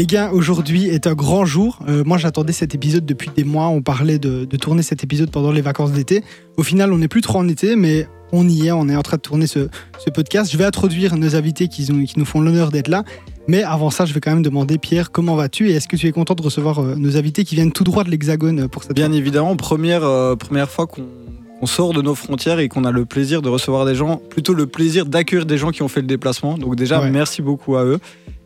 [0.00, 1.78] Les gars, aujourd'hui est un grand jour.
[1.86, 3.66] Euh, moi, j'attendais cet épisode depuis des mois.
[3.66, 6.24] On parlait de, de tourner cet épisode pendant les vacances d'été.
[6.56, 8.72] Au final, on n'est plus trop en été, mais on y est.
[8.72, 9.68] On est en train de tourner ce,
[10.02, 10.50] ce podcast.
[10.50, 13.04] Je vais introduire nos invités qui, ont- qui nous font l'honneur d'être là.
[13.46, 16.06] Mais avant ça, je vais quand même demander, Pierre, comment vas-tu et est-ce que tu
[16.06, 18.84] es content de recevoir euh, nos invités qui viennent tout droit de l'Hexagone euh, pour
[18.84, 22.90] cette Bien évidemment, première, euh, première fois qu'on sort de nos frontières et qu'on a
[22.90, 26.00] le plaisir de recevoir des gens, plutôt le plaisir d'accueillir des gens qui ont fait
[26.00, 26.56] le déplacement.
[26.56, 27.10] Donc déjà, Ouais.
[27.10, 27.98] merci beaucoup à eux.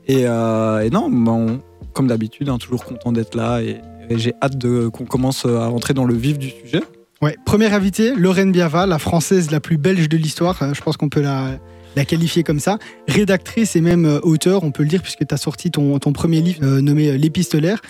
[0.07, 1.61] Et, euh, et non, on-
[1.93, 6.05] comme d'habitude, hein, toujours content d'être là et, j'ai hâte qu'on commence à rentrer dans
[6.05, 6.83] le vif du sujet.
[7.23, 10.63] Ouais, première invitée, Lorraine Biava, la française la plus belge de l'histoire.
[10.63, 11.59] Euh, Je pense qu'on peut la,
[12.05, 12.79] qualifier comme ça.
[13.09, 16.43] Rédactrice et même euh, auteur, on peut le dire, puisque tu as sorti ton, premier
[16.43, 17.81] livre euh, nommé euh, L'épistolaire.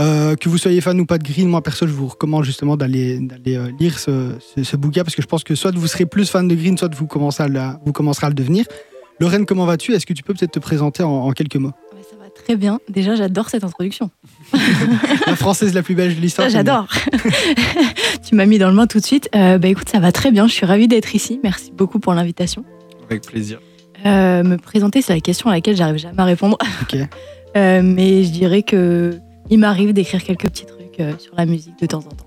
[0.00, 2.76] Euh, que vous soyez fan ou pas de Green, moi perso, je vous recommande justement
[2.78, 6.06] d'aller euh, lire ce, ce, ce bouquin parce que je pense que soit vous serez
[6.06, 8.64] plus fan de Green, soit vous, vous commencerez à le devenir.
[9.20, 9.92] Lorraine, comment vas-tu?
[9.94, 11.72] Est-ce que tu peux peut-être te présenter en, en quelques mots?
[12.08, 12.78] Ça va très bien.
[12.88, 14.10] Déjà, j'adore cette introduction.
[15.26, 16.48] La française la plus belge de l'histoire.
[16.48, 16.86] Ça, j'adore.
[18.26, 19.28] tu m'as mis dans le bain tout de suite.
[19.34, 20.46] Euh, bah écoute, ça va très bien.
[20.46, 21.40] Je suis ravie d'être ici.
[21.42, 22.64] Merci beaucoup pour l'invitation.
[23.10, 23.60] Avec plaisir.
[24.06, 26.56] Euh, me présenter, c'est la question à laquelle j'arrive jamais à répondre.
[26.82, 26.96] Ok.
[27.56, 31.78] Euh, mais je dirais que il m'arrive d'écrire quelques petits trucs euh, sur la musique
[31.80, 32.26] de temps en temps.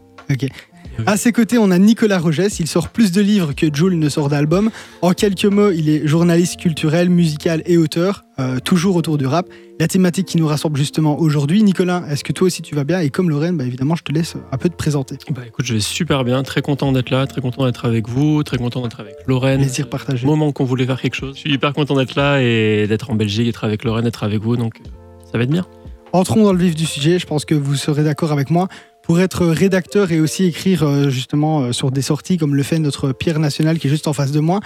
[1.06, 2.60] À ses côtés, on a Nicolas Rogès.
[2.60, 4.70] Il sort plus de livres que Jules ne sort d'albums.
[5.02, 9.48] En quelques mots, il est journaliste culturel, musical et auteur, euh, toujours autour du rap.
[9.80, 11.64] La thématique qui nous rassemble justement aujourd'hui.
[11.64, 13.00] Nicolas, est-ce que toi aussi tu vas bien?
[13.00, 15.18] Et comme Lorraine, bah, évidemment, je te laisse un peu te présenter.
[15.32, 18.44] Bah écoute, je vais super bien, très content d'être là, très content d'être avec vous,
[18.44, 19.62] très content d'être avec Lorraine.
[19.62, 20.28] Plaisir partagé.
[20.28, 21.36] Moment qu'on voulait faire quelque chose.
[21.36, 24.42] Je suis hyper content d'être là et d'être en Belgique, d'être avec Lorraine, d'être avec
[24.42, 24.90] vous, donc euh,
[25.32, 25.66] ça va être bien.
[26.14, 27.20] Entrons dans le vif du sujet.
[27.20, 28.68] Je pense que vous serez d'accord avec moi.
[29.12, 32.80] Pour être rédacteur et aussi écrire euh, justement euh, sur des sorties comme le fait
[32.80, 34.62] notre Pierre National qui est juste en face de moi,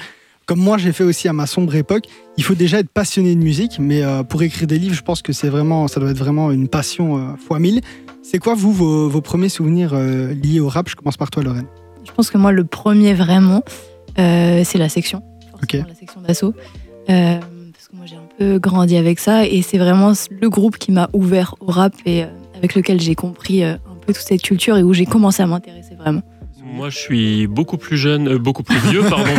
[0.46, 2.04] comme moi j'ai fait aussi à ma sombre époque,
[2.38, 5.24] il faut déjà être passionné de musique, mais euh, pour écrire des livres, je pense
[5.24, 7.82] que c'est vraiment, ça doit être vraiment une passion fois mille.
[8.22, 10.90] C'est quoi vous vos, vos premiers souvenirs liés au rap?
[10.90, 11.66] Je commence par toi Lorraine.
[12.06, 13.64] Je pense que moi, le premier vraiment,
[14.20, 15.24] euh, c'est la section.
[15.74, 16.54] La section d'assaut.
[17.10, 17.40] Euh,
[17.74, 19.48] parce que moi, j'ai un peu grandi avec ça.
[19.48, 23.16] Et c'est vraiment le groupe qui m'a ouvert au rap et euh, avec lequel j'ai
[23.16, 26.22] compris un peu toute cette culture et où j'ai commencé à m'intéresser vraiment.
[26.64, 29.26] Moi, je suis beaucoup plus jeune, euh, beaucoup plus vieux, pardon.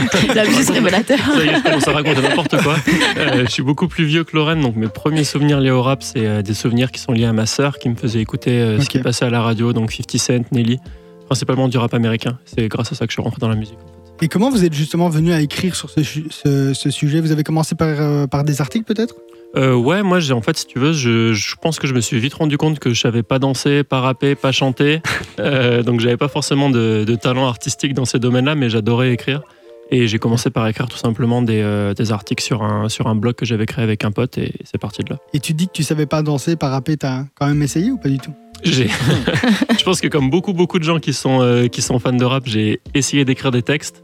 [0.34, 1.18] La juste révélateur.
[1.18, 2.76] Ça y est, je commence à raconter n'importe quoi.
[3.16, 6.02] Euh, je suis beaucoup plus vieux que Lorraine, donc mes premiers souvenirs liés au rap,
[6.02, 8.80] c'est euh, des souvenirs qui sont liés à ma sœur qui me faisait écouter euh,
[8.80, 10.78] ce qui passait à la radio, donc 50 Cent, Nelly,
[11.26, 12.38] principalement du rap américain.
[12.44, 13.78] C'est grâce à ça que je suis rentré dans la musique.
[14.22, 17.20] Et comment vous êtes justement venu à écrire sur ce, chu- ce- ce sujet?
[17.20, 19.14] Vous avez commencé par, euh, par des articles peut-être?
[19.56, 22.00] Euh, ouais, moi, j'ai en fait, si tu veux, je, je pense que je me
[22.00, 25.00] suis vite rendu compte que je savais pas danser, pas rapper, pas chanter.
[25.38, 29.42] Euh, donc, j'avais pas forcément de, de talent artistique dans ces domaines-là, mais j'adorais écrire.
[29.90, 33.14] Et j'ai commencé par écrire tout simplement des, euh, des articles sur un, sur un
[33.14, 35.18] blog que j'avais créé avec un pote, et c'est parti de là.
[35.34, 37.98] Et tu dis que tu savais pas danser, pas rapper, t'as quand même essayé ou
[37.98, 38.32] pas du tout?
[38.64, 38.88] J'ai-
[39.78, 42.24] je pense que comme beaucoup beaucoup de gens qui sont euh, qui sont fans de
[42.24, 44.02] rap, j'ai essayé d'écrire des textes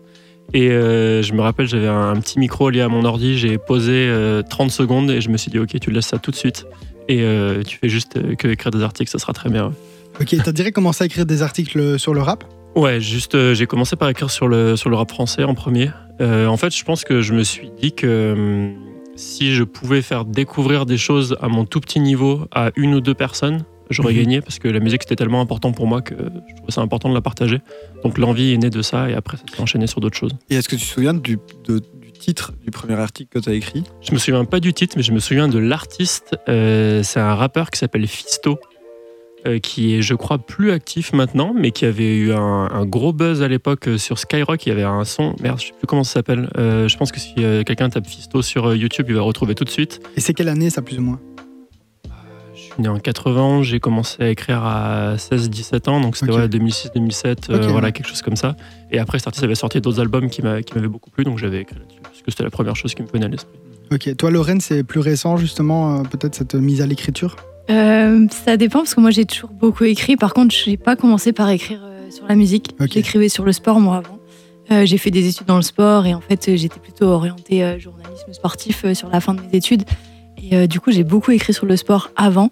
[0.55, 3.59] et euh, je me rappelle j'avais un, un petit micro lié à mon ordi, j'ai
[3.59, 6.37] posé euh, 30 secondes et je me suis dit ok tu laisses ça tout de
[6.37, 6.67] suite
[7.09, 9.73] et euh, tu fais juste euh, que écrire des articles, ça sera très bien.
[10.21, 12.45] Ok, t'as direct commencé à écrire des articles sur le rap?
[12.75, 15.91] Ouais, juste euh, j'ai commencé par écrire sur le sur le rap français en premier.
[16.21, 18.75] Euh, en fait, je pense que je me suis dit que hum,
[19.15, 23.01] si je pouvais faire découvrir des choses à mon tout petit niveau à une ou
[23.01, 24.19] deux personnes, j'aurais Mhm.
[24.21, 27.09] gagné parce que la musique c'était tellement important pour moi que je trouvais ça important
[27.09, 27.61] de la partager.
[28.05, 30.33] Donc l'envie est née de ça et après ça s'est enchaîné sur d'autres choses.
[30.51, 33.51] Et est-ce que tu te souviens du, de- du titre du premier article que tu
[33.51, 33.83] as écrit?
[34.01, 36.37] Je me souviens pas du titre, mais je me souviens de l'artiste.
[36.49, 38.59] Euh, c'est un rappeur qui s'appelle Fisto.
[39.45, 42.39] euh, qui est, je crois, plus actif maintenant, mais qui avait eu un,
[42.71, 44.65] un gros buzz à l'époque euh, sur Skyrock.
[44.67, 46.49] Il y avait un son, merde, je sais plus comment ça s'appelle.
[46.59, 49.69] Euh, je pense que si quelqu'un tape Fisto sur YouTube, il va retrouver tout de
[49.71, 50.01] suite.
[50.17, 51.19] Et c'est quelle année ça plus ou moins?
[52.79, 56.39] Né en 91, j'ai commencé à écrire à 16-17 ans, donc c'était Ok.
[56.39, 58.57] ouais, 2006-2007, euh, voilà, quelque chose comme ça.
[58.91, 61.39] Et après, cet artiste avait sorti d'autres albums qui m'a- qui m'avaient beaucoup plu, donc
[61.39, 63.59] j'avais écrit là-dessus, parce que c'était la première chose qui me venait à l'esprit.
[63.93, 67.37] Ok, toi Lorraine, c'est plus récent justement, euh, peut-être cette mise à l'écriture?
[67.71, 70.17] Euh, ça dépend parce que moi j'ai toujours beaucoup écrit.
[70.17, 72.75] Par contre, j'ai pas commencé par écrire euh, sur la musique.
[72.91, 74.19] J'écrivais sur le sport moi avant.
[74.71, 77.79] Euh, j'ai fait des études dans le sport et en fait j'étais plutôt orientée euh,
[77.79, 79.83] journalisme sportif euh, sur la fin de mes études.
[80.43, 82.51] Et euh, du coup j'ai beaucoup écrit sur le sport avant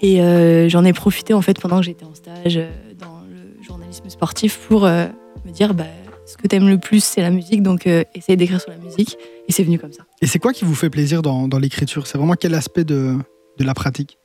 [0.00, 3.62] et euh, j'en ai profité en fait pendant que j'étais en stage euh, dans le
[3.62, 5.08] journalisme sportif pour me
[5.52, 5.84] dire bah,
[6.26, 9.16] ce que t'aimes le plus c'est la musique donc essaye d'écrire sur la musique
[9.48, 10.04] et c'est venu comme ça.
[10.22, 12.06] Et c'est quoi qui vous fait plaisir dans, dans l'écriture?
[12.06, 13.16] C'est vraiment quel aspect de,
[13.58, 14.18] de la pratique?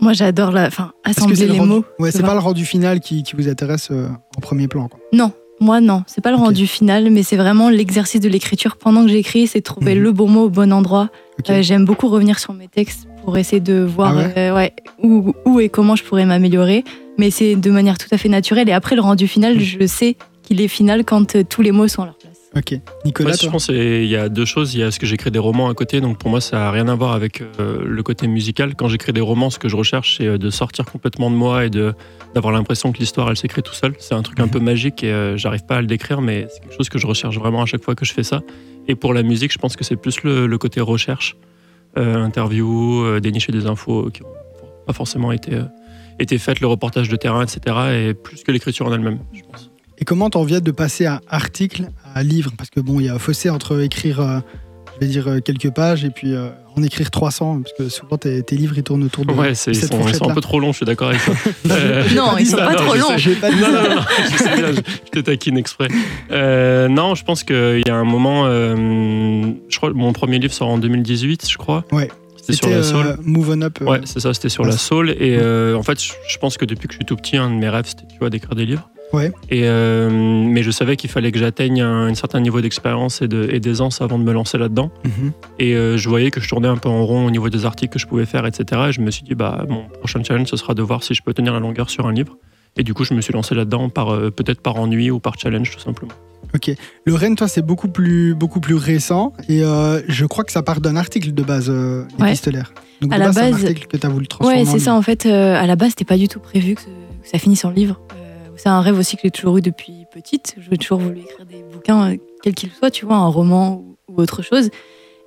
[0.00, 1.84] Moi j'adore la, enfin assembler le les rendu- mots.
[1.98, 4.88] Ouais, c'est pas le rendu final qui, qui vous intéresse euh, en premier plan.
[4.88, 5.00] Quoi.
[5.12, 9.02] Non, moi non, c'est pas le rendu final, mais c'est vraiment l'exercice de l'écriture pendant
[9.04, 10.02] que j'écris, c'est trouver Mhm.
[10.02, 11.08] le bon mot au bon endroit.
[11.50, 14.72] Euh, J'aime beaucoup revenir sur mes textes pour essayer de voir Ah ouais euh, ouais,
[15.02, 16.84] où, où et comment je pourrais m'améliorer.
[17.18, 18.68] Mais c'est de manière tout à fait naturelle.
[18.68, 19.28] Et après, le rendu Mm.
[19.28, 22.24] final, je sais qu'il est final quand euh, tous les mots sont à leur place.
[22.56, 22.80] Ok.
[23.04, 24.74] Nicolas, Moi, je pense qu'il y a deux choses.
[24.74, 26.70] Il y a ce que j'écris des romans à côté, donc pour moi, ça n'a
[26.70, 28.74] rien à voir avec euh, le côté musical.
[28.74, 31.70] Quand j'écris des romans, ce que je recherche, c'est de sortir complètement de moi et
[31.70, 33.94] d'avoir l'impression que l'histoire, elle s'écrit tout seul.
[33.98, 34.50] C'est un truc un Mhm.
[34.50, 37.06] peu magique et euh, j'arrive pas à le décrire, mais c'est quelque chose que je
[37.06, 38.40] recherche vraiment à chaque fois que je fais ça.
[38.88, 41.36] Et pour la musique, je pense que c'est plus le, côté recherche,
[41.98, 44.28] euh, interview, euh, dénicher des infos qui n'ont
[44.86, 45.64] pas forcément été, euh,
[46.18, 47.76] été faites, le reportage de terrain, etc.
[47.92, 49.70] Et plus que l'écriture en elle-même, je pense.
[49.98, 52.52] Et comment t'en viens de passer à article à livre?
[52.56, 54.42] Parce que bon, il y a un fossé entre écrire,
[55.00, 58.16] je vais dire, euh, quelques pages et puis euh, en écrire 300, parce que souvent
[58.16, 60.34] tes, tes livres ils tournent autour de Ouais, c'est- ils cette sont, ils sont un
[60.34, 61.34] peu trop longs, je suis d'accord avec toi.
[61.70, 63.00] Euh, Non, ils sont pas non, trop longs.
[63.00, 65.88] Non, non, non, je sais bien, je, je te taquine exprès.
[66.30, 70.52] Euh, non, je pense qu'il y a un moment, euh, je crois, mon premier livre
[70.52, 71.84] sort en 2018, je crois.
[71.92, 72.08] Ouais.
[72.36, 73.06] C'était sur la soul.
[73.06, 73.78] euh, Move On Up.
[73.82, 75.10] Ouais, c'est ça, c'était sur ouais, la soul.
[75.10, 77.50] Et euh, en fait, je, je pense que depuis que je suis tout petit, un
[77.50, 78.88] de mes rêves, c'était, tu vois, d'écrire des livres.
[79.12, 79.32] Ouais.
[79.50, 83.28] Et, euh, mais je savais qu'il fallait que j'atteigne un, un certain niveau d'expérience et,
[83.28, 84.90] de, et d'aisance avant de me lancer là-dedans.
[85.04, 85.32] mhm.
[85.58, 87.92] Et euh, je voyais que je tournais un peu en rond au niveau des articles
[87.92, 88.82] que je pouvais faire, etc.
[88.88, 91.22] Et je me suis dit, bah, mon prochain challenge, ce sera de voir si je
[91.22, 92.36] peux tenir la longueur sur un livre.
[92.76, 95.38] Et du coup, je me suis lancé là-dedans, par, euh, peut-être par ennui ou par
[95.38, 96.12] challenge, tout simplement.
[96.54, 96.70] Ok.
[97.04, 100.62] Le Rennes, toi, c'est beaucoup plus, beaucoup plus récent et euh, je crois que ça
[100.62, 102.28] part d'un article de base, euh, Ouais.
[102.28, 102.72] épistolaire.
[103.00, 104.60] Donc, de À la base, c'est un article que tu as voulu transformer.
[104.62, 104.94] Ouais, c'est ça.
[104.94, 106.82] En fait, euh, à la base, c'était pas du tout prévu que
[107.24, 108.00] ça finisse en livre.
[108.58, 110.56] C'est un rêve aussi que j'ai toujours eu depuis petite.
[110.58, 114.20] J'ai toujours voulu écrire des bouquins, euh, quels qu'ils soient, tu vois, un roman ou,
[114.20, 114.70] autre chose.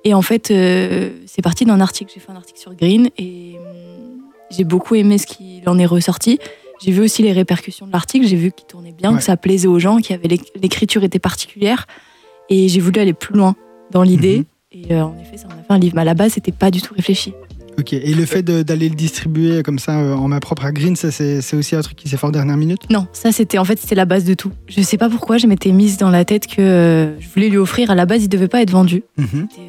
[0.04, 2.12] Et en fait, euh, c'est parti d'un article.
[2.12, 5.86] J'ai fait un article sur Green et hum, j'ai beaucoup aimé ce qu'il en est
[5.86, 6.38] ressorti.
[6.84, 8.26] J'ai vu aussi les répercussions de l'article.
[8.26, 9.18] J'ai vu qu'il tournait bien, Ouais.
[9.18, 10.18] que ça plaisait aux gens, qu'il
[10.60, 11.86] l'écriture était particulière.
[12.50, 13.56] Et j'ai voulu aller plus loin
[13.90, 14.38] dans l'idée.
[14.38, 14.44] Mhm.
[14.72, 15.94] Et euh, en effet, ça en a fait un livre.
[15.94, 17.32] Mais à la base, c'était pas du tout réfléchi.
[17.82, 17.92] Ok.
[17.92, 21.10] Et le fait d'aller le distribuer comme ça euh, en main propre à Green, ça,
[21.10, 22.88] c'est c'est aussi un truc qui s'est fait en dernière minute?
[22.90, 24.50] Non, ça c'était en fait c'était la base de tout.
[24.68, 27.58] Je sais pas pourquoi je m'étais mise dans la tête que euh, je voulais lui
[27.58, 27.90] offrir.
[27.90, 29.02] À la base, il devait pas être vendu.
[29.18, 29.26] Mhm.
[29.34, 29.62] Euh,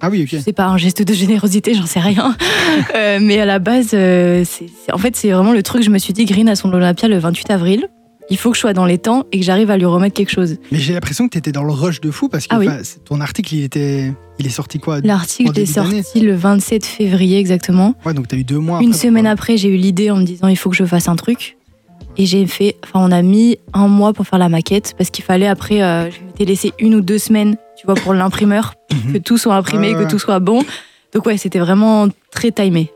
[0.00, 0.42] Ah oui, Je ok.
[0.42, 2.36] sais pas un geste de générosité, j'en sais rien.
[2.94, 5.82] Euh, mais à la base, euh, c'est c'est- en fait c'est vraiment le truc.
[5.82, 7.88] Je me suis dit Green à son Olympia le 28 avril.
[8.28, 10.30] Il faut que je sois dans les temps et que j'arrive à lui remettre quelque
[10.32, 10.56] chose.
[10.72, 12.66] Mais j'ai l'impression que tu étais dans le rush de fou parce que Ah oui.
[13.04, 15.00] ton article, il, était, il est sorti quoi?
[15.00, 17.94] L'article est sorti le 27 février exactement.
[18.04, 18.80] Ouais, donc tu as eu deux mois.
[18.82, 21.08] Une après, semaine après, j'ai eu l'idée en me disant il faut que je fasse
[21.08, 21.56] un truc.
[22.18, 25.22] Et j'ai fait, enfin, on a mis un mois pour faire la maquette parce qu'il
[25.24, 29.12] fallait après, euh, je m'étais laissé une ou deux semaines, tu vois, pour l'imprimeur, Mhm.
[29.12, 30.64] que tout soit imprimé, que tout soit bon.
[31.14, 32.90] Donc ouais, c'était vraiment très timé.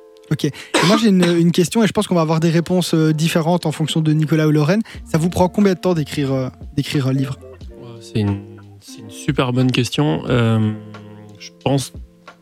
[0.45, 0.51] Et
[0.87, 3.67] moi, j'ai une, une question et je pense qu'on va avoir des réponses euh, différentes
[3.67, 4.83] en fonction de Nicolas ou Lorraine.
[5.05, 7.37] Ça vous prend combien de temps d'écrire euh, d'écrire un livre?
[8.01, 8.39] C'est une,
[9.09, 10.23] super bonne question.
[10.29, 10.73] Euh,
[11.39, 11.93] je pense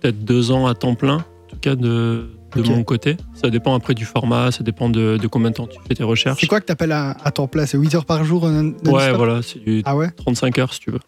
[0.00, 2.69] peut-être deux ans à temps plein, en tout cas de, de Ok.
[2.69, 3.17] mon côté.
[3.35, 6.05] Ça dépend après du format, ça dépend de, de combien de temps tu fais tes
[6.05, 6.41] recherches.
[6.41, 7.67] C'est quoi que tu appelles à, à temps plein?
[7.67, 10.11] C'est 8 heures par jour Ouais, voilà, c'est du Ah ouais?
[10.12, 11.00] 35 heures si tu veux.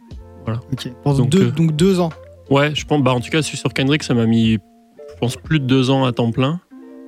[0.72, 0.88] Ok.
[1.04, 2.10] Donc, deux, euh, donc deux ans?
[2.50, 4.58] Ouais, je pense, bah en tout cas, sur Kendrick, ça m'a mis, je
[5.20, 6.60] pense, plus de deux ans à temps plein.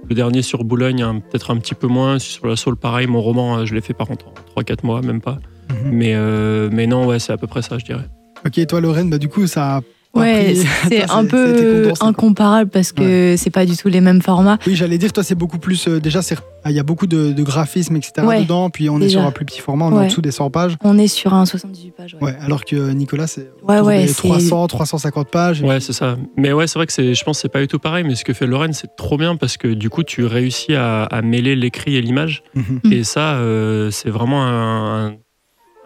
[0.08, 2.18] Le dernier sur Boulogne, hein, peut-être un petit peu moins.
[2.18, 4.14] Sur la Soul, pareil, mon roman, euh, je l'ai fait par en
[4.56, 5.38] 3-4 mois, même pas.
[5.70, 5.92] Mhm.
[5.92, 8.08] Mais, euh, mais non, ouais, c'est à peu près ça, je dirais.
[8.44, 9.80] Ok, et toi, Lorraine, bah, du coup, ça a.
[10.14, 10.54] Ouais,
[10.88, 12.08] c'est un peu condensé, quoi.
[12.08, 14.58] incomparable parce que c'est pas du tout les mêmes formats.
[14.66, 15.88] Oui, j'allais dire, toi, c'est beaucoup plus.
[15.88, 16.20] euh, déjà,
[16.64, 18.26] ah, il y a beaucoup de, de graphismes, etc.
[18.26, 18.68] Ouais, dedans.
[18.70, 20.06] Puis on est sur un plus petit format, on est en Ouais.
[20.08, 20.76] dessous des 100 pages.
[20.84, 22.14] On est sur un 78 pages.
[22.20, 22.24] ouais.
[22.32, 25.62] Ouais, alors que Nicolas, c'est Ouais, autour ouais, des c'est- 300, 350 pages.
[25.62, 26.16] Ouais, c'est ça.
[26.36, 28.04] Mais ouais, c'est vrai que je pense que c'est pas du tout pareil.
[28.04, 31.04] Mais ce que fait Lorraine, c'est trop bien parce que du coup, tu réussis à,
[31.04, 32.42] à mêler l'écrit et l'image.
[32.54, 32.80] Mhm.
[32.84, 32.92] Mm.
[32.92, 35.14] Et ça, euh, c'est vraiment un, un-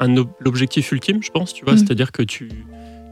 [0.00, 1.54] un ob- l'objectif ultime, je pense.
[1.54, 1.78] Tu vois, Mm.
[1.78, 2.49] c'est-à-dire que tu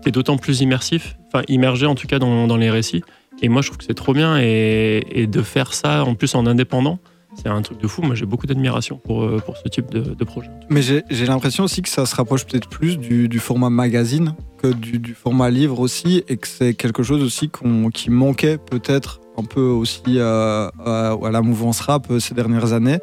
[0.09, 3.03] es d'autant plus immersif, enfin immergé en tout cas dans, les récits.
[3.43, 4.39] Et moi, je trouve que c'est trop bien.
[4.39, 6.99] Et, de faire ça en plus en indépendant,
[7.35, 8.03] c'est un truc de fou.
[8.03, 10.51] Moi, j'ai beaucoup d'admiration pour, euh, pour ce type de, projet.
[10.71, 15.15] Mais j'ai l'impression aussi que ça se rapproche peut-être plus du, format magazine que du,
[15.15, 17.51] format livre aussi, et que c'est quelque chose aussi
[17.93, 22.73] qui manquait peut-être un peu aussi euh, à, à la mouvance rap euh, ces dernières
[22.73, 22.99] années.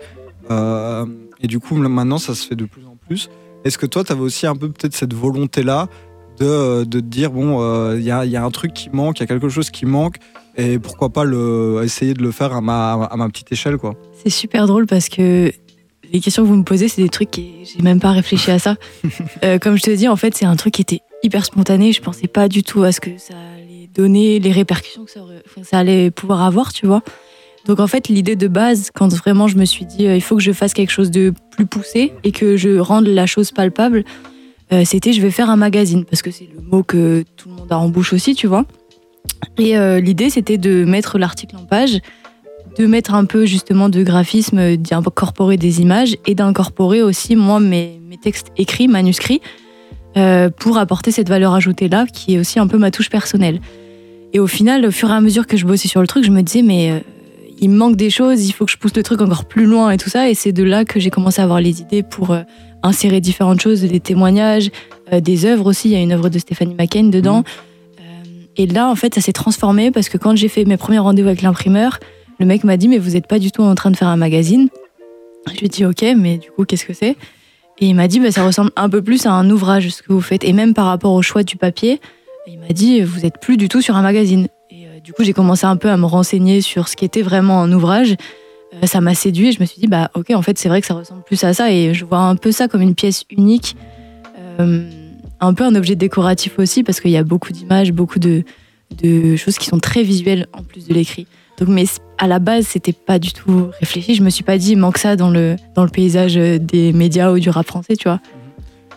[0.50, 1.06] Euh,
[1.42, 3.30] et du coup, maintenant, ça se fait de plus en plus.
[3.64, 5.88] Est-ce que toi, tu avais aussi un peu peut-être cette volonté-là
[6.40, 9.20] de, de te dire, bon, euh, il y, a, y a un truc qui manque,
[9.20, 10.16] il y a quelque chose qui manque,
[10.58, 13.96] et pourquoi pas le, essayer de le faire à ma, à ma petite échelle, quoi.
[14.24, 15.52] C'est super drôle parce que
[16.12, 18.60] les questions que vous me posez, c'est des trucs qui j'ai même pas réfléchi à
[18.60, 18.76] ça.
[19.44, 21.94] Euh, comme je te dis, en fait, c'est un truc qui était hyper spontané.
[21.94, 25.22] Je pensais pas du tout à ce que ça allait donner, les répercussions que ça,
[25.22, 27.02] aurait- enfin, ça allait pouvoir avoir, tu vois.
[27.66, 30.36] Donc en fait, l'idée de base, quand vraiment je me suis dit, euh, il faut
[30.36, 34.04] que je fasse quelque chose de plus poussé et que je rende la chose palpable,
[34.74, 37.56] euh, c'était je vais faire un magazine parce que c'est le mot que tout le
[37.56, 38.66] monde a en bouche aussi, tu vois.
[39.58, 42.00] Et euh, l'idée, c'était de mettre l'article en page
[42.78, 48.00] de mettre un peu justement de graphisme, d'incorporer des images et d'incorporer aussi moi mes,
[48.08, 49.42] mes textes écrits, manuscrits,
[50.16, 53.60] euh, pour apporter cette valeur ajoutée là, qui est aussi un peu ma touche personnelle.
[54.32, 56.32] Et au final, au fur et à mesure que je bossais sur le truc, je
[56.32, 57.04] me disais mais
[57.62, 59.92] il me manque des choses, il faut que je pousse le truc encore plus loin
[59.92, 60.30] et tout ça.
[60.30, 62.42] Et c'est de là que j'ai commencé à avoir les idées pour euh,
[62.82, 64.72] insérer différentes choses, des témoignages,
[65.14, 65.90] euh, des œuvres aussi.
[65.90, 67.44] Il y a une œuvre de Stéphanie McCain dedans.
[68.00, 68.04] Euh,
[68.58, 71.28] et là, en fait, ça s'est transformé parce que quand j'ai fait mes premiers rendez-vous
[71.28, 72.00] avec l'imprimeur,
[72.40, 74.18] le mec m'a dit mais vous n'êtes pas du tout en train de faire un
[74.18, 74.70] magazine.
[75.54, 77.16] Je lui ai dit ok, mais du coup qu'est-ce que c'est?
[77.80, 80.12] Et il m'a dit bah, ça ressemble un peu plus à un ouvrage ce que
[80.14, 80.44] vous faites.
[80.44, 82.02] Et même par rapport au choix du papier,
[82.48, 84.48] il m'a dit vous êtes plus du tout sur un magazine.
[85.02, 87.62] Euh, du coup j'ai commencé un peu à me renseigner sur ce qui était vraiment
[87.62, 88.16] un ouvrage.
[88.74, 90.82] Euh, ça m'a séduit et je me suis dit bah ok en fait c'est vrai
[90.82, 93.24] que ça ressemble plus à ça et je vois un peu ça comme une pièce
[93.30, 93.76] unique.
[94.60, 94.90] Euh,
[95.40, 98.44] un peu un objet décoratif aussi parce qu'il y a beaucoup d'images, beaucoup de,
[99.38, 101.26] choses qui sont très visuelles en plus de l'écrit.
[101.58, 101.86] Donc, mais
[102.20, 104.14] à la base, c'était pas du tout réfléchi.
[104.14, 107.32] Je me suis pas dit, il manque ça dans le, dans le paysage des médias
[107.32, 108.20] ou du rap français, tu vois.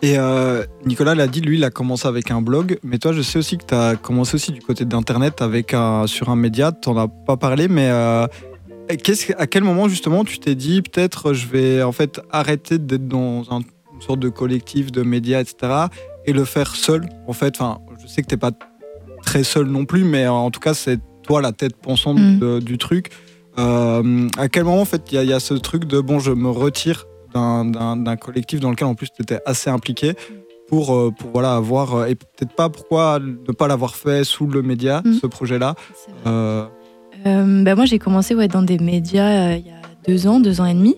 [0.05, 2.79] Et euh, Nicolas l'a dit, lui, il a commencé avec un blog.
[2.83, 6.07] Mais toi, je sais aussi que tu as commencé aussi du côté d'Internet avec un,
[6.07, 6.73] sur un média.
[6.73, 8.27] Tu n'en as pas parlé, mais euh,
[9.39, 13.45] à quel moment, justement, tu t'es dit, peut-être, je vais en fait arrêter d'être dans
[13.51, 13.61] un-
[13.95, 15.73] une sorte de collectif de médias, etc.
[16.27, 17.55] et le faire seul, en fait?
[17.59, 18.51] Enfin, je sais que tu pas
[19.25, 22.39] très seul non plus, mais en tout cas, c'est toi la tête pensante Mm.
[22.41, 23.09] de- du truc.
[23.59, 26.33] Euh, à quel moment, en fait, il y, y a ce truc de, bon, je
[26.33, 30.15] me retire d'un- collectif dans lequel en plus tu étais assez impliqué
[30.69, 34.47] pour, euh, pour voilà, avoir, euh, et peut-être pas pourquoi ne pas l'avoir fait sous
[34.47, 35.13] le média, Mm.
[35.21, 35.75] ce projet-là.
[36.27, 36.65] Euh,
[37.27, 40.41] Euh, bah, moi, j'ai commencé ouais, dans des médias euh, il y a deux ans,
[40.41, 40.95] deux ans et demi,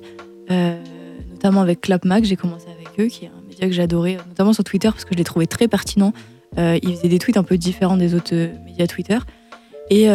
[1.31, 2.25] notamment avec ClapMag.
[2.25, 5.13] J'ai commencé avec eux, qui est un média que j'adorais, notamment sur Twitter, parce que
[5.15, 6.13] je les trouvais très pertinents.
[6.59, 9.19] Ils faisaient des tweets un peu différents des autres médias Twitter.
[9.91, 10.07] Et,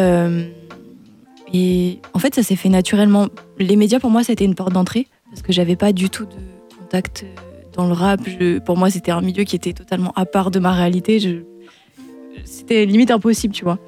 [1.53, 3.27] et en fait, ça s'est fait naturellement.
[3.59, 6.77] Les médias, pour moi, c'était une porte d'entrée, parce que j'avais pas du tout de
[6.77, 7.41] contact euh,
[7.73, 8.19] dans le rap.
[8.65, 11.43] Pour moi, c'était un milieu qui était totalement à part de ma réalité.
[12.43, 13.79] C'était limite impossible, tu vois.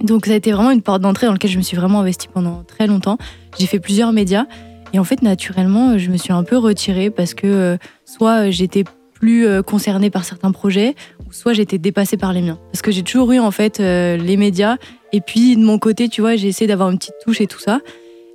[0.00, 2.28] Donc ça a été vraiment une porte d'entrée dans laquelle je me suis vraiment investie
[2.28, 3.18] pendant très longtemps.
[3.58, 4.46] J'ai fait plusieurs médias
[4.94, 8.84] et en fait naturellement je me suis un peu retirée parce que euh, soit j'étais
[9.12, 10.94] plus euh, concernée par certains projets
[11.28, 12.58] ou soit j'étais dépassée par les miens.
[12.72, 14.78] Parce que j'ai toujours eu en fait les médias
[15.12, 17.60] et puis de mon côté tu vois j'ai essayé d'avoir une petite touche et tout
[17.60, 17.80] ça.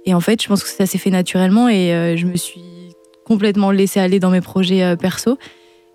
[0.06, 2.62] Et en fait je pense que ça s'est fait naturellement et euh, je me suis
[3.26, 5.38] complètement laissée aller dans mes projets euh, perso.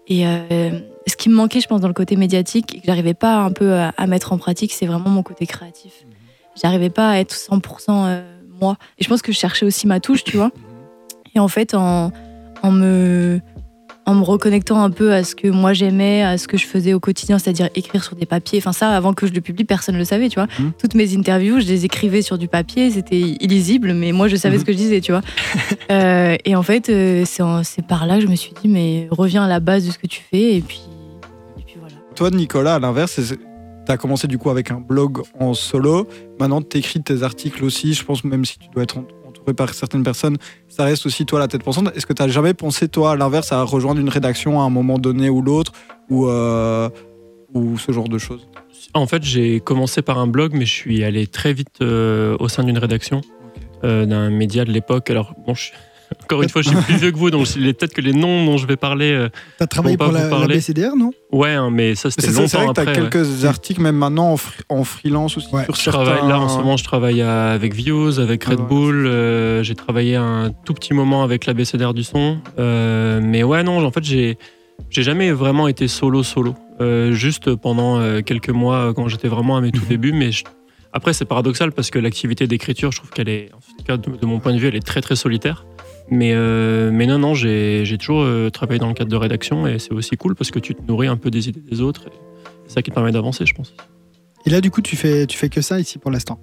[0.09, 3.15] Et euh, ce qui me manquait, je pense, dans le côté médiatique et que j'arrivais
[3.15, 6.05] pas un peu à, à mettre en pratique, c'est vraiment mon côté créatif.
[6.61, 8.23] J'arrivais pas à être 100% euh,
[8.61, 8.77] moi.
[8.99, 10.51] Et je pense que je cherchais aussi ma touche, tu vois.
[11.35, 12.11] Et en fait, en,
[12.63, 13.41] en me,
[14.11, 16.93] en me reconnectant un peu à ce que moi j'aimais, à ce que je faisais
[16.95, 18.59] au quotidien, c'est-à-dire écrire sur des papiers.
[18.59, 20.49] Enfin, ça, avant que je le publie, personne ne le savait, tu vois.
[20.59, 20.73] Mhm.
[20.79, 24.57] Toutes mes interviews, je les écrivais sur du papier, c'était illisible, mais moi je savais
[24.57, 24.61] Mhm.
[24.61, 25.23] ce que je disais, tu vois.
[25.91, 29.43] Euh, et en fait, euh, c'est par là que je me suis dit, mais reviens
[29.45, 30.81] à la base de ce que tu fais, et puis,
[31.59, 31.95] et puis voilà.
[32.15, 33.19] Toi, Nicolas, à l'inverse,
[33.87, 36.07] tu as commencé du coup avec un blog en solo.
[36.39, 37.95] Maintenant, tu écris tes articles aussi.
[37.95, 38.99] Je pense même si tu dois être
[39.57, 40.37] par certaines personnes,
[40.69, 41.91] ça reste aussi toi la tête pensante.
[41.97, 44.71] Est-ce que tu as jamais pensé, toi, à l'inverse, à rejoindre une rédaction à un
[44.71, 45.73] moment donné ou l'autre
[46.09, 46.89] ou, euh,
[47.55, 48.47] ou ce genre de choses?
[48.95, 52.49] En fait, j'ai commencé par un blog, mais je suis allé très vite euh, au
[52.49, 53.21] sein d'une rédaction
[53.85, 55.11] euh, d'un média de l'époque.
[55.11, 55.73] Alors, bon, je suis-
[56.23, 58.57] encore une fois, je suis plus vieux que vous, donc peut-être que les noms dont
[58.57, 59.13] je vais parler.
[59.13, 60.47] euh, T'as travaillé Pour la.
[60.47, 61.13] BCDR, non?
[61.33, 63.03] Ouais, hein, mais ça, c'était c'est vrai longtemps que tu as après.
[63.03, 63.09] ouais.
[63.11, 65.55] quelques articles, même maintenant, en, fri- en freelance aussi.
[65.55, 65.65] Ouais.
[65.65, 66.05] sur Je certains...
[66.05, 68.69] travaille, là, en ce moment, je travaille à- avec Views, avec Ah, Red voilà.
[68.75, 69.07] Bull.
[69.07, 72.39] euh, j'ai travaillé un tout petit moment avec la BCDR du son.
[72.59, 74.39] Euh, mais ouais, non, en fait, j'ai,
[74.91, 76.55] j'ai jamais vraiment été solo, solo.
[76.81, 79.89] Euh, juste pendant euh, quelques mois, quand j'étais vraiment à mes tout Mhm.
[79.89, 80.13] débuts.
[80.13, 80.45] Mais je-
[80.93, 84.27] après, c'est paradoxal parce que l'activité d'écriture, je trouve qu'elle est, en tout cas, de
[84.27, 85.65] mon point de vue, elle est très, très solitaire.
[86.11, 89.79] Mais, euh, mais non, non, j'ai, toujours euh, travaillé dans le cadre de rédaction et
[89.79, 92.07] c'est aussi cool parce que tu te nourris un peu des idées des autres.
[92.67, 93.75] C'est ça qui te permet d'avancer, je pense.
[94.47, 96.41] Et là, du coup, tu fais, tu fais que ça ici pour l'instant?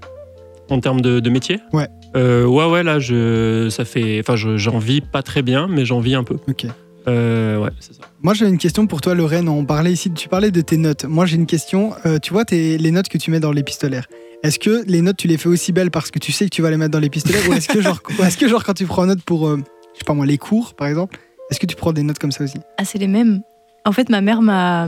[0.70, 1.60] En termes de, de métier?
[1.74, 1.88] Ouais.
[2.16, 5.86] Euh, ouais, ouais, là, je, ça fait, enfin, je- j'en vis pas très bien, mais
[5.86, 6.38] j'en vis un peu.
[6.48, 6.66] Ok.
[7.08, 7.92] Euh, ouais, ça.
[8.22, 9.48] Moi, j'ai une question pour toi, Lorraine.
[9.48, 11.06] On parlait ici, tu parlais de tes notes.
[11.06, 11.94] Moi, j'ai une question.
[12.06, 14.08] Euh, tu vois tes, les notes que tu mets dans l'épistolaire.
[14.44, 16.62] Est-ce que les notes, tu les fais aussi belles parce que tu sais que tu
[16.62, 18.86] vas les mettre dans l'épistolaire ou est-ce que, genre, ou est-ce que, genre, quand tu
[18.86, 19.58] prends note pour, euh,
[19.94, 22.32] je sais pas moi, les cours, par exemple, est-ce que tu prends des notes comme
[22.32, 22.58] ça aussi?
[22.78, 23.42] Ah, c'est les mêmes.
[23.86, 24.88] En fait, ma mère m'a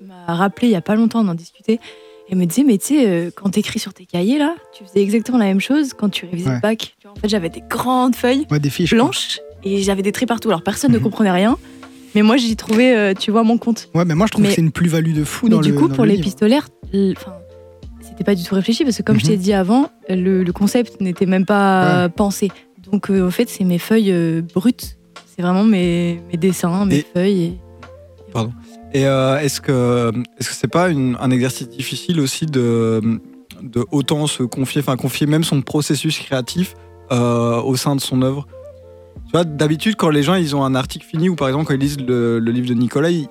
[0.00, 1.80] m'a rappelé il y a pas longtemps d'en discuter.
[2.30, 5.02] Elle me disait, mais tu sais, euh, quand t'écris sur tes cahiers, là, tu faisais
[5.02, 6.54] exactement la même chose quand tu révisais Ouais.
[6.56, 6.94] le bac.
[7.00, 8.90] Tu vois, en fait, j'avais des grandes feuilles Ouais, des fiches.
[8.90, 8.98] quoi.
[8.98, 10.48] blanches et j'avais des traits partout.
[10.48, 11.04] Alors, personne ne Mhm.
[11.04, 11.56] comprenait rien.
[12.14, 13.88] Mais moi, j'y trouvais, euh, tu vois, mon compte.
[13.94, 15.72] Ouais, mais moi, je trouve Mais- que c'est une plus-value de fou Mais dans du
[15.72, 17.32] le coup, dans pour l'épistolaire, enfin,
[18.14, 19.30] c'était pas du tout réfléchi parce que comme je Mhm.
[19.32, 22.50] t'ai dit avant, le, le concept n'était même pas pensé.
[22.90, 24.96] Donc euh, en fait, c'est mes feuilles euh, brutes.
[25.34, 27.42] C'est vraiment mes, mes dessins, mes Et- feuilles.
[27.42, 27.58] Et...
[29.00, 33.00] Et euh, est-ce que est-ce que c'est pas une- un exercice difficile aussi de,
[33.62, 36.74] de autant se confier, enfin confier même son processus créatif
[37.10, 38.46] euh, au sein de son œuvre?
[39.26, 41.74] Tu vois, d'habitude quand les gens ils ont un article fini ou par exemple quand
[41.74, 43.26] ils lisent le, le livre de Nicolas, ils,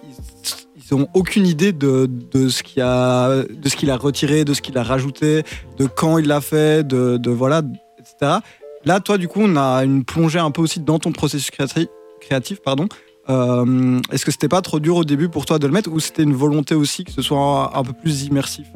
[0.73, 4.54] ils ont aucune idée de, de ce qu'il a de ce qu'il a retiré, de
[4.54, 5.44] ce qu'il a rajouté,
[5.78, 7.62] de quand il l'a fait, de, de voilà,
[8.00, 8.40] etc.
[8.86, 11.88] Là, toi, du coup, on a une plongée un peu aussi dans ton processus créatif,
[12.20, 12.88] créatif pardon.
[13.30, 16.00] Euh, Est-ce que c'était pas trop dur au début pour toi de le mettre ou
[16.02, 18.68] c'était une volonté aussi que ce soit un, un peu plus immersif?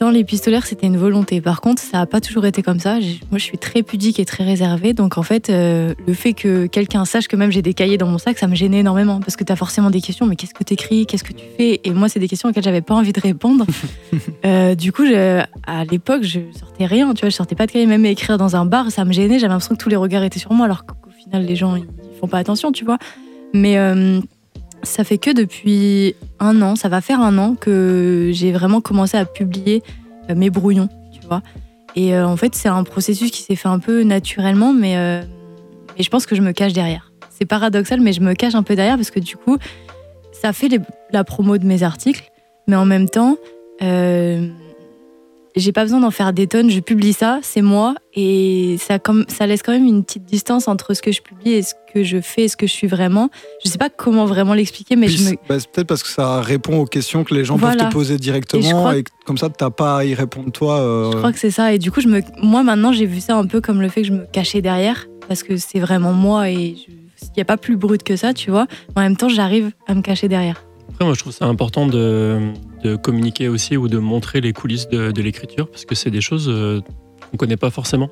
[0.00, 1.40] Dans l'épistolaire, c'était une volonté.
[1.40, 2.94] Par contre, ça n'a pas toujours été comme ça.
[3.30, 4.92] Moi, je suis très pudique et très réservée.
[4.92, 8.08] Donc, en fait, euh, le fait que quelqu'un sache que même j'ai des cahiers dans
[8.08, 9.20] mon sac, ça me gênait énormément.
[9.20, 10.26] Parce que tu as forcément des questions.
[10.26, 11.80] Mais qu'est-ce que tu écris Qu'est-ce que tu fais?
[11.84, 13.66] Et moi, c'est des questions auxquelles j'avais pas envie de répondre.
[14.44, 17.12] Euh, du coup, je- à l'époque, je sortais rien.
[17.14, 17.86] Tu vois, je sortais pas de cahier.
[17.86, 19.38] Même écrire dans un bar, ça me gênait.
[19.38, 20.66] J'avais l'impression que tous les regards étaient sur moi.
[20.66, 21.84] Alors qu'au final, les gens, ils
[22.20, 22.98] font pas attention, tu vois.
[23.54, 24.20] Mais euh,
[24.84, 29.16] ça fait que depuis un an, ça va faire un an que j'ai vraiment commencé
[29.16, 29.82] à publier
[30.30, 31.42] euh, mes brouillons, tu vois.
[31.96, 35.22] Et euh, en fait, c'est un processus qui s'est fait un peu naturellement, mais, euh,
[35.98, 37.12] je pense que je me cache derrière.
[37.30, 39.58] C'est paradoxal, mais je me cache un peu derrière parce que du coup,
[40.32, 40.68] ça fait
[41.12, 42.30] la promo de mes articles,
[42.66, 43.36] mais en même temps,
[45.56, 46.70] j'ai pas besoin d'en faire des tonnes.
[46.70, 50.66] Je publie ça, c'est moi, et ça, comme, ça laisse quand même une petite distance
[50.68, 52.86] entre ce que je publie et ce que je fais et ce que je suis
[52.88, 53.30] vraiment.
[53.64, 56.40] Je sais pas comment vraiment l'expliquer, mais Puis je me, bah, peut-être parce que ça
[56.40, 57.76] répond aux questions que les gens Voilà.
[57.84, 60.80] peuvent te poser directement et, que comme ça t'as pas à y répondre toi.
[60.80, 61.72] euh, Je crois que c'est ça.
[61.72, 62.20] Et du coup, je me...
[62.42, 65.06] moi, maintenant, j'ai vu ça un peu comme le fait que je me cachais derrière,
[65.28, 66.92] parce que c'est vraiment moi et je-
[67.26, 68.66] il n'y a pas plus brut que ça, tu vois.
[68.96, 70.63] En même temps, j'arrive à me cacher derrière.
[70.94, 72.52] Après, moi, je trouve ça important de,
[73.02, 76.80] communiquer aussi ou de montrer les coulisses de, l'écriture, parce que c'est des choses euh,
[76.82, 78.08] qu'on ne connaît pas forcément.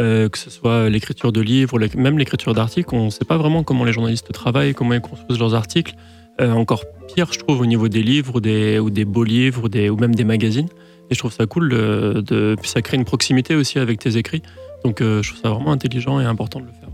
[0.00, 3.62] Euh, que ce soit l'écriture de livres, même l'écriture d'articles, on ne sait pas vraiment
[3.62, 5.94] comment les journalistes travaillent, comment ils construisent leurs articles.
[6.40, 9.68] Euh, encore pire, je trouve, au niveau des livres ou des, ou des beaux livres
[9.68, 10.68] ou, même des magazines.
[11.08, 14.42] Et je trouve ça cool, de, de- ça crée une proximité aussi avec tes écrits.
[14.84, 16.88] Donc je trouve ça vraiment intelligent et important de le faire.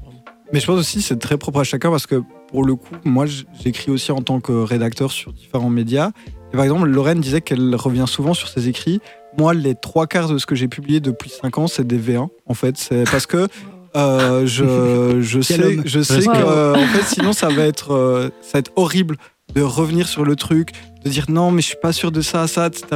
[0.53, 3.25] Mais je pense aussi c'est très propre à chacun parce que pour le coup, moi
[3.27, 6.11] j'écris aussi en tant que rédacteur sur différents médias.
[6.53, 9.01] Et par exemple, Lorraine disait qu'elle revient souvent sur ses écrits.
[9.39, 12.29] Moi, les trois quarts de ce que j'ai publié depuis 5 ans, c'est des V1
[12.47, 12.77] en fait.
[12.77, 13.49] C'est parce que
[13.97, 16.33] euh, je, je sais, je sais Wow.
[16.35, 19.17] que en fait, sinon ça va être euh, ça va être horrible
[19.55, 20.71] de revenir sur le truc,
[21.05, 22.87] de dire non mais je suis pas sûr de ça, ça, etc.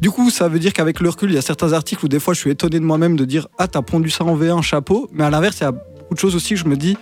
[0.00, 2.18] Du coup, ça veut dire qu'avec le recul, il y a certains articles où des
[2.18, 5.08] fois je suis étonné de moi-même de dire ah t'as pondu ça en V1 chapeau,
[5.12, 6.96] mais à l'inverse, il y a beaucoup de choses aussi que je me dis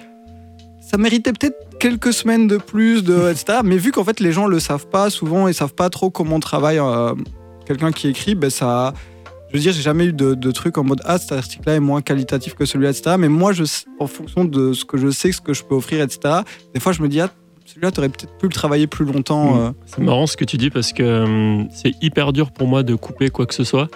[0.92, 3.60] ça méritait peut-être quelques semaines de plus, de, etc.
[3.64, 6.38] Mais vu qu'en fait les gens le savent pas souvent et savent pas trop comment
[6.38, 7.14] travaille euh,
[7.66, 8.92] quelqu'un qui écrit, ben ça.
[9.48, 11.80] Je veux dire, j'ai jamais eu de, de truc en mode ah cet article-là est
[11.80, 13.16] moins qualitatif que celui-là, etc.
[13.18, 13.64] Mais moi, je,
[13.98, 16.36] en fonction de ce que je sais, ce que je peux offrir, etc.
[16.72, 17.28] Des fois, je me dis ah
[17.66, 19.60] celui-là, t'aurais peut-être pu le travailler plus longtemps.
[19.60, 19.70] Euh.
[19.86, 22.94] C'est marrant ce que tu dis parce que hum, c'est hyper dur pour moi de
[22.94, 23.88] couper quoi que ce soit.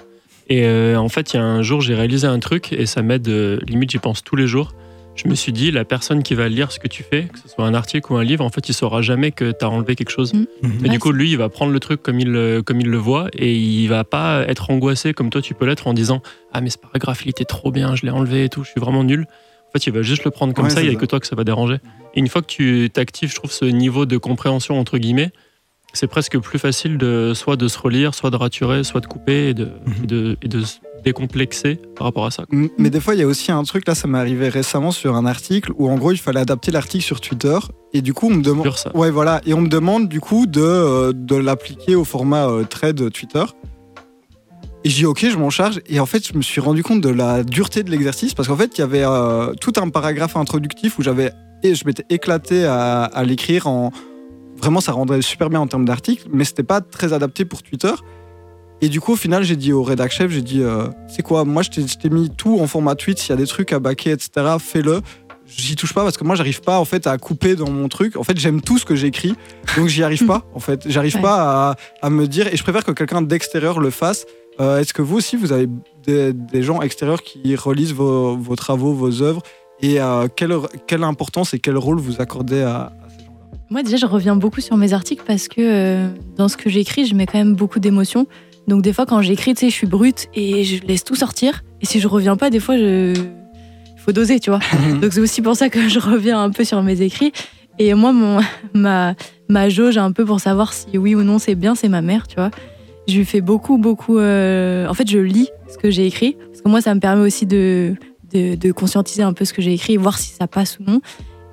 [0.49, 3.03] Et euh, en fait, il y a un jour, j'ai réalisé un truc et ça
[3.03, 4.75] m'aide, euh, limite, j'y pense tous les jours.
[5.17, 7.49] Je me suis dit, la personne qui va lire ce que tu fais, que ce
[7.49, 9.97] soit un article ou un livre, en fait, il saura jamais que tu as enlevé
[9.97, 10.35] quelque chose.
[10.35, 10.45] Mm.
[10.63, 12.89] Et Ouais, du coup, lui, il va prendre le truc comme il, le- comme il
[12.89, 16.23] le voit et il va pas être angoissé comme toi, tu peux l'être en disant
[16.53, 18.71] Ah, mais c'est pas grave, il était trop bien, je l'ai enlevé et tout, je
[18.71, 19.27] suis vraiment nul.
[19.69, 21.01] En fait, il va juste le prendre comme Ouais, ça, il n'y a ça.
[21.01, 21.77] que toi que ça va déranger.
[22.15, 25.31] Et une fois que tu t'actives, je trouve, ce niveau de compréhension, entre guillemets,
[25.93, 29.49] c'est presque plus facile de soit de se relire, soit de raturer, soit de couper
[29.49, 29.71] et de,
[30.03, 32.45] et de, et de se décomplexer par rapport à ça.
[32.51, 35.15] Mais des fois, il y a aussi un truc, là, ça m'est arrivé récemment sur
[35.15, 37.59] un article où en gros, il fallait adapter l'article sur Twitter.
[37.93, 38.69] Et du coup, on me demande.
[38.95, 39.41] Ouais, voilà.
[39.47, 43.45] Et on me demande du coup de, euh, de l'appliquer au format euh, thread Twitter.
[44.85, 45.81] Et j'ai dit ok, je m'en charge.
[45.87, 48.57] Et en fait, je me suis rendu compte de la dureté de l'exercice parce qu'en
[48.57, 52.65] fait, il y avait euh, tout un paragraphe introductif où j'avais et je m'étais éclaté
[52.65, 53.91] à, à l'écrire en
[54.57, 57.93] vraiment ça rendrait super bien en termes d'article, mais c'était pas très adapté pour Twitter.
[58.83, 61.45] Et du coup, au final, j'ai dit au rédac chef, j'ai dit euh, c'est quoi?
[61.45, 63.19] Moi, je t'ai- mis tout en format tweet.
[63.19, 65.01] S'il y a des trucs à baquer, etc., fais-le.
[65.47, 68.17] J'y touche pas parce que moi, j'arrive pas en fait à couper dans mon truc.
[68.17, 69.35] En fait, j'aime tout ce que j'écris,
[69.77, 70.43] donc j'y arrive pas.
[70.55, 71.23] En fait, j'arrive Ouais.
[71.23, 72.49] pas à, à me dire.
[72.53, 74.27] Et je préfère que quelqu'un d'extérieur le fasse.
[74.61, 75.69] Euh, Est-ce que vous aussi, vous avez
[76.05, 79.41] des, des gens extérieurs qui relisent vos, vos travaux, vos œuvres?
[79.81, 80.55] Et euh, quelle,
[80.87, 82.93] quelle importance et quel rôle vous accordez à,
[83.71, 87.07] Moi, déjà, je reviens beaucoup sur mes articles parce que euh, dans ce que j'écris,
[87.07, 88.27] je mets quand même beaucoup d'émotions.
[88.69, 91.63] Donc, des fois, quand j'écris, tu sais, je suis brute et je laisse tout sortir.
[91.83, 93.13] Et si je reviens pas, des fois, je...
[93.15, 94.61] il faut doser, tu vois.
[95.01, 97.33] Donc, c'est aussi pour ça que je reviens un peu sur mes écrits.
[97.79, 98.41] Et moi, mon,
[98.75, 99.15] ma,
[99.49, 102.27] ma jauge un peu pour savoir si oui ou non c'est bien, c'est ma mère,
[102.27, 102.51] tu vois.
[103.09, 104.19] Je lui fais beaucoup, beaucoup.
[104.19, 106.37] euh, En fait, je lis ce que j'ai écrit.
[106.51, 107.95] Parce que moi, ça me permet aussi de,
[108.33, 111.01] de, de conscientiser un peu ce que j'ai écrit, voir si ça passe ou non.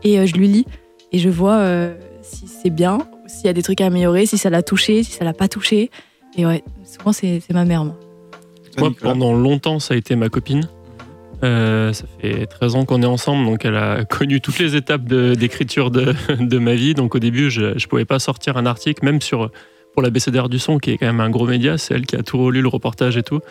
[0.03, 0.65] Et euh, je lui lis.
[1.13, 2.97] Et je vois euh, si c'est bien,
[3.27, 5.47] s'il y a des trucs à améliorer, si ça l'a touché, si ça l'a pas
[5.47, 5.91] touché.
[6.37, 7.95] Et ouais, souvent, c'est c'est ma mère, moi.
[8.79, 10.67] Moi, pendant longtemps, ça a été ma copine.
[11.43, 15.03] Euh, ça fait 13 ans qu'on est ensemble, donc elle a connu toutes les étapes
[15.03, 16.93] de- d'écriture de, de ma vie.
[16.95, 19.51] Donc au début, je ne pouvais pas sortir un article, même sur,
[19.93, 21.77] pour la BCDR du son, qui est quand même un gros média.
[21.77, 23.41] C'est elle qui a tout relu, le reportage et tout.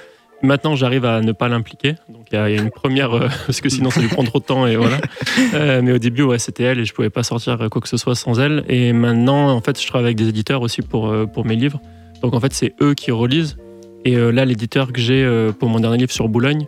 [0.43, 1.95] Maintenant, j'arrive à ne pas l'impliquer.
[2.09, 4.09] Donc il y, a il y a une première, euh, parce que sinon ça lui
[4.09, 4.99] prend trop de temps et voilà.
[5.55, 7.97] Euh, mais au début, ouais, c'était elle et je pouvais pas sortir quoi que ce
[7.97, 8.65] soit sans elle.
[8.69, 11.81] Et maintenant, en fait, je travaille avec des éditeurs aussi pour, euh, pour mes livres.
[12.23, 13.57] Donc en fait, c'est eux qui relisent.
[14.05, 16.67] Et euh, là, l'éditeur que j'ai euh, pour mon dernier livre sur Boulogne,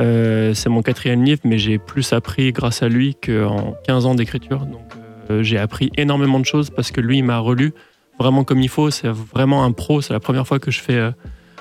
[0.00, 4.14] euh, c'est mon quatrième livre, mais j'ai plus appris grâce à lui qu'en 15 ans
[4.14, 4.66] d'écriture.
[4.66, 4.82] Donc
[5.30, 7.72] euh, j'ai appris énormément de choses parce que lui, il m'a relu
[8.18, 8.90] vraiment comme il faut.
[8.90, 10.00] C'est vraiment un pro.
[10.00, 11.10] C'est la première fois que je fais euh,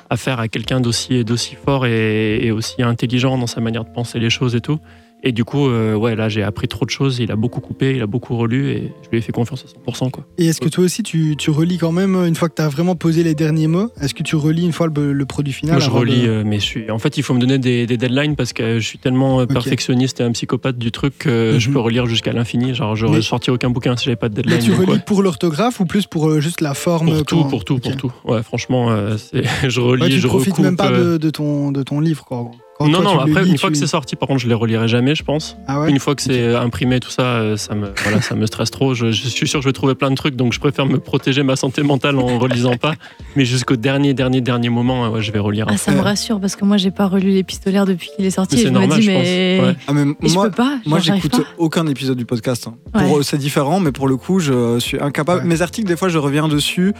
[0.09, 4.19] affaire à quelqu'un d'aussi d'aussi fort et, et aussi intelligent dans sa manière de penser
[4.19, 4.79] les choses et tout.
[5.23, 7.17] Et du coup, euh, ouais, là, j'ai appris trop de choses.
[7.19, 9.91] Il a beaucoup coupé, il a beaucoup relu et je lui ai fait confiance à
[9.91, 10.11] 100%.
[10.11, 10.25] Quoi.
[10.37, 12.69] Et est-ce que toi aussi, tu, tu relis quand même, une fois que tu as
[12.69, 15.73] vraiment posé les derniers mots, est-ce que tu relis une fois le, le produit final
[15.77, 16.91] Moi, je avant de- relis, euh, mais je suis...
[16.91, 19.45] en fait, il faut me donner des, des deadlines parce que je suis tellement euh,
[19.47, 21.73] perfectionniste et un psychopathe du truc que je Mhm.
[21.73, 22.75] peux relire jusqu'à l'infini.
[22.75, 24.63] Genre, j'aurais Mais- sorti aucun bouquin si j'avais pas de Mais deadline.
[24.63, 27.65] tu donc, relis pour l'orthographe ou plus pour juste la forme Pour tout, quand- pour
[27.65, 28.11] tout, pour tout.
[28.23, 29.17] Ouais, franchement, euh,
[29.67, 30.63] je relis, Ouais, tu je profites recoupe.
[30.65, 32.51] même pas euh, de, de ton, de ton livre, quoi.
[32.79, 34.47] Quand Non, toi, non, après, lis, une fois tu- que c'est sorti, par contre, je
[34.47, 35.57] les relirai jamais, je pense.
[35.67, 38.45] Ah ouais Une fois que c'est imprimé, tout ça, euh, ça me, voilà, ça me
[38.45, 38.93] stresse trop.
[38.93, 40.99] Je, je suis sûr que je vais trouver plein de trucs, donc je préfère me
[40.99, 42.93] protéger ma santé mentale en relisant pas.
[43.35, 45.65] Mais jusqu'au dernier, dernier, dernier moment, euh, ouais, je vais relire.
[45.69, 48.55] Ah, ça me rassure parce que moi, j'ai pas relu l'épistolaire depuis qu'il est sorti.
[48.57, 49.23] Mais et je me dis, je pense.
[49.23, 49.59] mais.
[49.63, 49.75] Ouais.
[49.87, 50.77] Ah, mais Et je moi, peux pas.
[50.85, 52.67] moi j'écoute aucun épisode du podcast.
[52.67, 52.75] hein.
[52.93, 55.41] Pour eux, c'est différent, mais pour le coup, je suis incapable.
[55.41, 55.47] Ouais.
[55.47, 56.93] Mes articles, des fois, je reviens dessus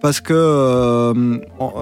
[0.00, 1.72] parce que euh, en-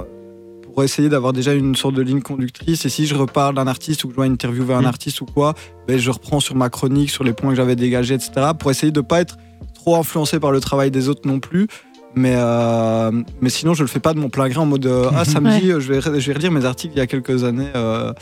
[0.72, 2.84] pour essayer d'avoir déjà une sorte de ligne conductrice.
[2.84, 4.86] Et si je reparle d'un artiste ou que je dois interviewer un Mm.
[4.86, 5.54] artiste ou quoi,
[5.86, 8.32] ben, je reprends sur ma chronique, sur les points que j'avais dégagés, etc.
[8.58, 9.36] Pour essayer de pas être
[9.74, 11.66] trop influencé par le travail des autres non plus.
[12.14, 15.10] Mais, euh, mais sinon, je le fais pas de mon plein gré en mode euh,
[15.14, 17.70] Ah, samedi, je, vais, je vais relire mes articles il y a quelques années.
[17.74, 18.12] euh.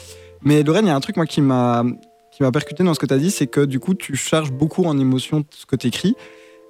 [0.43, 1.85] Mais Lorraine, il y a un truc moi qui m'a
[2.33, 4.53] qui m'a percuté dans ce que tu as dit, c'est que du coup, tu charges
[4.53, 6.15] beaucoup en émotion ce que tu écris.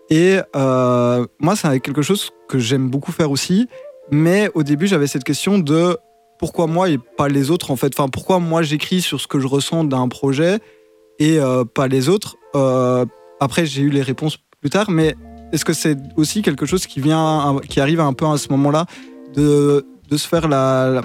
[0.08, 3.68] Et euh, moi, c'est quelque chose que j'aime beaucoup faire aussi.
[4.10, 5.96] Mais au début, j'avais cette question de
[6.38, 7.92] pourquoi moi et pas les autres, en fait.
[7.94, 10.58] Enfin, pourquoi moi j'écris sur ce que je ressens d'un projet
[11.18, 12.36] et euh, pas les autres.
[12.54, 13.04] Euh,
[13.40, 15.14] après, j'ai eu les réponses plus tard, mais
[15.52, 18.86] est-ce que c'est aussi quelque chose qui vient, qui arrive un peu à ce moment-là
[19.34, 21.02] de, de se faire la,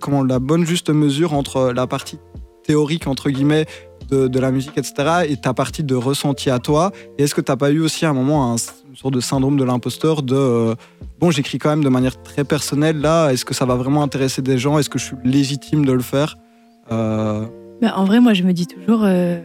[0.00, 2.18] comment, la bonne juste mesure entre la partie
[2.64, 3.66] théorique, entre guillemets,
[4.12, 4.92] de, de la musique, etc.,
[5.28, 8.04] et ta partie de ressenti à toi Et est-ce que tu n'as pas eu aussi
[8.06, 8.56] à un moment un,
[8.90, 10.74] une sorte de syndrome de l'imposteur de euh,
[11.18, 14.42] bon, j'écris quand même de manière très personnelle là, est-ce que ça va vraiment intéresser
[14.42, 14.78] des gens?
[14.78, 16.36] Est-ce que je suis légitime de le faire?
[16.90, 17.46] Euh,
[17.80, 19.02] Bah, en vrai, moi, je me dis toujours.
[19.04, 19.40] euh,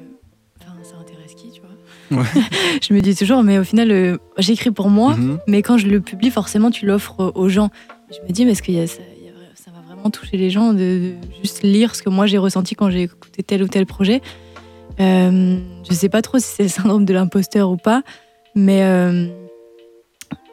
[0.61, 2.19] Enfin, ça intéresse qui, tu vois?
[2.21, 2.27] Ouais.
[2.87, 5.39] Je me dis toujours, mais au final, j'écris pour moi, mhm.
[5.47, 7.69] mais quand je le publie, forcément, tu l'offres aux gens.
[8.11, 9.81] Je me dis, mais est-ce que y a ça, il y a vra- ça va
[9.93, 13.03] vraiment toucher les gens de, de juste lire ce que moi j'ai ressenti quand j'ai
[13.03, 14.21] écouté tel ou tel projet?
[14.99, 15.57] Euh,
[15.87, 18.01] Je sais pas trop si c'est le syndrome de l'imposteur ou pas,
[18.55, 19.27] mais euh,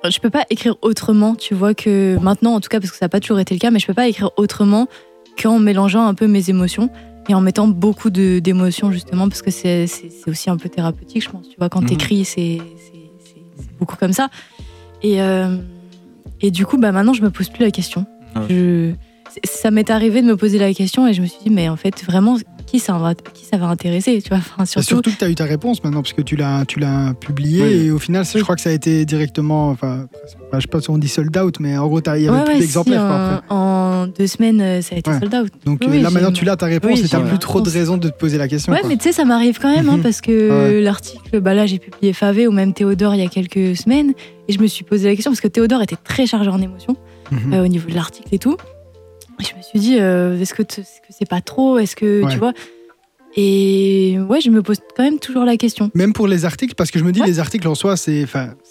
[0.09, 3.07] je peux pas écrire autrement, tu vois, que maintenant, en tout cas, parce que ça
[3.07, 4.87] n'a pas toujours été le cas, mais je peux pas écrire autrement
[5.43, 6.91] qu'en mélangeant un peu mes émotions
[7.29, 9.87] et en mettant beaucoup d'émotions, justement, parce que c'est
[10.27, 11.49] aussi un peu thérapeutique, je pense.
[11.49, 11.89] Tu vois, quand Mhm.
[11.89, 12.59] t'écris, c'est
[13.81, 14.29] beaucoup comme ça.
[15.03, 15.57] Et, euh,
[16.43, 18.05] et du coup, bah, maintenant, je me pose plus la question.
[18.37, 18.43] Ouais.
[18.51, 18.93] Je,
[19.45, 21.77] ça m'est arrivé de me poser la question et je me suis dit, mais en
[21.77, 25.11] fait, vraiment, qui ça va, qui ça va intéresser tu vois enfin, Et surtout, surtout
[25.13, 27.73] que tu as eu ta réponse maintenant, parce que tu l'as, tu l'as publié, Oui.
[27.87, 30.07] et au final, je crois que ça a été directement, enfin,
[30.49, 32.29] enfin, je sais pas si on dit sold out, mais en gros, t'as- il y
[32.29, 33.47] avait Ouais, plus ouais, d'exemplaires si, quoi, en, après.
[33.51, 35.19] en deux semaines, euh, ça a été Ouais.
[35.21, 35.53] sold out.
[35.65, 37.61] Donc Oui, euh, là, maintenant, tu l'as ta réponse, oui, et t'as j'ai plus trop
[37.61, 38.73] de raisons de te poser la question.
[38.73, 38.89] Ouais, quoi.
[38.89, 40.03] mais tu sais, ça m'arrive quand même, hein, Mhm.
[40.03, 40.81] parce que Ouais.
[40.81, 44.15] l'article, bah là, j'ai publié Favé ou même Théodore il y a quelques semaines,
[44.49, 46.97] et je me suis posé la question, parce que Théodore était très chargé en émotions,
[47.31, 47.53] Mhm.
[47.55, 48.57] euh, au niveau de l'article et tout.
[49.41, 50.63] Je me suis dit, euh, est-ce que
[51.11, 51.79] c'est pas trop?
[51.79, 52.33] Est-ce que, Ouais.
[52.33, 52.53] tu vois?
[53.37, 55.91] Et ouais, je me pose quand même toujours la question.
[55.95, 57.27] Même pour les articles, parce que je me dis, Ouais.
[57.27, 58.27] les articles en soi, c'est,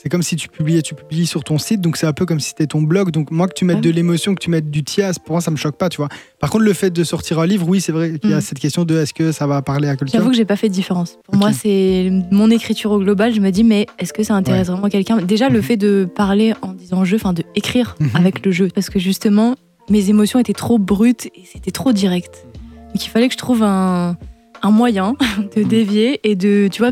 [0.09, 2.49] comme si tu publiais, tu publies sur ton site, donc c'est un peu comme si
[2.49, 3.11] c'était ton blog.
[3.11, 3.81] Donc moi, que tu mettes Ouais.
[3.81, 6.07] de l'émotion, que tu mettes du tias, pour moi, ça me choque pas, tu vois.
[6.39, 8.41] Par contre, le fait de sortir un livre, oui, c'est vrai qu'il y a Mhm.
[8.41, 10.17] cette question de est-ce que ça va parler à quelqu'un?
[10.19, 11.17] J'avoue que j'ai pas fait de différence.
[11.25, 13.33] Pour moi, c'est mon écriture au global.
[13.33, 15.17] Je me dis, mais est-ce que ça intéresse vraiment quelqu'un?
[15.17, 15.63] Déjà, le Mhm.
[15.63, 18.09] fait de parler en disant jeu, enfin de écrire Mhm.
[18.13, 19.55] avec le jeu, parce que justement,
[19.89, 22.45] mes émotions étaient trop brutes et c'était trop direct.
[22.93, 24.15] Donc il fallait que je trouve un,
[24.61, 25.15] un moyen
[25.55, 26.91] de dévier et de, tu vois,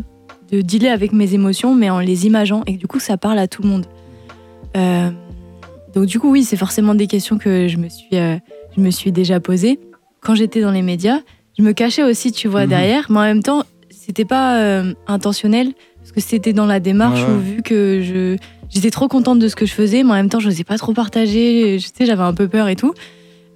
[0.51, 3.47] de dealer avec mes émotions, mais en les imageant et du coup, ça parle à
[3.47, 3.85] tout le monde.
[4.77, 5.09] Euh,
[5.93, 8.37] Donc du coup, oui, c'est forcément des questions que je me suis, euh,
[8.75, 9.79] je me suis déjà posées.
[10.21, 11.19] Quand j'étais dans les médias,
[11.57, 12.69] je me cachais aussi, tu vois, Mhm.
[12.69, 17.21] derrière, mais en même temps, c'était pas euh, intentionnel, parce que c'était dans la démarche
[17.21, 17.29] ouais.
[17.33, 18.37] où vu que je,
[18.71, 20.77] j'étais trop contente de ce que je faisais, mais en même temps, je n'osais pas
[20.77, 22.93] trop partager, je sais, j'avais un peu peur et tout.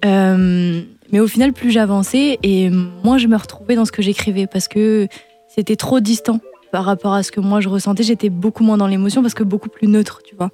[0.04, 4.47] Euh, mais au final, plus j'avançais et moins je me retrouvais dans ce que j'écrivais,
[4.47, 5.08] parce que
[5.47, 6.39] c'était trop distant
[6.71, 8.04] par rapport à ce que moi je ressentais.
[8.04, 10.51] J'étais beaucoup moins dans l'émotion, parce que beaucoup plus neutre, tu vois.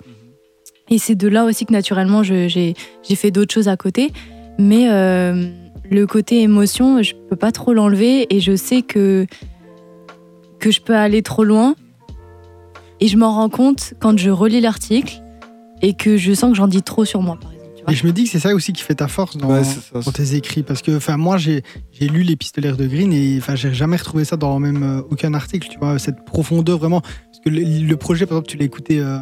[0.89, 4.11] Et c'est de là aussi que naturellement, j'ai j'ai fait d'autres choses à côté.
[4.59, 5.49] Mais euh,
[5.89, 9.25] le côté émotion, je peux pas trop l'enlever et je sais que,
[10.59, 11.75] que je peux aller trop loin.
[13.01, 15.21] Et je m'en rends compte quand je relis l'article
[15.81, 17.71] et que je sens que j'en dis trop sur moi, par exemple.
[17.75, 17.91] tu vois.
[17.93, 19.81] Et je me dis que c'est ça aussi qui fait ta force dans, Ouais, c'est
[19.81, 19.99] ça.
[20.05, 20.61] dans tes écrits.
[20.61, 21.63] Parce que enfin, moi, j'ai
[21.99, 25.67] lu l'épistolaire de Green et enfin, j'ai jamais retrouvé ça dans même euh, aucun article.
[25.69, 27.01] Tu vois, cette profondeur vraiment.
[27.01, 28.99] Parce que le, le projet, par exemple, tu l'as écouté.
[28.99, 29.17] euh,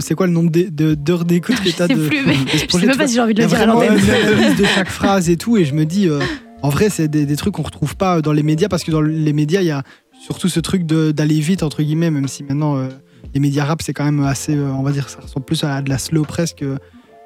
[0.00, 2.48] c'est quoi le nombre d'heures d'écoute que Je tu as sais de, plus, mais de
[2.48, 3.70] ce je sais projet, même pas si j'ai envie de le a dire à une
[4.10, 5.56] analyse de chaque phrase et tout.
[5.56, 6.20] Et je me dis, euh,
[6.62, 9.00] en vrai, c'est des, des trucs qu'on retrouve pas dans les médias parce que dans
[9.02, 9.82] les médias, il y a
[10.22, 12.88] surtout ce truc d'aller vite, entre guillemets, même si maintenant euh,
[13.36, 15.82] les médias rap, c'est quand même assez, euh, on va dire, ça ressemble plus à
[15.82, 16.78] de la slow press que,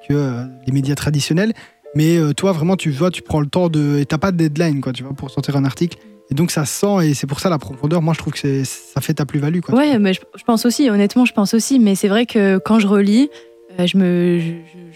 [0.08, 1.52] que euh, les médias traditionnels.
[1.94, 3.98] Mais euh, toi, vraiment, tu vois, tu prends le temps de.
[4.00, 5.98] Et t'as pas de deadline, quoi, tu vois, pour sortir un article.
[6.28, 8.02] Et donc, ça se sent, et c'est pour ça la profondeur.
[8.02, 9.74] Moi, je trouve que c'est- ça fait ta plus-value, quoi.
[9.76, 11.78] Ouais, mais je, je pense aussi, honnêtement, je pense aussi.
[11.78, 13.30] Mais c'est vrai que quand je relis,
[13.78, 14.40] je, me,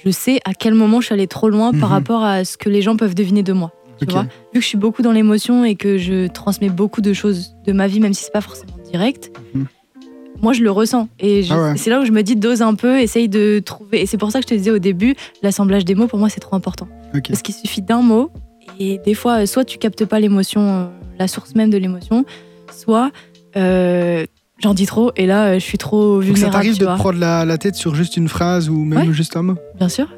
[0.04, 1.94] je, sais à quel moment je suis allée trop loin par Mhm.
[1.94, 3.70] rapport à ce que les gens peuvent deviner de moi.
[4.00, 4.22] Tu vois
[4.52, 7.72] Vu que je suis beaucoup dans l'émotion et que je transmets beaucoup de choses de
[7.72, 9.66] ma vie, même si c'est pas forcément direct, Mhm.
[10.42, 11.08] Moi je le ressens.
[11.20, 11.76] Et Ah ouais.
[11.76, 14.02] c'est là où je me dis dose un peu, essaye de trouver.
[14.02, 16.28] Et c'est pour ça que je te disais au début, l'assemblage des mots, pour moi,
[16.28, 16.88] c'est trop important.
[17.28, 18.30] Parce qu'il suffit d'un mot,
[18.80, 20.84] et des fois, soit tu captes pas l'émotion, euh,
[21.18, 22.24] la source même de l'émotion,
[22.76, 23.10] soit
[23.56, 24.26] euh,
[24.62, 26.52] j'en dis trop, et là, euh, je suis trop Donc, ça vulnérable.
[26.52, 26.94] t'arrive de vois.
[26.96, 29.14] prendre la, la tête sur juste une phrase ou même Ouais.
[29.14, 30.08] juste un mot Bien sûr.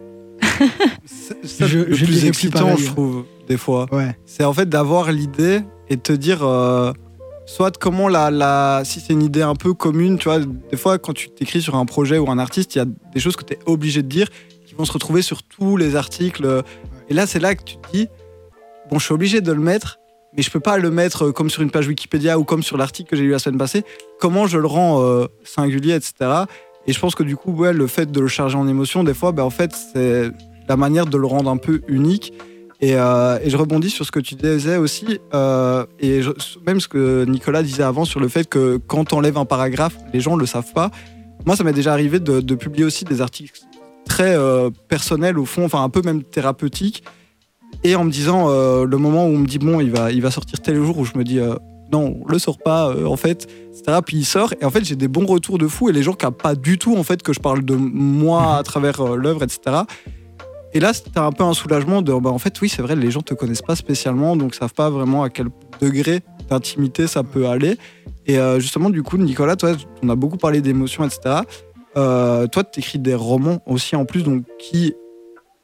[1.05, 2.77] C'est ça Je- le je plus excitant, pareil.
[2.79, 3.87] je trouve, des fois.
[3.93, 4.17] Ouais.
[4.25, 6.93] C'est en fait d'avoir l'idée et de te dire, euh,
[7.47, 11.15] soit comment la, si c'est une idée un peu commune, tu vois, des fois quand
[11.15, 13.55] tu t'écris sur un projet ou un artiste, il y a des choses que tu
[13.55, 14.29] es obligé de dire
[14.67, 16.63] qui vont se retrouver sur tous les articles.
[17.09, 18.09] Et là, c'est là que tu te dis,
[18.91, 19.99] bon, je suis obligé de le mettre,
[20.37, 22.77] mais je peux pas le mettre euh, comme sur une page Wikipédia ou comme sur
[22.77, 23.85] l'article que j'ai lu la semaine passée.
[24.21, 26.45] Comment je le rends euh, singulier, etc.
[26.87, 29.15] Et je pense que du coup, ouais, le fait de le charger en émotion, des
[29.15, 30.31] fois, ben, en fait, c'est
[30.69, 32.33] la manière de le rendre un peu unique.
[32.81, 36.21] Et, euh, et je rebondis sur ce que tu disais aussi, euh, et
[36.67, 39.97] même ce que Nicolas disait avant sur le fait que quand on enlève un paragraphe,
[40.13, 40.91] les gens ne le savent pas.
[41.47, 43.61] Moi, ça m'est déjà arrivé de, publier aussi des articles
[44.05, 47.03] très euh, personnels au fond, enfin un peu même thérapeutiques,
[47.83, 50.31] et en me disant le moment où on me dit bon, il va, il va
[50.31, 51.41] sortir tel jour où je me dis
[51.93, 53.99] non, on le sort pas en fait, etc.
[54.05, 56.13] Puis il sort, et en fait j'ai des bons retours de fou, et les gens
[56.13, 59.83] qui pas du tout en fait que je parle de moi à travers l'œuvre, etc.
[60.77, 63.11] Et là, c'était un peu un soulagement de, bah, en fait, oui, c'est vrai, les
[63.11, 65.47] gens te connaissent pas spécialement, donc savent pas vraiment à quel
[65.81, 67.79] degré d'intimité ça peut aller.
[68.27, 71.37] Et euh, justement, du coup, Nicolas, toi, on a beaucoup parlé d'émotions, etc.
[71.97, 74.93] Euh, toi, tu écris des romans aussi en plus, donc qui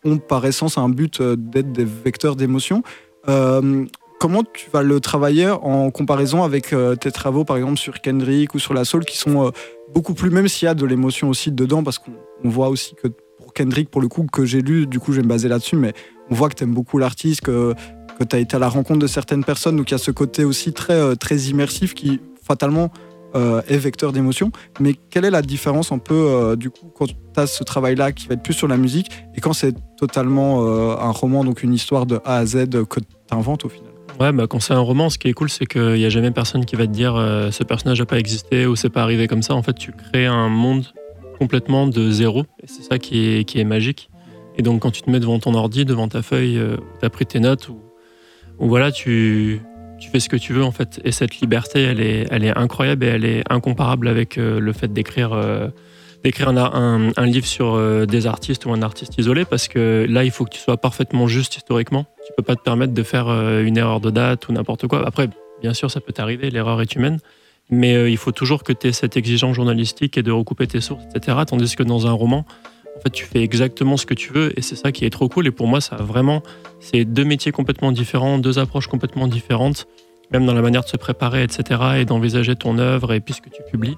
[0.03, 2.83] ont par essence un but euh, d'être des vecteurs d'émotions.
[3.29, 3.85] Euh,
[4.19, 8.59] comment tu vas le travailler en comparaison avec tes travaux, par exemple, sur Kendrick ou
[8.59, 9.53] sur la Soul, qui sont
[9.93, 12.13] beaucoup plus, même s'il y a de l'émotion aussi dedans, parce qu'on
[12.45, 13.09] on voit aussi que
[13.55, 15.93] Kendrick, pour le coup, que j'ai lu, du coup, je vais me baser là-dessus, mais
[16.31, 17.75] on voit que tu aimes beaucoup l'artiste, que,
[18.19, 20.11] que tu as été à la rencontre de certaines personnes, donc il y a ce
[20.11, 22.91] côté aussi très, euh, très immersif qui, fatalement,
[23.35, 24.51] euh, est vecteur d'émotion.
[24.81, 28.13] Mais quelle est la différence un peu, euh, du coup, quand tu as ce travail-là
[28.13, 31.73] qui va être plus sur la musique et quand c'est totalement un roman, donc une
[31.73, 33.91] histoire de A à Z que tu inventes au final?
[34.21, 36.31] Ouais, bah, quand c'est un roman, ce qui est cool, c'est qu'il n'y a jamais
[36.31, 37.15] personne qui va te dire
[37.51, 39.55] ce personnage n'a pas existé ou c'est pas arrivé comme ça.
[39.55, 40.85] En fait, tu crées un monde
[41.43, 42.45] complètement de zéro.
[42.65, 44.11] C'est ça qui est, magique.
[44.57, 47.11] Et donc, quand tu te mets devant ton ordi, devant ta feuille, euh, tu as
[47.11, 47.81] pris tes notes, ou,
[48.69, 49.61] voilà, tu,
[50.13, 51.01] fais ce que tu veux, en fait.
[51.05, 54.73] Et cette liberté, elle est, elle est incroyable et elle est incomparable avec euh, le
[54.73, 55.33] fait d'écrire.
[55.33, 55.69] euh,
[56.23, 60.23] d'écrire un, un- livre sur euh, des artistes ou un artiste isolé parce que là
[60.23, 63.27] il faut que tu sois parfaitement juste historiquement tu peux pas te permettre de faire
[63.69, 65.29] une erreur de date ou n'importe quoi après
[65.63, 67.19] bien sûr ça peut t'arriver l'erreur est humaine
[67.73, 70.81] mais euh, il faut toujours que tu aies cette exigence journalistique et de recouper tes
[70.81, 72.45] sources etc tandis que dans un roman
[72.97, 75.29] en fait tu fais exactement ce que tu veux et c'est ça qui est trop
[75.29, 76.43] cool et pour moi ça vraiment
[76.79, 79.89] c'est deux métiers complètement différents deux approches complètement différentes
[80.31, 83.41] même dans la manière de se préparer etc et d'envisager ton œuvre et puis ce
[83.41, 83.97] que tu publies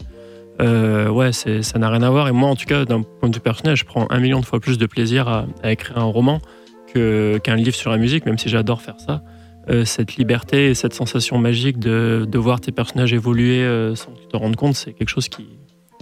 [0.60, 2.28] euh, ouais, ça n'a rien à voir.
[2.28, 4.46] Et moi, en tout cas, d'un point de vue personnel, je prends un million de
[4.46, 6.40] fois plus de plaisir à, écrire un roman
[6.92, 9.22] qu'un livre sur la musique, même si j'adore faire ça.
[9.70, 14.10] Euh, cette liberté et cette sensation magique de, de voir tes personnages évoluer euh, sans
[14.12, 15.46] que tu te rendes compte, c'est quelque chose qui,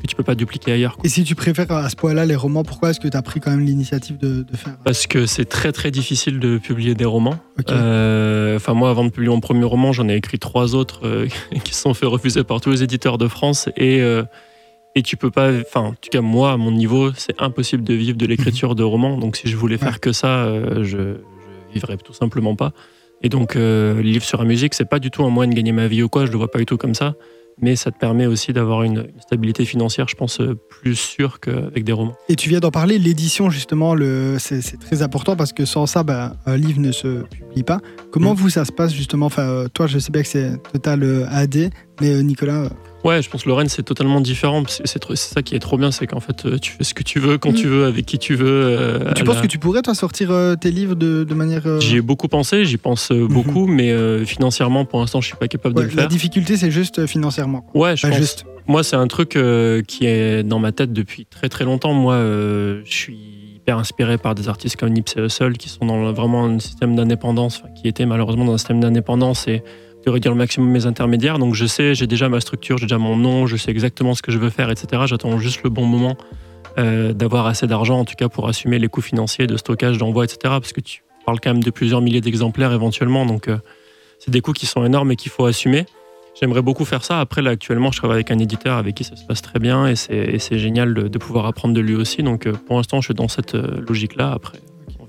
[0.02, 0.96] que tu peux pas dupliquer ailleurs.
[0.96, 1.06] quoi.
[1.06, 3.38] Et si tu préfères à ce point-là les romans, pourquoi est-ce que tu as pris
[3.40, 7.04] quand même l'initiative de, de faire Parce que c'est très très difficile de publier des
[7.04, 7.36] romans.
[7.70, 11.28] Euh, Enfin moi, avant de publier mon premier roman, j'en ai écrit trois autres euh,
[11.64, 14.24] qui se sont fait refuser par tous les éditeurs de France et euh,
[14.94, 15.50] et tu peux pas.
[15.60, 18.82] Enfin, en tout cas moi, à mon niveau, c'est impossible de vivre de l'écriture de
[18.82, 19.16] romans.
[19.16, 21.16] Donc si je voulais faire que ça, je, je
[21.72, 22.72] vivrais tout simplement pas.
[23.22, 25.54] Et donc euh, le livre sur la musique, c'est pas du tout un moyen de
[25.56, 26.26] gagner ma vie ou quoi.
[26.26, 27.14] Je le vois pas du tout comme ça.
[27.60, 31.38] Mais ça te permet aussi d'avoir une, une stabilité financière, je pense, euh, plus sûre
[31.38, 32.14] qu'avec des romans.
[32.30, 35.84] Et tu viens d'en parler, l'édition justement, le, c'est, c'est très important parce que sans
[35.86, 37.80] ça, ben, un livre ne se publie pas.
[38.10, 38.36] Comment Mm.
[38.36, 39.26] vous ça se passe justement?
[39.26, 42.70] Enfin, euh, toi, je sais bien que c'est total AD, mais euh, Nicolas,
[43.04, 44.62] Ouais, je pense que Lorraine, c'est totalement différent.
[44.68, 44.86] C'est
[45.16, 47.36] ça qui est trop bien, c'est qu'en fait, euh, tu fais ce que tu veux,
[47.36, 47.54] quand Mm.
[47.56, 48.46] tu veux, avec qui tu veux.
[48.48, 51.66] euh, tu penses la- que tu pourrais toi sortir euh, tes livres de, de manière
[51.66, 55.26] euh, J'y ai beaucoup pensé, j'y pense euh, beaucoup, mais euh, financièrement, pour l'instant, je
[55.26, 56.08] suis pas capable ouais, de le La faire.
[56.08, 57.66] difficulté, c'est juste euh, financièrement.
[57.74, 58.18] Ouais, je Pas pense.
[58.18, 58.44] juste.
[58.68, 61.94] Moi, c'est un truc euh, qui est dans ma tête depuis très très longtemps.
[61.94, 63.18] Moi, euh, je suis
[63.56, 67.60] hyper inspiré par des artistes comme Nipsey Hussle qui sont dans vraiment un système d'indépendance,
[67.62, 69.62] enfin, qui étaient malheureusement dans un système d'indépendance et
[70.04, 71.38] de réduire le maximum mes intermédiaires.
[71.38, 74.22] Donc, je sais, j'ai déjà ma structure, j'ai déjà mon nom, je sais exactement ce
[74.22, 75.02] que je veux faire, etc.
[75.06, 76.16] J'attends juste le bon moment
[76.78, 80.24] euh, d'avoir assez d'argent, en tout cas, pour assumer les coûts financiers de stockage, d'envoi,
[80.24, 80.38] etc.
[80.42, 83.26] Parce que tu parles quand même de plusieurs milliers d'exemplaires éventuellement.
[83.26, 83.58] Donc, euh,
[84.18, 85.86] c'est des coûts qui sont énormes et qu'il faut assumer.
[86.40, 87.20] J'aimerais beaucoup faire ça.
[87.20, 89.86] Après, là, actuellement, je travaille avec un éditeur avec qui ça se passe très bien
[89.86, 92.22] et c'est génial de, de pouvoir apprendre de lui aussi.
[92.22, 94.32] Donc, euh, pour l'instant, je suis dans cette logique-là.
[94.32, 94.58] Après,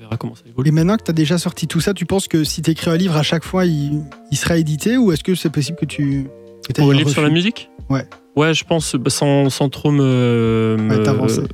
[0.04, 0.68] verra comment ça évolue.
[0.68, 2.90] Et maintenant que tu as déjà sorti tout ça, tu penses que si tu écris
[2.92, 5.86] un livre à chaque fois, il, il sera édité ou est-ce que c'est possible que
[5.86, 6.28] tu.
[6.74, 7.70] que un livre sur la musique?
[7.90, 8.06] Ouais.
[8.36, 10.78] Ouais, je pense bah, sans, sans trop me.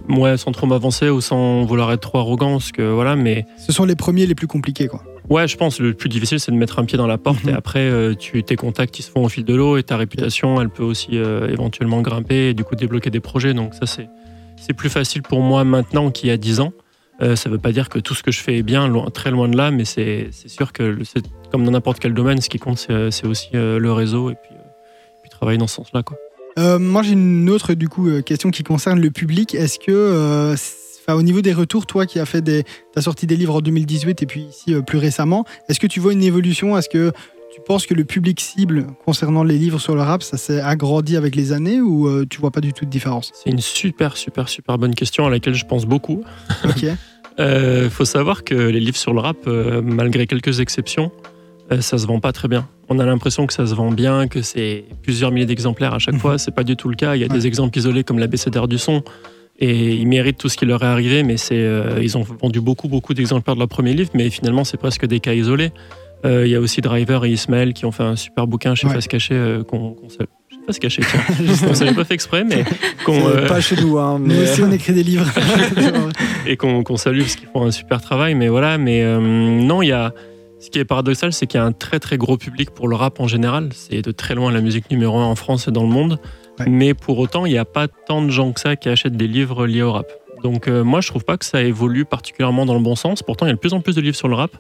[0.10, 2.52] Ouais, sans trop m'avancer ou sans vouloir être trop arrogant.
[2.54, 5.04] Parce que voilà, mais Ce sont les premiers les plus compliqués, quoi.
[5.30, 7.50] ouais, je pense le plus difficile, c'est de mettre un pied dans la porte Mhm.
[7.50, 9.98] et après, euh, tu, tes contacts ils se font au fil de l'eau et ta
[9.98, 13.54] réputation, elle peut aussi euh, éventuellement grimper et du coup débloquer des projets.
[13.54, 14.08] Donc, ça, c'est
[14.62, 16.74] c'est plus facile pour moi maintenant qu'il y a 10 ans.
[17.22, 19.50] Euh, ça veut pas dire que tout ce que je fais est bien, très loin
[19.50, 20.98] de là, mais c'est sûr que
[21.52, 24.56] comme dans n'importe quel domaine, ce qui compte, c'est aussi euh, le réseau et puis,
[24.56, 24.64] euh,
[25.22, 26.04] puis travailler dans ce sens-là.
[26.78, 29.54] moi, j'ai une autre du coup question qui concerne le public.
[29.56, 30.56] Est-ce que,
[31.10, 34.22] au niveau des retours, toi qui as fait des, t'as sorti des livres en 2018
[34.22, 36.78] et puis ici plus récemment, est-ce que tu vois une évolution?
[37.54, 41.18] Tu penses que le public cible concernant les livres sur le rap, ça s'est agrandi
[41.18, 43.32] avec les années ou euh, tu vois pas du tout de différence?
[43.34, 46.24] C'est une super, super, super bonne question à laquelle je pense beaucoup.
[46.64, 46.86] Ok.
[47.40, 51.12] Il faut savoir que les livres sur le rap, euh, malgré quelques exceptions,
[51.72, 52.68] euh, ça se vend pas très bien.
[52.90, 56.16] On a l'impression que ça se vend bien, que c'est plusieurs milliers d'exemplaires à chaque
[56.16, 56.20] Mhm.
[56.20, 56.38] fois.
[56.38, 57.16] C'est pas du tout le cas.
[57.16, 57.34] Il y a Ouais.
[57.34, 59.04] des exemples isolés comme l'ABCDR du son.
[59.62, 62.62] Et ils méritent tout ce qui leur est arrivé, mais c'est, euh, ils ont vendu
[62.62, 65.72] beaucoup, beaucoup d'exemplaires de leur premier livre, mais finalement, c'est presque des cas isolés.
[66.26, 68.88] Euh, Il y a aussi Driver et Ismaël qui ont fait un super bouquin chez
[68.88, 68.94] Ouais.
[68.94, 71.22] Face Caché euh, qu'on qu'on sait- chez Face Caché, tiens.
[71.70, 72.66] on s'en est pas fait exprès, mais
[73.06, 75.26] qu'on euh, Pas chez nous, hein, Nous mais aussi, on écrit des livres.
[76.46, 78.36] et qu'on salue parce qu'ils font un super travail.
[78.36, 80.14] Mais voilà, mais euh, non, il y a.
[80.62, 82.96] Ce qui est paradoxal, c'est qu'il y a un très très gros public pour le
[82.98, 83.70] rap en général.
[83.74, 86.20] C'est de très loin la musique numéro un en France et dans le monde.
[86.60, 86.66] Ouais.
[86.68, 89.28] Mais pour autant, il n'y a pas tant de gens que ça qui achètent des
[89.30, 90.08] livres liés au rap.
[90.44, 93.24] Donc euh, moi, je trouve pas que ça évolue particulièrement dans le bon sens.
[93.24, 94.52] Pourtant, il y a de plus en plus de livres sur le rap.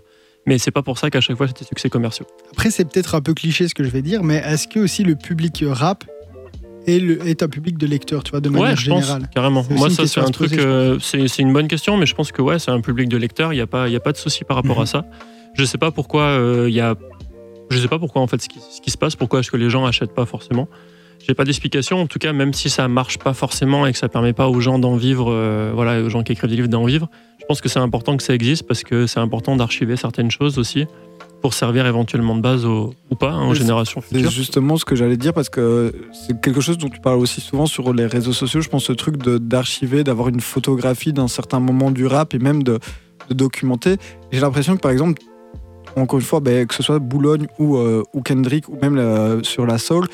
[0.45, 2.25] Mais c'est pas pour ça qu'à chaque fois, des succès commerciaux.
[2.51, 5.03] Après, c'est peut-être un peu cliché ce que je vais dire, mais est-ce que aussi
[5.03, 6.03] le public rap
[6.87, 9.29] est, le- est un public de lecteurs, tu vois, de manière Ouais, je pense, générale?
[9.35, 9.61] carrément.
[9.63, 10.53] C'est aussi Moi, ça, c'est un truc.
[10.57, 13.53] euh, c'est une bonne question, mais je pense que ouais, c'est un public de lecteurs.
[13.53, 14.83] Il n'y a, pas- il a pas de souci par rapport Mhm.
[14.83, 15.05] à ça.
[15.53, 16.95] Je sais pas pourquoi euh, il y a.
[17.69, 19.57] Je sais pas pourquoi, en fait, ce qui, ce qui se passe, pourquoi est-ce que
[19.57, 20.67] les gens achètent pas forcément.
[21.27, 22.01] J'ai pas d'explication.
[22.01, 24.59] En tout cas, même si ça marche pas forcément et que ça permet pas aux
[24.59, 27.07] gens d'en vivre, euh, voilà, aux gens qui écrivent des livres d'en vivre,
[27.39, 30.57] je pense que c'est important que ça existe parce que c'est important d'archiver certaines choses
[30.57, 30.85] aussi
[31.41, 34.31] pour servir éventuellement de base au- ou pas hein, aux c'est- générations C'est futures.
[34.31, 37.65] justement ce que j'allais dire parce que c'est quelque chose dont tu parles aussi souvent
[37.65, 38.59] sur les réseaux sociaux.
[38.61, 42.63] Je pense ce truc d'archiver, d'avoir une photographie d'un certain moment du rap et même
[42.63, 42.79] de,
[43.29, 43.95] de documenter.
[44.31, 45.21] J'ai l'impression que par exemple,
[45.95, 49.41] encore une fois, ben, que ce soit Boulogne ou, euh, ou Kendrick ou même euh,
[49.43, 50.07] sur la soul,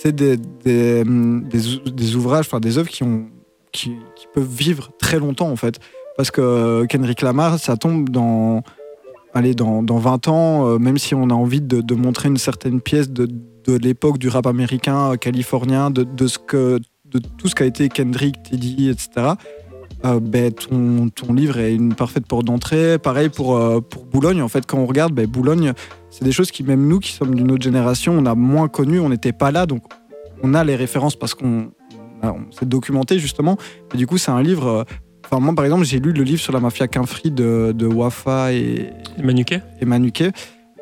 [0.00, 3.26] c'est des, des, hum, des ou- des ouvrages, enfin des œuvres qui, ont,
[3.72, 3.96] qui,
[4.34, 5.78] peuvent vivre très longtemps en fait.
[6.16, 8.62] Parce que euh, Kendrick Lamar, ça tombe dans,
[9.34, 12.80] allez, dans, dans 20 ans, euh, même si on a envie de, montrer une certaine
[12.80, 16.26] pièce de, de l'époque du rap américain, euh, californien, de, de,
[17.06, 19.34] de tout ce qu'a été Kendrick, Teddy, etc.
[20.04, 22.98] euh, ben, ton, ton livre est une parfaite porte d'entrée.
[22.98, 24.42] Pareil pour, euh, pour Boulogne.
[24.42, 25.72] En fait, quand on regarde, ben, Boulogne,
[26.10, 29.00] c'est des choses qui, même nous qui sommes d'une autre génération, on a moins connu,
[29.00, 29.66] on n'était pas là.
[29.66, 29.82] Donc,
[30.42, 31.70] on a les références parce qu'on
[32.50, 33.56] s'est documenté, justement.
[33.94, 34.66] Et du coup, c'est un livre.
[34.66, 34.84] euh,
[35.28, 38.52] Enfin, moi, par exemple, j'ai lu le livre sur la mafia Quinfri de, de Wafa
[38.52, 38.90] et,
[39.20, 40.30] Manuquet et Manuquet.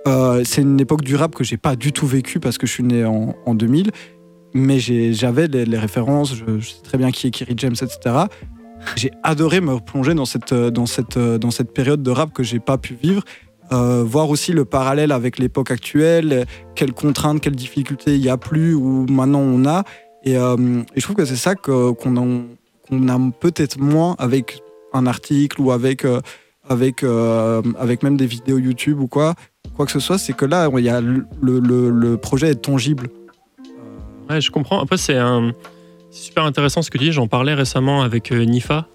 [0.07, 2.73] Euh, c'est une époque du rap que j'ai pas du tout vécu parce que je
[2.73, 3.91] suis né en, en 2000.
[4.53, 8.27] mais j'avais les, références, je, sais très bien qui est Kiri James, etc.
[8.97, 12.61] J'ai adoré me plonger dans cette, dans, cette, dans cette période de rap que j'ai
[12.61, 13.23] pas pu vivre.
[13.73, 16.45] Euh, voir aussi le parallèle avec l'époque actuelle,
[16.75, 19.85] quelles contraintes, quelles difficultés il y a plus ou maintenant on a.
[20.23, 22.47] Et, euh, je trouve que c'est ça qu'on
[23.09, 24.63] a, peut-être moins avec
[24.93, 26.21] un article ou avec, euh,
[26.69, 27.05] avec,
[27.79, 29.35] avec même des vidéos YouTube ou quoi,
[29.77, 33.09] quoi que ce soit, c'est que là, y a le, le, projet est tangible.
[34.29, 34.81] Ouais, je comprends.
[34.81, 35.53] Après, c'est un...
[36.15, 37.13] super intéressant ce que tu dis.
[37.13, 38.87] J'en parlais récemment avec Nifa,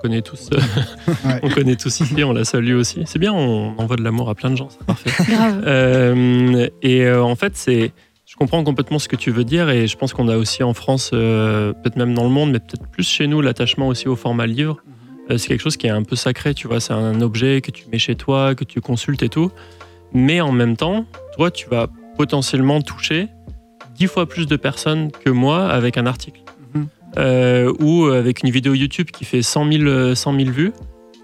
[0.00, 0.58] connaît tous, euh,
[1.42, 3.02] on connaît tous ici, on la salue aussi.
[3.06, 5.10] C'est bien, on envoie de l'amour à plein de gens, c'est parfait.
[5.66, 7.92] Euh, et euh, en fait, c'est,
[8.24, 10.74] je comprends complètement ce que tu veux dire et je pense qu'on a aussi en
[10.74, 14.46] France, peut-être même dans le monde, mais peut-être plus chez nous, l'attachement aussi au format
[14.46, 14.78] livre.
[15.36, 16.80] C'est quelque chose qui est un peu sacré, tu vois.
[16.80, 19.52] C'est un objet que tu mets chez toi, que tu consultes et tout.
[20.12, 21.04] Mais en même temps,
[21.36, 23.28] toi, tu vas potentiellement toucher
[24.00, 26.40] dix fois plus de personnes que moi avec un article.
[27.18, 30.72] Euh, ou avec une vidéo YouTube qui fait 100 000, 100 000 vues,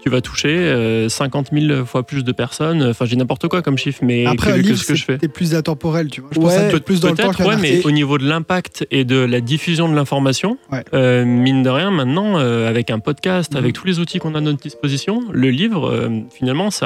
[0.03, 2.83] tu vas toucher 50 euh, 000 fois plus de personnes.
[2.83, 5.17] Enfin, j'ai n'importe quoi comme chiffre, mais Après, que, livre, que ce que je fais.
[5.19, 6.29] C'est plus intemporel, tu vois.
[6.33, 9.17] Je ouais, pense plus dans le temps ouais, mais au niveau de l'impact et de
[9.17, 10.57] la diffusion de l'information,
[10.93, 13.81] euh, mine de rien, maintenant, avec un podcast, avec mhm.
[13.81, 16.85] tous les outils qu'on a à notre disposition, le livre, finalement, c'est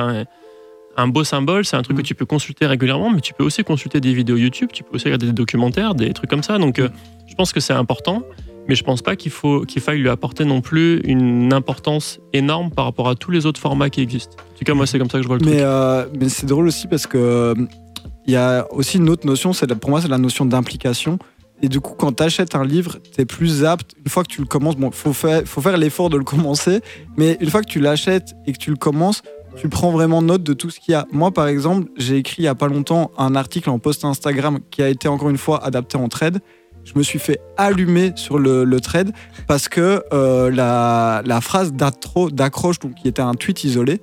[0.98, 2.08] un, beau symbole, c'est un truc que mhm.
[2.08, 5.06] tu peux consulter régulièrement, mais tu peux aussi consulter des vidéos YouTube, tu peux aussi
[5.06, 6.58] regarder des documentaires, des trucs comme ça.
[6.58, 6.90] Donc, mhm.
[7.28, 8.24] je pense que c'est important
[8.68, 12.72] mais je pense pas qu'il faut qu'il faille lui apporter non plus une importance énorme
[12.72, 14.38] par rapport à tous les autres formats qui existent.
[14.40, 15.64] En tout cas, moi, c'est comme ça que je vois le mais, truc.
[15.64, 17.56] Euh, mais c'est drôle aussi parce que
[18.28, 21.18] il y a aussi une autre notion, c'est pour moi, c'est la notion d'implication.
[21.64, 24.30] Et du coup, quand tu achètes un livre, tu es plus apte, une fois que
[24.30, 26.82] tu le commences, bon, faut faire, faut faire l'effort de le commencer,
[27.18, 29.22] mais une fois que tu l'achètes et que tu le commences,
[29.58, 31.06] tu prends vraiment note de tout ce qu'il y a.
[31.12, 34.60] Moi, par exemple, j'ai écrit il y a pas longtemps un article en post Instagram
[34.72, 36.42] qui a été encore une fois adapté en trade
[36.84, 39.12] je me suis fait allumer sur le, le trade
[39.48, 44.02] parce que euh, la, phrase d'accroche, qui était un tweet isolé,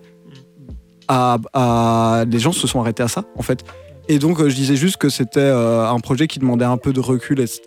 [1.11, 3.65] les gens se sont arrêtés à ça, en fait.
[4.11, 6.95] Et donc, euh, je disais juste que c'était euh, un projet qui demandait un peu
[6.95, 7.61] de recul, etc.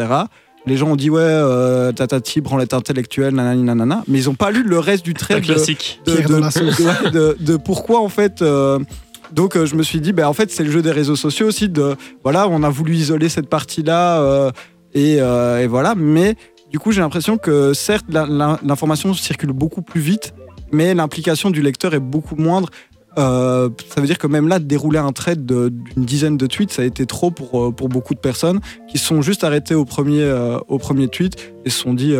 [0.66, 4.03] Les gens ont dit, ouais, euh, tatati, branlette intellectuelle, nanani, nanana.
[4.07, 5.99] Mais ils n'ont pas lu le reste du classique.
[6.05, 6.12] De,
[7.12, 8.43] de, de, pourquoi, en fait.
[9.32, 11.70] donc je me suis dit, ben, en fait, c'est le jeu des réseaux sociaux aussi.
[11.70, 14.51] De, voilà, on a voulu isoler cette partie-là.
[14.95, 16.36] Euh, et, voilà, mais
[16.72, 20.34] du coup, j'ai l'impression que certes, l'information circule beaucoup plus vite,
[20.72, 22.70] mais l'implication du lecteur est beaucoup moindre.
[23.18, 26.82] Euh, ça veut dire que même là, dérouler un trade d'une dizaine de tweets, ça
[26.82, 28.59] a été trop pour, euh, pour beaucoup de personnes
[28.89, 30.34] qui se sont juste arrêtées au premier,
[30.68, 32.16] au premier tweet et se sont dit.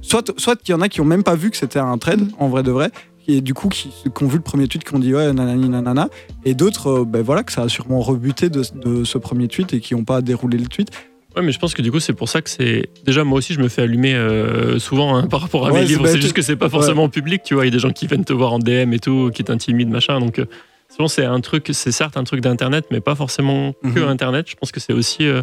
[0.00, 2.20] soit soit qu'il y en a qui ont même pas vu que c'était un trade,
[2.20, 2.30] mm.
[2.38, 2.90] en vrai de vrai,
[3.28, 5.68] et du coup qui, qui, ont vu le premier tweet qui ont dit ouais nanani
[5.68, 6.08] nanana
[6.44, 9.80] et d'autres ben voilà que ça a sûrement rebuté de, de, ce premier tweet et
[9.80, 10.90] qui n'ont pas déroulé le tweet
[11.36, 12.88] Ouais, mais je pense que du coup, c'est pour ça que c'est.
[13.04, 16.06] Déjà, moi aussi, je me fais allumer euh, souvent hein, par rapport à mes livres.
[16.06, 17.64] C'est juste que c'est pas forcément public, tu vois.
[17.64, 19.92] Il y a des gens qui viennent te voir en DM et tout, qui t'intimident,
[19.92, 20.18] machin.
[20.18, 20.46] Donc, euh,
[20.88, 24.08] souvent, c'est un truc, c'est certes un truc d'Internet, mais pas forcément que mhm.
[24.08, 24.48] Internet.
[24.48, 25.26] Je pense que c'est aussi.
[25.26, 25.42] Euh,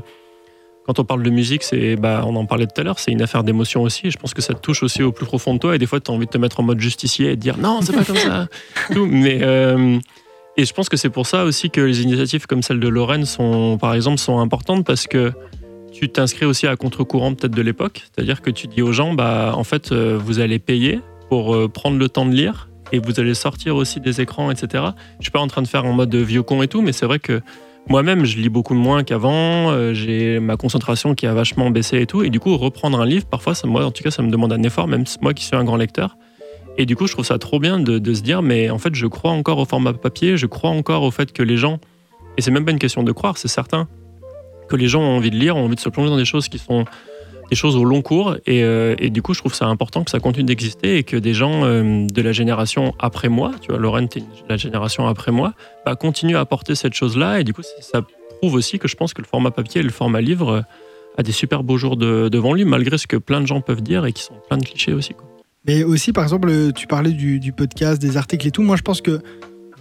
[0.88, 3.22] quand on parle de musique, c'est, bah, on en parlait tout à l'heure, c'est une
[3.22, 4.10] affaire d'émotion aussi.
[4.10, 5.76] Je pense que ça te touche aussi au plus profond de toi.
[5.76, 7.58] Et des fois, tu as envie de te mettre en mode justicier et de dire
[7.58, 8.48] non, c'est pas comme ça.
[8.96, 9.36] Mais.
[10.58, 13.26] et je pense que c'est pour ça aussi que les initiatives comme celle de Lorraine
[13.26, 15.32] sont, par exemple, sont importantes parce que
[15.94, 19.54] tu t'inscris aussi à contre-courant peut-être de l'époque, c'est-à-dire que tu dis aux gens, bah
[19.56, 23.20] en fait, euh, vous allez payer pour euh, prendre le temps de lire et vous
[23.20, 24.84] allez sortir aussi des écrans, etc.
[25.20, 27.06] Je suis pas en train de faire en mode vieux con et tout, mais c'est
[27.06, 27.41] vrai que
[27.88, 29.72] moi-même, je lis beaucoup moins qu'avant.
[29.72, 32.24] Euh, j'ai ma concentration qui a vachement baissé et tout.
[32.24, 34.54] Et du coup, reprendre un livre, parfois, ça, moi, en tout cas, ça me demande
[34.54, 36.18] un effort, même moi qui suis un grand lecteur.
[36.78, 38.96] Et du coup, je trouve ça trop bien de, de se dire, mais en fait,
[38.96, 41.80] je crois encore au format papier, je crois encore au fait que les gens,
[42.38, 43.88] et c'est même pas une question de croire, c'est certain,
[44.70, 46.47] que les gens ont envie de lire, ont envie de se plonger dans des choses
[46.49, 46.86] qui sont
[47.49, 48.36] des choses au long cours.
[48.45, 51.34] Et, euh, du coup, je trouve ça important que ça continue d'exister et que des
[51.34, 54.07] gens euh, de la génération après moi, tu vois, Laurent,
[54.49, 55.53] la génération après moi,
[55.86, 57.39] bah, continuent à apporter cette chose-là.
[57.39, 58.01] Et du coup, ça
[58.39, 60.61] prouve aussi que je pense que le format papier et le format livre euh,
[61.18, 64.05] a des super beaux jours devant lui, malgré ce que plein de gens peuvent dire
[64.07, 65.14] et qui sont plein de clichés aussi.
[65.68, 68.64] Mais aussi, par exemple, tu parlais du podcast, des articles et tout.
[68.64, 69.22] Moi, je pense que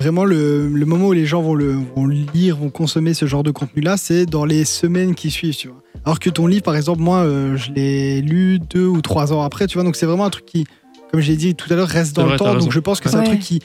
[0.03, 3.51] vraiment le, moment où les gens vont le vont lire, vont consommer ce genre de
[3.51, 5.83] contenu-là, c'est dans les semaines qui suivent, tu vois.
[6.05, 9.43] Alors que ton livre, par exemple, moi, euh, je l'ai lu deux ou trois ans
[9.43, 9.85] après, tu vois.
[9.85, 10.67] Donc c'est vraiment un truc qui,
[11.11, 12.55] comme j'ai dit tout à l'heure, reste dans le temps.
[12.57, 13.61] Donc je pense que c'est un truc qui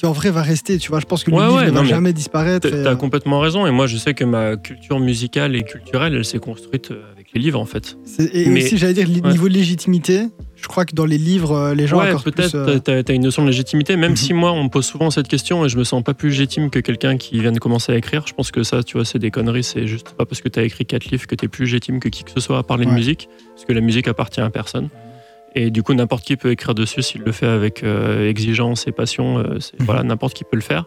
[0.00, 0.78] qui en vrai va rester.
[0.78, 2.70] Tu vois, je pense que le Ouais, livre ouais, ne va jamais disparaître.
[2.70, 3.66] T'as t'as euh, complètement raison.
[3.66, 7.26] Et moi, je sais que ma culture musicale et culturelle, elle s'est construite euh, avec
[7.34, 7.98] les livres, en fait.
[8.32, 9.30] et mais- aussi, j'allais dire, ouais.
[9.30, 10.22] niveau légitimité,
[10.56, 12.54] je crois que dans les livres, euh, les gens ouais, peut-être.
[12.54, 14.16] euh, T'as t'as une notion de légitimité, même Mhm.
[14.16, 16.70] si moi, on me pose souvent cette question et je me sens pas plus légitime
[16.70, 18.24] que quelqu'un qui vient de commencer à écrire.
[18.26, 19.64] Je pense que ça, tu vois, c'est des conneries.
[19.64, 22.24] C'est juste pas parce que t'as écrit quatre livres que t'es plus légitime que qui
[22.24, 24.88] que ce soit à parler de musique, parce que la musique appartient à personne.
[25.54, 28.92] Et du coup, n'importe qui peut écrire dessus s'il le fait avec euh, exigence et
[28.92, 29.38] passion.
[29.38, 29.58] euh, Mhm.
[29.80, 30.84] Voilà, n'importe qui peut le faire.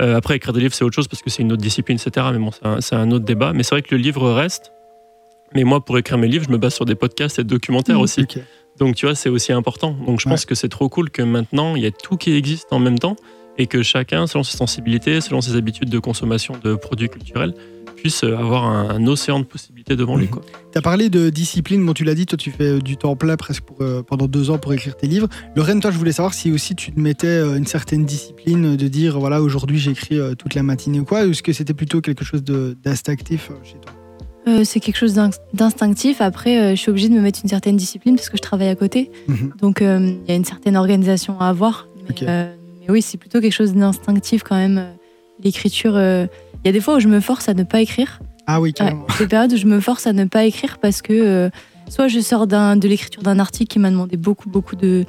[0.00, 2.26] Euh, après, écrire des livres, c'est autre chose parce que c'est une autre discipline, etc.
[2.32, 3.52] Mais bon, c'est un, autre débat.
[3.52, 4.72] Mais c'est vrai que le livre reste.
[5.54, 8.02] Mais moi, pour écrire mes livres, je me base sur des podcasts et documentaires Mhm.
[8.02, 8.24] aussi.
[8.78, 9.90] Donc tu vois, c'est aussi important.
[10.06, 10.32] Donc je Ouais.
[10.34, 12.98] pense que c'est trop cool que maintenant, il y a tout qui existe en même
[13.00, 13.16] temps
[13.56, 17.54] et que chacun, selon ses sensibilités, selon ses habitudes de consommation de produits culturels,
[18.00, 20.24] puisse avoir un, un océan de possibilités devant lui.
[20.26, 20.30] Mhm.
[20.30, 20.42] Quoi.
[20.72, 23.16] Tu as parlé de discipline, bon, tu l'as dit, toi tu fais euh, du temps
[23.16, 25.28] plein presque pour, euh, pendant deux ans pour écrire tes livres.
[25.56, 28.88] Lorraine, toi je voulais savoir si aussi tu te mettais euh, une certaine discipline de
[28.88, 32.24] dire voilà aujourd'hui j'écris toute la matinée ou quoi, ou est-ce que c'était plutôt quelque
[32.24, 33.92] chose d'instinctif chez toi?
[34.46, 36.20] Euh, c'est quelque chose d'in- d'instinctif.
[36.22, 38.68] Après, euh, je suis obligée de me mettre une certaine discipline parce que je travaille
[38.68, 39.10] à côté.
[39.26, 39.52] Mhm.
[39.60, 41.86] Donc, euh, il y a une certaine organisation à avoir.
[42.08, 42.46] Mais, euh,
[42.88, 44.86] oui, c'est plutôt quelque chose d'instinctif quand même.
[45.44, 46.26] L'écriture, euh,
[46.64, 48.20] il y a des fois où je me force à ne pas écrire.
[48.46, 49.06] Ah oui, Ouais, carrément.
[49.18, 51.50] des périodes où je me force à ne pas écrire parce que euh,
[51.88, 55.04] soit je sors de l'écriture d'un article qui m'a demandé beaucoup, beaucoup de-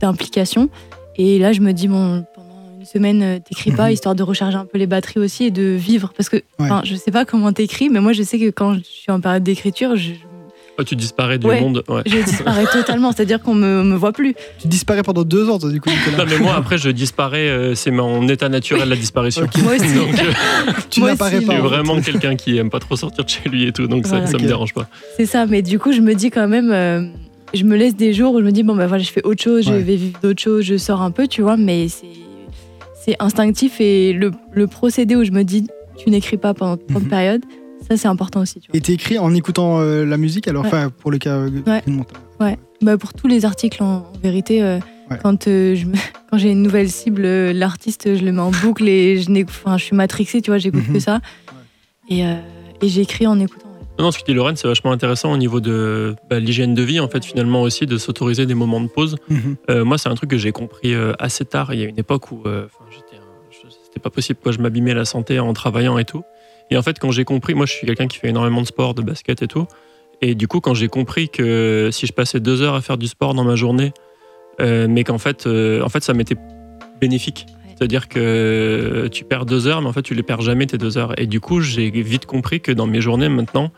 [0.00, 0.68] d'implication.
[1.16, 3.92] Et là, je me dis, bon, pendant une semaine, euh, t'écris pas, Mhm.
[3.92, 6.12] histoire de recharger un peu les batteries aussi et de vivre.
[6.16, 6.42] Parce que, Ouais.
[6.60, 9.20] enfin, je sais pas comment t'écris, mais moi, je sais que quand je suis en
[9.20, 10.12] période d'écriture, je,
[10.78, 11.60] Oh, tu disparais du Ouais.
[11.60, 11.82] monde.
[11.88, 12.02] ouais.
[12.06, 13.10] je disparais totalement.
[13.12, 14.34] C'est-à-dire qu'on me, me voit plus.
[14.58, 16.24] Tu disparais pendant deux ans, toi, du coup, Nicolas.
[16.24, 17.48] Non, mais moi, après, je disparais.
[17.48, 19.44] euh, c'est mon état naturel, la disparition.
[19.44, 19.62] Ok.
[19.62, 19.94] Moi aussi.
[19.94, 21.54] Donc, euh, tu n'apparais pas.
[21.54, 23.86] je suis vraiment quelqu'un qui aime pas trop sortir de chez lui et tout.
[23.86, 24.26] Donc, ça, Voilà.
[24.26, 24.86] ça me dérange pas.
[25.16, 27.02] C'est ça, mais du coup, je me dis quand même, euh,
[27.54, 29.42] je me laisse des jours où je me dis, bon, ben voilà, je fais autre
[29.42, 32.06] chose, je vais vivre d'autres choses, je sors un peu, tu vois, mais c'est,
[33.02, 35.66] c'est instinctif et le, le procédé où je me dis,
[35.96, 37.08] tu n'écris pas pendant tant de Mhm.
[37.08, 37.42] périodes,
[37.88, 38.76] ça, c'est important aussi, tu vois.
[38.76, 40.88] Et t'écris en écoutant euh, la musique, alors, Ouais.
[41.00, 41.82] pour le cas euh, Ouais.
[42.40, 42.58] Ouais.
[42.82, 44.78] Bah, pour tous les articles, en, en vérité, euh,
[45.10, 45.18] Ouais.
[45.22, 45.94] quand, euh, je me-
[46.30, 49.76] quand j'ai une nouvelle cible, euh, l'artiste, je le mets en boucle et je, je
[49.84, 50.94] suis matrixée, tu vois, j'écoute Mhm.
[50.94, 51.20] que ça.
[52.08, 52.34] Et, euh,
[52.82, 53.62] et j'écris en écoutant.
[53.98, 56.82] Non, non, ce que dit Lorraine, c'est vachement intéressant au niveau de bah, l'hygiène de
[56.82, 59.16] vie, en fait, finalement aussi, de s'autoriser des moments de pause.
[59.30, 59.56] Mhm.
[59.70, 61.72] Euh, moi, c'est un truc que j'ai compris euh, assez tard.
[61.72, 62.66] Il y a une époque où euh,
[63.84, 64.38] c'était pas possible.
[64.42, 64.52] Quoi.
[64.52, 66.22] Je m'abîmais la santé en travaillant et tout.
[66.70, 68.94] Et en fait, quand j'ai compris, moi, je suis quelqu'un qui fait énormément de sport,
[68.94, 69.66] de basket et tout.
[70.22, 73.06] Et du coup, quand j'ai compris que si je passais deux heures à faire du
[73.06, 73.92] sport dans ma journée,
[74.60, 76.36] euh, mais qu'en fait, euh, en fait, ça m'était
[77.00, 77.46] bénéfique.
[77.48, 77.74] Ouais.
[77.76, 80.96] C'est-à-dire que tu perds deux heures, mais en fait, tu les perds jamais tes deux
[80.96, 81.18] heures.
[81.20, 83.70] Et du coup, j'ai vite compris que dans mes journées maintenant,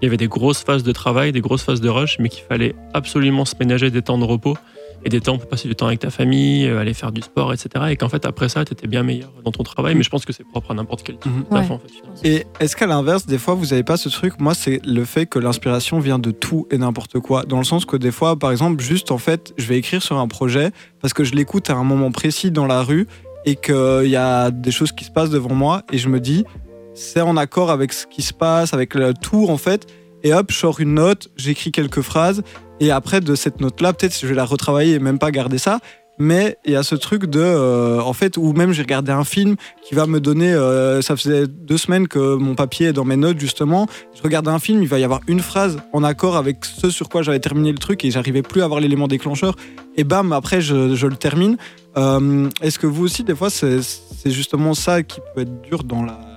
[0.00, 2.44] il y avait des grosses phases de travail, des grosses phases de rush, mais qu'il
[2.44, 4.56] fallait absolument se ménager des temps de repos
[5.04, 7.52] et des temps pour passer du temps avec ta famille, euh, aller faire du sport,
[7.52, 7.86] etc.
[7.90, 9.94] Et qu'en fait, après ça, tu étais bien meilleur dans ton travail.
[9.94, 11.44] Mais je pense que c'est propre à n'importe quel type Mhm.
[11.50, 11.58] Ouais.
[11.70, 12.28] en fait.
[12.28, 14.38] Et est-ce qu'à l'inverse, des fois, vous n'avez pas ce truc?
[14.40, 17.44] Moi, c'est le fait que l'inspiration vient de tout et n'importe quoi.
[17.44, 20.18] Dans le sens que des fois, par exemple, juste en fait, je vais écrire sur
[20.18, 20.70] un projet
[21.00, 23.06] parce que je l'écoute à un moment précis dans la rue
[23.46, 26.44] et qu'il y a des choses qui se passent devant moi et je me dis,
[26.92, 29.86] c'est en accord avec ce qui se passe, avec le tour en fait.
[30.22, 32.42] Et hop, je sors une note, j'écris quelques phrases
[32.80, 35.78] et après de cette note-là, peut-être je vais la retravailler et même pas garder ça.
[36.18, 39.24] Mais il y a ce truc de, euh, en fait, où même j'ai regardé un
[39.24, 43.06] film qui va me donner, euh, ça faisait deux semaines que mon papier est dans
[43.06, 43.86] mes notes justement.
[44.14, 47.08] Je regarde un film, il va y avoir une phrase en accord avec ce sur
[47.08, 49.56] quoi j'avais terminé le truc et j'arrivais plus à avoir l'élément déclencheur.
[49.96, 51.56] Et bam, après je, le termine.
[51.96, 53.80] Euh, Est-ce que vous aussi, des fois, c'est
[54.26, 56.29] justement ça qui peut être dur dans la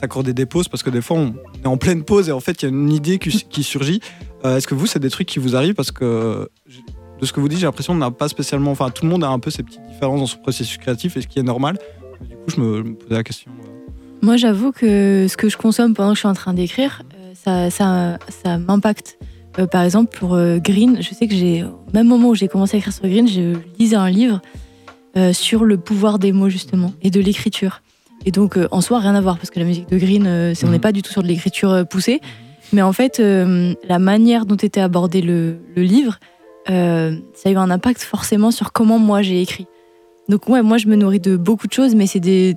[0.00, 2.62] s'accorder des pauses parce que des fois on est en pleine pause et en fait
[2.62, 4.00] il y a une idée qui, surgit.
[4.44, 6.48] Euh, Est-ce que vous, c'est des trucs qui vous arrivent parce que
[7.20, 9.22] de ce que vous dites, j'ai l'impression qu'on n'a pas spécialement, enfin tout le monde
[9.24, 11.76] a un peu ses petites différences dans son processus créatif et ce qui est normal.
[12.22, 13.50] Du coup, je me, posais la question.
[13.50, 13.92] euh.
[14.22, 17.02] Moi, j'avoue que ce que je consomme pendant que je suis en train d'écrire,
[17.46, 19.18] euh, ça, m'impacte.
[19.70, 22.78] Par exemple, pour Green, je sais que j'ai, au même moment où j'ai commencé à
[22.78, 24.40] écrire sur Green, je lisais un livre
[25.32, 27.82] sur le pouvoir des mots, justement, et de l'écriture.
[28.26, 30.52] Et donc, euh, en soi, rien à voir, parce que la musique de Green, euh,
[30.62, 30.72] on Mhm.
[30.72, 32.20] n'est pas du tout sur de l'écriture euh, poussée.
[32.72, 36.20] Mais en fait, la manière dont était abordé le, le livre,
[36.68, 39.66] ça a eu un impact forcément sur comment moi j'ai écrit.
[40.28, 42.54] Donc, ouais, moi, je me nourris de beaucoup de choses, mais c'est des.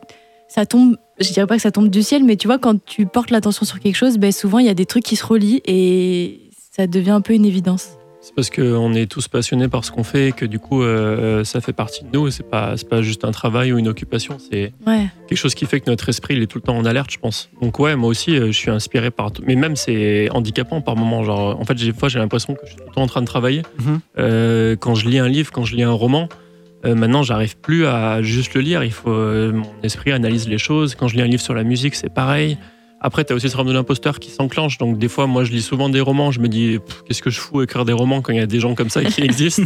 [0.47, 3.05] Ça tombe je dirais pas que ça tombe du ciel, mais tu vois, quand tu
[3.07, 5.61] portes l'attention sur quelque chose, ben souvent il y a des trucs qui se relient
[5.66, 7.89] et ça devient un peu une évidence.
[8.26, 11.43] C'est parce qu'on est tous passionnés par ce qu'on fait et que du coup, euh,
[11.43, 12.32] ça fait partie de nous.
[12.32, 14.38] C'est pas, c'est pas juste un travail ou une occupation.
[14.39, 15.07] C'est Ouais.
[15.28, 17.17] quelque chose qui fait que notre esprit il est tout le temps en alerte, je
[17.19, 17.49] pense.
[17.61, 19.43] Donc ouais, moi aussi, euh, je suis inspiré par tout.
[19.45, 21.24] Mais même c'est handicapant par moments.
[21.26, 23.19] Genre, en fait, des fois, j'ai l'impression que je suis tout le temps en train
[23.21, 23.63] de travailler.
[23.80, 23.99] Mhm.
[24.17, 26.30] Euh, quand je lis un livre, quand je lis un roman,
[26.86, 28.84] Euh, maintenant, j'arrive plus à juste le lire.
[28.84, 30.95] Il faut euh, mon esprit analyse les choses.
[30.95, 32.57] Quand je lis un livre sur la musique, c'est pareil.
[33.06, 34.78] Après, tu as aussi ce syndrome de l'imposteur qui s'enclenche.
[34.78, 36.32] Donc, des fois, moi, je lis souvent des romans.
[36.32, 38.62] Je me dis, qu'est-ce que je fous écrire des romans quand il y a des
[38.62, 39.64] gens comme ça qui existent?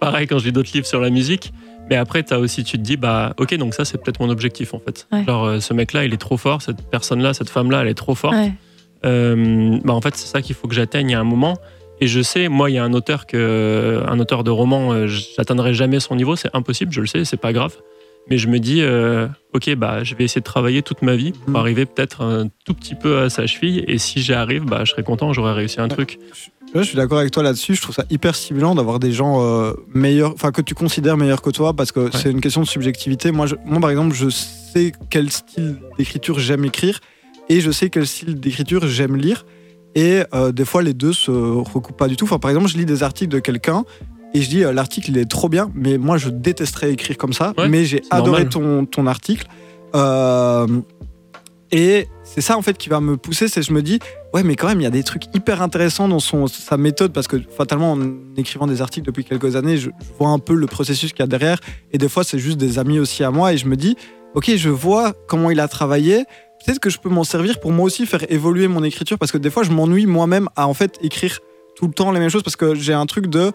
[0.00, 1.52] Pareil quand je lis d'autres livres sur la musique.
[1.88, 4.74] Mais après, as aussi, tu te dis, bah, ok, donc ça, c'est peut-être mon objectif,
[4.74, 5.06] en fait.
[5.12, 5.24] Ouais.
[5.24, 6.60] Genre, euh, ce mec-là, il est trop fort.
[6.60, 8.34] Cette personne-là, cette femme-là, elle est trop forte.
[8.34, 8.52] Ouais.
[9.06, 11.56] Euh, bah, en fait, c'est ça qu'il faut que j'atteigne à un moment.
[12.00, 15.06] Et je sais, moi, il y a un auteur que, un auteur de roman, euh,
[15.06, 16.36] j'atteindrai jamais son niveau.
[16.36, 17.76] C'est impossible, je le sais, c'est pas grave.
[18.30, 21.32] Mais je me dis, euh, ok, bah, je vais essayer de travailler toute ma vie
[21.32, 23.84] pour arriver peut-être un tout petit peu à sa cheville.
[23.86, 26.18] Et si j'y arrive, bah, je serai content, j'aurai réussi un truc.
[26.74, 27.74] Je suis d'accord avec toi là-dessus.
[27.76, 31.42] Je trouve ça hyper stimulant d'avoir des gens euh, meilleurs, enfin que tu considères meilleurs
[31.42, 33.30] que toi, parce que c'est une question de subjectivité.
[33.30, 36.98] Moi, je- moi, par exemple, je sais quel style d'écriture j'aime écrire
[37.48, 39.44] et je sais quel style d'écriture j'aime lire.
[39.94, 42.24] Et euh, des fois, les deux se recoupent pas du tout.
[42.24, 43.84] Enfin, par exemple, je lis des articles de quelqu'un
[44.34, 47.32] et je dis euh, l'article il est trop bien, mais moi, je détesterais écrire comme
[47.32, 47.54] ça.
[47.56, 49.46] Ouais, mais j'ai adoré ton, ton article.
[49.94, 50.66] Euh,
[51.70, 53.98] et c'est ça en fait qui va me pousser, c'est je me dis
[54.32, 57.12] ouais mais quand même il y a des trucs hyper intéressants dans son sa méthode
[57.12, 57.98] parce que fatalement en
[58.36, 61.22] écrivant des articles depuis quelques années, je, je vois un peu le processus qu'il y
[61.22, 61.58] a derrière
[61.92, 63.96] et des fois c'est juste des amis aussi à moi et je me dis
[64.34, 66.24] ok je vois comment il a travaillé,
[66.64, 69.38] peut-être que je peux m'en servir pour moi aussi faire évoluer mon écriture parce que
[69.38, 71.40] des fois je m'ennuie moi-même à en fait écrire
[71.74, 73.50] tout le temps les mêmes choses parce que j'ai un truc de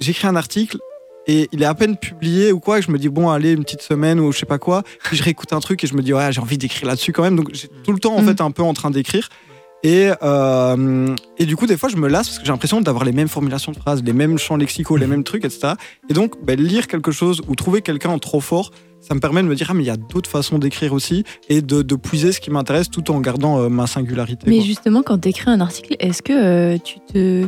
[0.00, 0.78] j'écris un article
[1.28, 3.64] et il est à peine publié ou quoi, et je me dis bon allez une
[3.64, 6.02] petite semaine ou je sais pas quoi, puis je réécoute un truc et je me
[6.02, 8.26] dis ouais j'ai envie d'écrire là-dessus quand même, donc j'ai tout le temps en Mm.
[8.26, 9.28] fait un peu en train d'écrire.
[9.82, 13.04] Et, euh, et du coup, des fois, je me lasse parce que j'ai l'impression d'avoir
[13.04, 15.74] les mêmes formulations de phrases, les mêmes champs lexicaux, les mêmes trucs, etc.
[16.08, 19.42] Et donc, ben, lire quelque chose ou trouver quelqu'un en trop fort, ça me permet
[19.42, 21.94] de me dire, ah, mais il y a d'autres façons d'écrire aussi et de, de
[21.94, 24.46] puiser ce qui m'intéresse tout en gardant euh, ma singularité.
[24.48, 24.64] Mais quoi.
[24.66, 27.46] justement, quand tu écris un article, est-ce que euh, tu te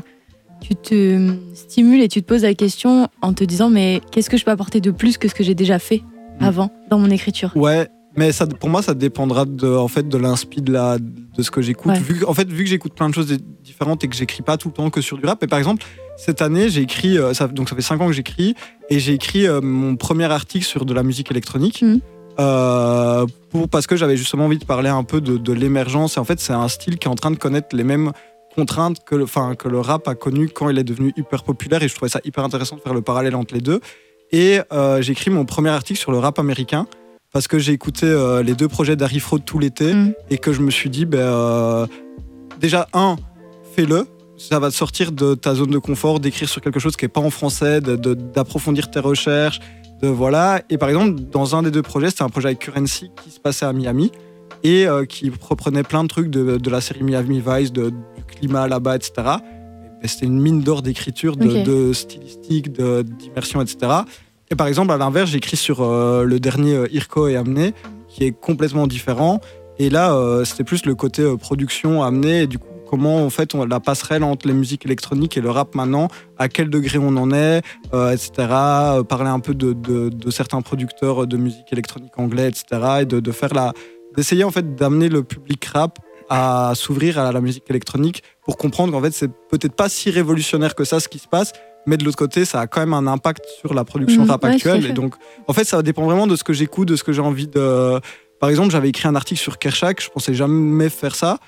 [0.61, 4.37] tu te stimules et tu te poses la question en te disant mais qu'est-ce que
[4.37, 6.03] je peux apporter de plus que ce que j'ai déjà fait
[6.41, 6.45] Mm.
[6.45, 7.51] avant dans mon écriture?
[7.57, 11.43] Ouais, mais ça, pour moi, ça dépendra de, en fait, de l'inspi de, la, de
[11.43, 11.91] ce que j'écoute.
[11.93, 11.99] Ouais.
[11.99, 14.43] Vu, que- en fait, vu que j'écoute plein de choses di- différentes et que j'écris
[14.43, 15.43] pas tout le temps que sur du rap.
[15.43, 15.85] Et par exemple,
[16.17, 18.55] cette année, j'ai écrit, euh, ça, donc ça fait 5 ans que j'écris,
[18.89, 21.85] et j'ai écrit euh, mon premier article sur de la musique électronique.
[22.41, 26.17] Euh, pour, parce que j'avais justement envie de parler un peu de, de l'émergence.
[26.17, 28.13] Et en fait, c'est un style qui est en train de connaître les mêmes
[28.63, 31.83] contraintes que le, enfin, que le rap a connu quand il est devenu hyper populaire.
[31.83, 33.81] Et je trouvais ça hyper intéressant de faire le parallèle entre les deux.
[34.33, 36.87] Et euh, j'ai écrit mon premier article sur le rap américain
[37.33, 40.13] parce que j'ai écouté euh, les deux projets d'Harry Fraud tout l'été Mm.
[40.31, 41.87] et que je me suis dit, ben, euh,
[42.61, 43.17] déjà, un,
[43.75, 44.07] fais-le.
[44.37, 47.09] Ça va te sortir de ta zone de confort, d'écrire sur quelque chose qui n'est
[47.17, 49.61] pas en français, d'approfondir tes recherches.
[50.03, 50.63] De, voilà.
[50.71, 53.41] Et par exemple, dans un des deux projets, c'était un projet avec Currency qui se
[53.41, 54.11] passait à Miami
[54.63, 57.93] et euh, qui reprenait plein de trucs de, de la série Miami Vice, de-
[58.29, 59.13] climat là-bas, etc.
[60.03, 63.79] Et C'était une mine d'or d'écriture, de, stylistique, de- d'immersion, etc.
[64.51, 67.75] Et par exemple, à l'inverse, j'écris sur euh, le dernier euh, Irko et Amené,
[68.09, 69.41] qui est complètement différent.
[69.79, 73.29] Et là, euh, c'était plus le côté euh, production amené, et du coup, comment en
[73.31, 76.09] fait on, la passerelle entre les musiques électroniques et le rap maintenant,
[76.39, 77.61] à quel degré on en est,
[77.93, 78.31] euh, etc.
[79.09, 83.01] Parler un peu de, de- de certains producteurs de musique électronique anglais, etc.
[83.03, 83.73] Et de, de faire la,
[84.17, 85.99] d'essayer en fait d'amener le public rap
[86.31, 90.75] à s'ouvrir à la musique électronique pour comprendre qu'en fait c'est peut-être pas si révolutionnaire
[90.75, 91.53] que ça ce qui se passe,
[91.87, 94.45] mais de l'autre côté ça a quand même un impact sur la production Mhm, rap
[94.45, 94.87] ouais, actuelle.
[94.87, 95.15] Et donc
[95.47, 98.01] en fait ça dépend vraiment de ce que j'écoute, de ce que j'ai envie de.
[98.41, 101.39] Par exemple, j'avais écrit un article sur Kershak, je pensais jamais faire ça.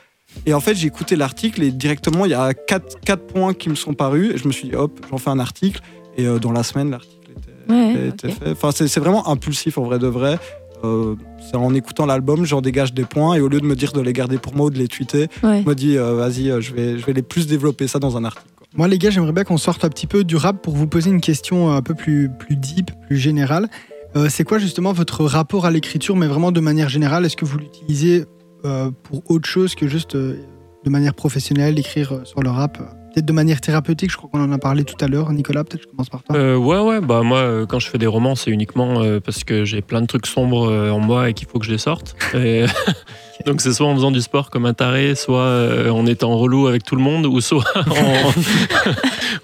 [0.45, 3.68] Et en fait, j'ai écouté l'article et directement, il y a quatre, quatre points qui
[3.68, 4.33] me sont parus.
[4.35, 5.81] Et je me suis dit, hop, j'en fais un article.
[6.16, 8.35] Et euh, dans la semaine, l'article était, Ouais, était ok.
[8.35, 8.51] fait.
[8.51, 10.39] Enfin, c'est vraiment impulsif en vrai de vrai.
[10.85, 13.35] Euh, c'est en écoutant l'album, j'en dégage des points.
[13.35, 15.28] Et au lieu de me dire de les garder pour moi ou de les tweeter,
[15.43, 15.62] Ouais.
[15.62, 18.16] je me dis, euh, vas-y, euh, je vais, je vais les plus développer ça dans
[18.16, 18.47] un article.
[18.57, 18.66] quoi.
[18.74, 21.11] Moi, les gars, j'aimerais bien qu'on sorte un petit peu du rap pour vous poser
[21.11, 23.68] une question un peu plus, plus deep, plus générale.
[24.16, 27.24] Euh, c'est quoi justement votre rapport à l'écriture, mais vraiment de manière générale?
[27.26, 28.24] Est-ce que vous l'utilisez
[28.64, 30.37] euh, pour autre chose que juste euh,
[30.85, 32.78] de manière professionnelle, écrire sur le rap?
[32.81, 35.32] euh, Peut-être de manière thérapeutique, je crois qu'on en a parlé tout à l'heure.
[35.32, 36.36] Nicolas, peut-être je commence par toi.
[36.36, 39.44] Euh, ouais, ouais, bah moi, euh, quand je fais des romans, c'est uniquement euh, parce
[39.44, 42.16] que j'ai plein de trucs sombres en moi et qu'il faut que je les sorte.
[42.34, 42.64] Et
[43.46, 46.84] donc c'est soit en faisant du sport comme un taré, soit en étant relou avec
[46.84, 48.32] tout le monde, ou soit en,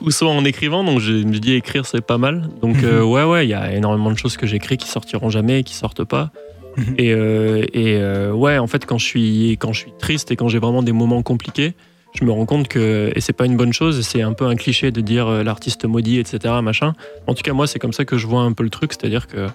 [0.01, 0.85] ou soit en écrivant.
[0.85, 2.49] Donc je me dis écrire c'est pas mal.
[2.63, 5.61] Donc euh, ouais, ouais, il y a énormément de choses que j'écris qui sortiront jamais
[5.61, 6.31] et qui sortent pas.
[6.77, 6.95] Mhm.
[6.99, 10.37] Et, euh, et euh, ouais, en fait, quand je suis quand je suis triste et
[10.37, 11.75] quand j'ai vraiment des moments compliqués,
[12.19, 14.01] je me rends compte que et c'est pas une bonne chose.
[14.07, 16.55] C'est un peu un cliché de dire euh, l'artiste maudit, etc.
[16.63, 16.95] Machin.
[17.27, 19.27] En tout cas, moi, c'est comme ça que je vois un peu le truc, c'est-à-dire
[19.27, 19.47] que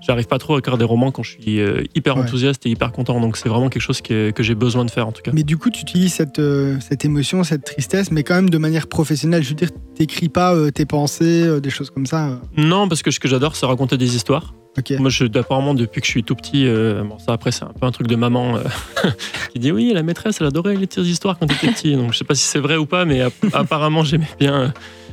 [0.00, 2.22] j'arrive pas trop à écrire des romans quand je suis euh, hyper Ouais.
[2.22, 3.20] enthousiaste et hyper content.
[3.20, 5.30] Donc c'est vraiment quelque chose que, que j'ai besoin de faire en tout cas.
[5.34, 8.58] Mais du coup, tu utilises cette, euh, cette émotion, cette tristesse, mais quand même de
[8.58, 9.42] manière professionnelle.
[9.42, 12.40] Je veux dire, t'écris pas tes pensées, des choses comme ça.
[12.56, 14.54] Non, parce que ce que j'adore, c'est raconter des histoires.
[14.98, 17.72] Moi, je, apparemment, depuis que je suis tout petit, euh, bon, ça après, c'est un
[17.78, 18.62] peu un truc de maman euh,
[19.52, 21.96] qui dit oui, la maîtresse, elle adorait les petites histoires quand t'étais petit.
[21.96, 24.54] Donc, je sais pas si c'est vrai ou pas, mais app- apparemment, j'aimais bien.
[24.54, 24.68] euh,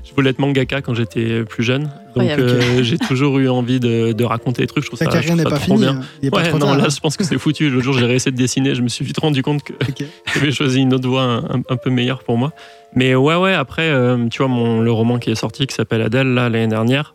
[0.06, 1.90] je voulais être mangaka quand j'étais plus jeune.
[2.16, 4.84] Donc, euh, j'ai toujours eu envie de, de raconter des trucs.
[4.84, 5.80] Je trouve Ta ça, je trouve ça pas trop finie.
[5.80, 5.98] bien.
[5.98, 6.02] hein.
[6.22, 6.78] Il pas Ouais, trop non, tard.
[6.78, 6.90] là, hein.
[6.90, 7.70] je pense que c'est foutu.
[7.70, 8.74] L'autre jour, j'ai réessayé de dessiner.
[8.74, 9.74] Je me suis vite rendu compte que
[10.34, 12.54] j'avais choisi une autre voie un, un- peu meilleure pour moi.
[12.96, 13.92] Mais ouais, ouais, après,
[14.32, 17.14] tu vois, mon, le roman qui est sorti, qui s'appelle Adèle, là, l'année dernière,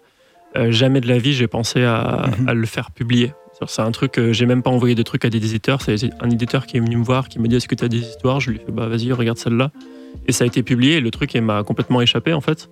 [0.56, 2.48] euh, jamais de la vie, j'ai pensé à, Mhm.
[2.48, 3.32] à le faire publier.
[3.66, 5.82] C'est un truc, euh, j'ai même pas envoyé des trucs à des éditeurs.
[5.82, 7.88] C'est un éditeur qui est venu me voir, qui m'a dit Est-ce que tu as
[7.88, 8.40] des histoires?
[8.40, 9.70] Je lui ai fait Bah, vas-y, regarde celle-là.
[10.26, 12.68] Et ça a été publié, et le truc, m'a complètement échappé, en fait.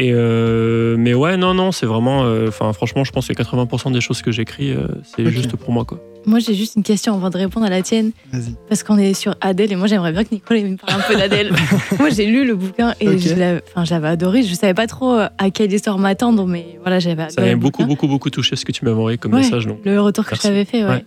[0.00, 2.22] Et euh, mais ouais, non, non, c'est vraiment.
[2.24, 5.72] euh, Enfin, franchement, je pense que 80% des choses que j'écris, euh, c'est juste pour
[5.72, 5.98] moi, quoi.
[6.24, 8.54] Moi, j'ai juste une question avant de répondre à la tienne, Vas-y.
[8.68, 11.16] parce qu'on est sur Adèle et moi, j'aimerais bien que Nicole me parle un peu
[11.16, 11.50] d'Adèle.
[11.98, 14.42] moi, j'ai lu le bouquin et je l'avais- j'avais adoré.
[14.44, 17.32] Je savais pas trop à quelle histoire m'attendre, mais voilà, j'avais adoré.
[17.32, 19.40] Ça m'a beaucoup, beaucoup, beaucoup touché ce que tu m'as envoyé comme Ouais.
[19.40, 19.66] message.
[19.66, 20.46] Donc, Le retour que Merci.
[20.46, 20.90] je t'avais fait, ouais.
[20.90, 21.04] Ouais.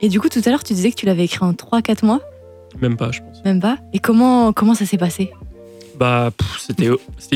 [0.00, 2.04] Et, et du coup, tout à l'heure, tu disais que tu l'avais écrit en 3-4
[2.04, 2.20] mois,
[2.80, 3.44] même pas, je pense.
[3.44, 3.78] même pas.
[3.92, 5.30] Et comment, comment ça s'est passé?
[5.98, 6.86] Bah, c'était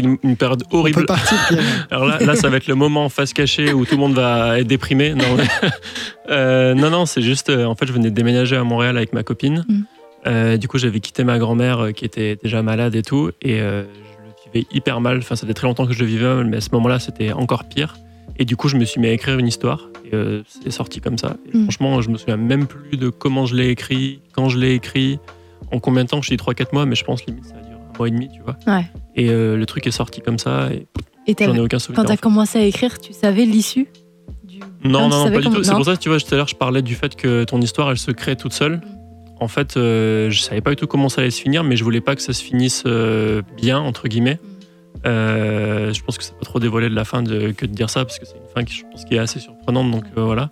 [0.01, 1.01] une, une période On horrible.
[1.01, 1.63] peut partir, Pierre.
[1.91, 4.59] Alors là, là, ça va être le moment face cachée où tout le monde va
[4.61, 5.15] être déprimé.
[5.15, 5.45] Non, mais-
[6.31, 7.51] Euh, non, non, c'est juste.
[7.51, 9.65] euh, en fait, je venais de déménager à Montréal avec ma copine.
[9.69, 9.81] Mm.
[10.27, 13.31] Euh, du coup, j'avais quitté ma grand-mère qui était déjà malade et tout.
[13.43, 15.19] Et euh, je le vivais hyper mal.
[15.19, 17.33] Enfin, ça fait très longtemps que je le vivais mal, mais à ce moment-là, c'était
[17.33, 17.97] encore pire.
[18.39, 19.89] Et du coup, je me suis mis à écrire une histoire.
[20.05, 21.37] Et euh, c'est sorti comme ça.
[21.53, 21.63] Et Mm.
[21.65, 25.19] Franchement, je me souviens même plus de comment je l'ai écrit, quand je l'ai écrit,
[25.73, 26.23] en combien de temps.
[26.23, 27.70] Je dis 3-4 mois, mais je pense limite ça a duré un
[28.01, 28.57] mois et demi, tu vois.
[28.67, 28.87] Ouais.
[29.15, 30.69] Et euh, le truc est sorti comme ça.
[30.73, 30.87] Et
[31.27, 32.05] Et j'en ai aucun quand souvenir.
[32.07, 33.89] tu as commencé à écrire, tu savais l'issue
[34.45, 35.63] du Non, non, non, pas du tout.
[35.63, 37.61] C'est pour ça que tu vois, tout à l'heure, je parlais du fait que ton
[37.61, 38.81] histoire, elle se crée toute seule.
[39.39, 41.85] En fait, euh, je savais pas du tout comment ça allait se finir, mais je
[41.85, 44.39] voulais pas que ça se finisse euh, bien, entre guillemets.
[45.07, 47.89] Euh, je pense que c'est pas trop dévoilé de la fin de, que de dire
[47.89, 50.51] ça, parce que c'est une fin qui, je pense, qui est assez surprenante, donc voilà.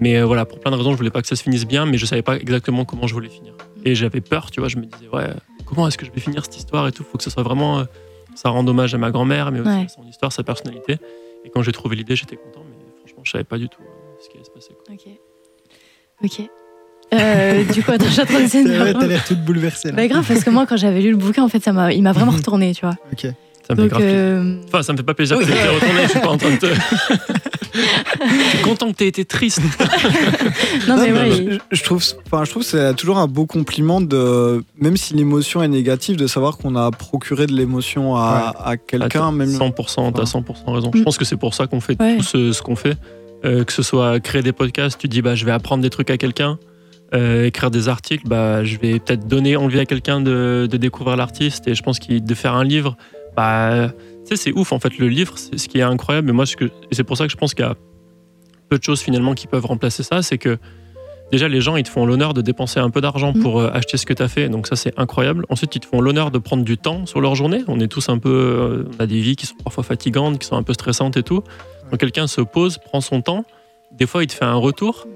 [0.00, 1.98] Mais voilà, pour plein de raisons, je voulais pas que ça se finisse bien, mais
[1.98, 3.54] je savais pas exactement comment je voulais finir.
[3.84, 5.26] Et j'avais peur, tu vois, je me disais, ouais,
[5.68, 7.80] comment est-ce que je vais finir cette histoire et tout Faut que ce soit vraiment.
[7.80, 7.84] euh,
[8.34, 9.84] ça rende hommage à ma grand-mère, mais aussi Ouais.
[9.84, 10.98] à son histoire, sa personnalité.
[11.44, 14.14] Et quand j'ai trouvé l'idée, j'étais content, mais franchement, je savais pas du tout euh,
[14.22, 14.70] ce qui allait se passer.
[14.84, 14.94] quoi.
[14.94, 16.40] Ok.
[16.40, 16.48] Ok.
[17.14, 19.88] Euh, du coup, attends, je suis en train d'essayer de T'as l'air toute bouleversée.
[19.88, 19.94] Là.
[19.96, 22.02] Bah grave, parce que moi, quand j'avais lu le bouquin, en fait, ça m'a, il
[22.02, 22.96] m'a vraiment retourné, tu vois.
[23.12, 23.22] Ok.
[23.22, 24.18] Ça me fait Donc, grave plaisir.
[24.18, 26.50] euh, Enfin, ça me fait pas plaisir que tu retourné, je suis pas en train
[26.50, 26.66] de te.
[27.74, 29.60] je suis content que tu aies été triste.
[30.88, 34.00] non, mais ouais, je, je trouve, enfin, je trouve que c'est toujours un beau compliment
[34.00, 38.76] de, même si l'émotion est négative, de savoir qu'on a procuré de l'émotion à, à
[38.76, 39.48] quelqu'un, Attends, même.
[39.50, 40.90] 100%, t'as 100% raison.
[40.94, 41.04] Je Mm.
[41.04, 42.16] pense que c'est pour ça qu'on fait Ouais.
[42.16, 42.96] tout ce, ce qu'on fait.
[43.44, 46.10] Euh, que ce soit créer des podcasts, tu dis bah je vais apprendre des trucs
[46.10, 46.58] à quelqu'un.
[47.14, 51.16] Euh, écrire des articles, bah je vais peut-être donner envie à quelqu'un de, de découvrir
[51.16, 51.66] l'artiste.
[51.68, 52.96] Et je pense qu'il de faire un livre,
[53.36, 53.92] bah
[54.28, 56.30] sais c'est ouf en fait le livre, c'est ce qui est incroyable.
[56.30, 57.76] Et moi c'est pour ça que je pense qu'il y a
[58.68, 60.58] peu de choses finalement qui peuvent remplacer ça, c'est que
[61.32, 63.40] déjà les gens ils te font l'honneur de dépenser un peu d'argent Mm.
[63.40, 65.44] pour euh, acheter ce que tu as fait, donc ça c'est incroyable.
[65.48, 67.64] Ensuite ils te font l'honneur de prendre du temps sur leur journée.
[67.68, 70.46] On est tous un peu, euh, on a des vies qui sont parfois fatigantes, qui
[70.46, 71.42] sont un peu stressantes et tout.
[71.90, 73.44] Quand quelqu'un se pose, prend son temps,
[73.92, 75.06] des fois il te fait un retour.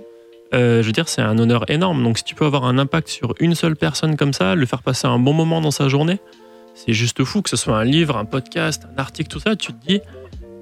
[0.54, 2.02] Euh, je veux dire, c'est un honneur énorme.
[2.02, 4.82] Donc, si tu peux avoir un impact sur une seule personne comme ça, le faire
[4.82, 6.20] passer un bon moment dans sa journée,
[6.74, 7.42] c'est juste fou.
[7.42, 10.00] Que ce soit un livre, un podcast, un article, tout ça, tu te dis,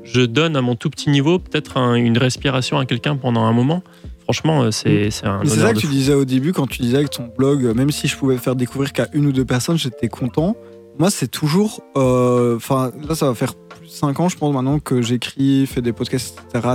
[0.05, 3.53] je donne à mon tout petit niveau peut-être un- une respiration à quelqu'un pendant un
[3.53, 3.83] moment.
[4.25, 5.93] Franchement, euh, c'est c'est un C'est ça que tu fou.
[5.93, 8.55] disais au début quand tu disais que ton blog, euh, même si je pouvais faire
[8.55, 10.57] découvrir qu'à une ou deux personnes, j'étais content.
[10.99, 11.81] Moi, c'est toujours.
[11.97, 15.67] euh, Enfin, là, ça va faire plus de 5 ans, je pense, maintenant que j'écris,
[15.67, 16.69] fais des podcasts, etc.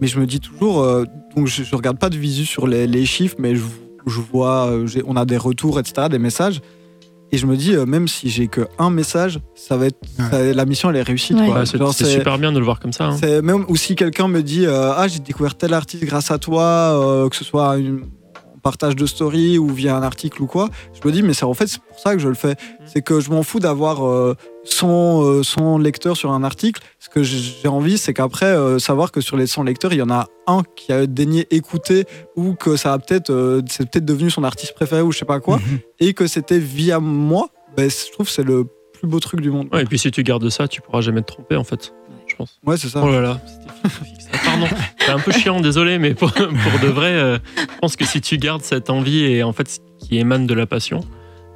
[0.00, 0.82] Mais je me dis toujours.
[0.82, 1.04] euh,
[1.36, 3.62] donc, je, je regarde pas de visu sur les, les chiffres, mais je,
[4.06, 4.70] je vois.
[5.06, 6.60] on a des retours, etc., des messages.
[7.30, 9.98] Et je me dis, euh, même si j'ai que un message, ça va être.
[10.18, 10.24] Ouais.
[10.30, 11.34] ça- la mission, elle est réussie.
[11.34, 11.50] Ouais.
[11.50, 13.04] Ouais, c'est Genre, c'est c'est- super bien de le voir comme ça.
[13.08, 13.16] hein.
[13.20, 16.38] c'est même ou si quelqu'un me dit euh, ah j'ai découvert tel artiste grâce à
[16.38, 18.00] toi, euh, que ce soit une un
[18.58, 21.54] partage de story ou via un article ou quoi, je me dis mais c'est en
[21.54, 22.54] fait c'est pour ça que je le fais.
[22.86, 24.34] C'est que je m'en fous d'avoir euh,
[24.64, 26.82] 100, euh, 100 lecteurs sur un article.
[26.98, 30.02] Ce que j'ai envie c'est qu'après euh, savoir que sur les 100 lecteurs il y
[30.02, 32.04] en a un qui a daigné écouter
[32.36, 35.24] ou que ça a peut-être euh, c'est peut-être devenu son artiste préféré ou je sais
[35.24, 35.78] pas quoi Mhm.
[36.00, 37.48] et que c'était via moi.
[37.76, 39.68] Ben, je trouve que c'est le plus beau truc du monde.
[39.72, 41.94] Ouais, et puis si tu gardes ça, tu pourras jamais te tromper en fait.
[42.38, 42.58] Pense.
[42.64, 43.02] Ouais c'est ça.
[43.04, 44.38] Oh là là, c'était philosophique, ça.
[44.44, 44.66] Pardon,
[44.98, 46.46] c'est un peu chiant, désolé, mais pour, pour
[46.82, 49.78] de vrai, euh, je pense que si tu gardes cette envie et en fait ce
[50.06, 51.00] qui émane de la passion,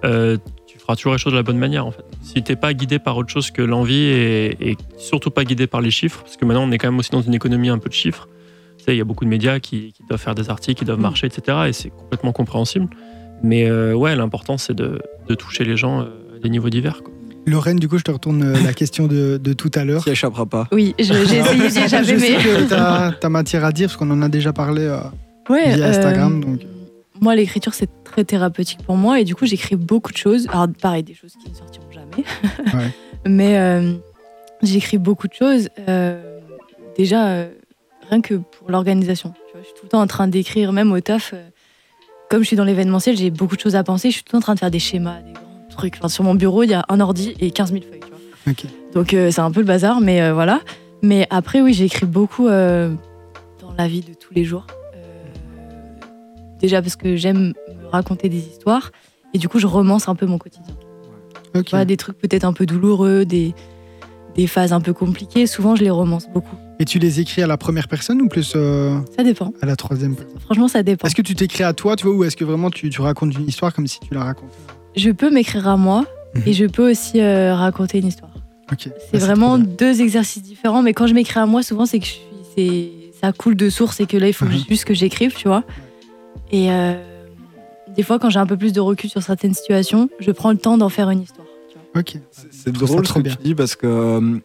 [0.05, 2.05] euh, tu feras toujours les choses de la bonne manière en fait.
[2.23, 5.81] Si t'es pas guidé par autre chose que l'envie et, et surtout pas guidé par
[5.81, 7.89] les chiffres, parce que maintenant on est quand même aussi dans une économie un peu
[7.89, 8.29] de chiffres.
[8.79, 10.85] Tu sais, il y a beaucoup de médias qui, qui doivent faire des articles, qui
[10.85, 11.03] doivent Mm.
[11.03, 11.59] marcher, etc.
[11.69, 12.89] Et c'est complètement compréhensible.
[13.45, 16.05] Mais euh, ouais, l'important, c'est de, de toucher les gens euh,
[16.37, 17.03] à des niveaux divers.
[17.05, 17.13] quoi.
[17.47, 20.05] Lorraine, du coup, je te retourne euh, la question de, de tout à l'heure.
[20.05, 20.69] Qui échappera pas.
[20.73, 22.37] Oui, j'ai essayé d'y je sais mais.
[22.43, 24.83] que t'as as matière à dire parce qu'on en a déjà parlé.
[24.83, 24.99] euh,
[25.49, 26.61] Ouais, via Instagram, euh, donc.
[27.21, 29.21] Moi, l'écriture, c'est très thérapeutique pour moi.
[29.21, 30.47] Et du coup, j'écris beaucoup de choses.
[30.53, 32.25] Alors, pareil, des choses qui ne sortiront jamais.
[32.75, 32.91] Ouais.
[33.27, 33.95] Mais euh,
[34.63, 35.69] j'écris beaucoup de choses.
[35.89, 36.39] euh,
[36.97, 37.49] déjà, euh,
[38.09, 39.33] rien que pour l'organisation.
[39.53, 41.33] Tu Je suis tout le temps en train d'écrire, même au taf.
[41.35, 41.43] euh,
[42.31, 44.11] comme je suis dans l'événementiel, j'ai beaucoup de choses à penser.
[44.11, 45.97] Je suis tout le temps en train de faire des schémas, des grands trucs.
[45.99, 48.01] Enfin, sur mon bureau, il y a un ordi et 15 000 feuilles.
[48.01, 48.53] Tu vois.
[48.53, 48.65] Ok.
[48.95, 50.61] Donc, euh, c'est un peu le bazar, mais euh, voilà.
[51.03, 52.95] Mais après, oui, j'écris beaucoup euh,
[53.61, 54.67] dans la vie de tous les jours.
[56.61, 57.53] Déjà parce que j'aime
[57.83, 58.93] me raconter des histoires.
[59.35, 60.75] Et du coup, je romance un peu mon quotidien.
[61.55, 61.65] Ok.
[61.65, 63.55] Tu vois, des trucs peut-être un peu douloureux, des,
[64.37, 65.47] des phases un peu compliquées.
[65.47, 66.55] Souvent, je les romance beaucoup.
[66.79, 69.53] Et tu les écris à la première personne ou plus euh, Ça dépend.
[69.61, 70.39] à la troisième personne?
[70.41, 71.07] Franchement, ça dépend.
[71.07, 73.35] Est-ce que tu t'écris à toi, tu vois, ou est-ce que vraiment tu, tu racontes
[73.35, 74.53] une histoire comme si tu la racontais?
[74.97, 76.43] Je peux m'écrire à moi Mhm.
[76.47, 78.31] et je peux aussi euh, raconter une histoire.
[78.71, 78.89] Ok.
[78.89, 80.83] C'est Ah, vraiment deux exercices différents.
[80.83, 82.23] Mais quand je m'écris à moi, souvent, c'est que je suis,
[82.57, 82.91] c'est,
[83.21, 84.63] ça coule de source et que là, il faut Mhm.
[84.69, 85.63] juste que j'écrive, tu vois.
[86.51, 86.95] Et euh,
[87.97, 90.57] des fois, quand j'ai un peu plus de recul sur certaines situations, je prends le
[90.59, 91.47] temps d'en faire une histoire.
[91.71, 92.01] tu vois.
[92.01, 92.17] Ok.
[92.51, 93.35] C'est- drôle ce que bien.
[93.37, 94.41] tu dis parce que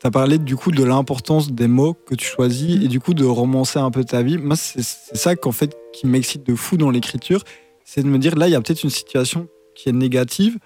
[0.00, 2.82] tu as parlé du coup de l'importance des mots que tu choisis Mm.
[2.82, 4.38] et du coup de romancer un peu ta vie.
[4.38, 7.42] Moi, c'est c'est ça qu'en fait qui m'excite de fou dans l'écriture,
[7.84, 9.48] c'est de me dire là, il y a peut-être une situation
[9.78, 10.58] qui est négative.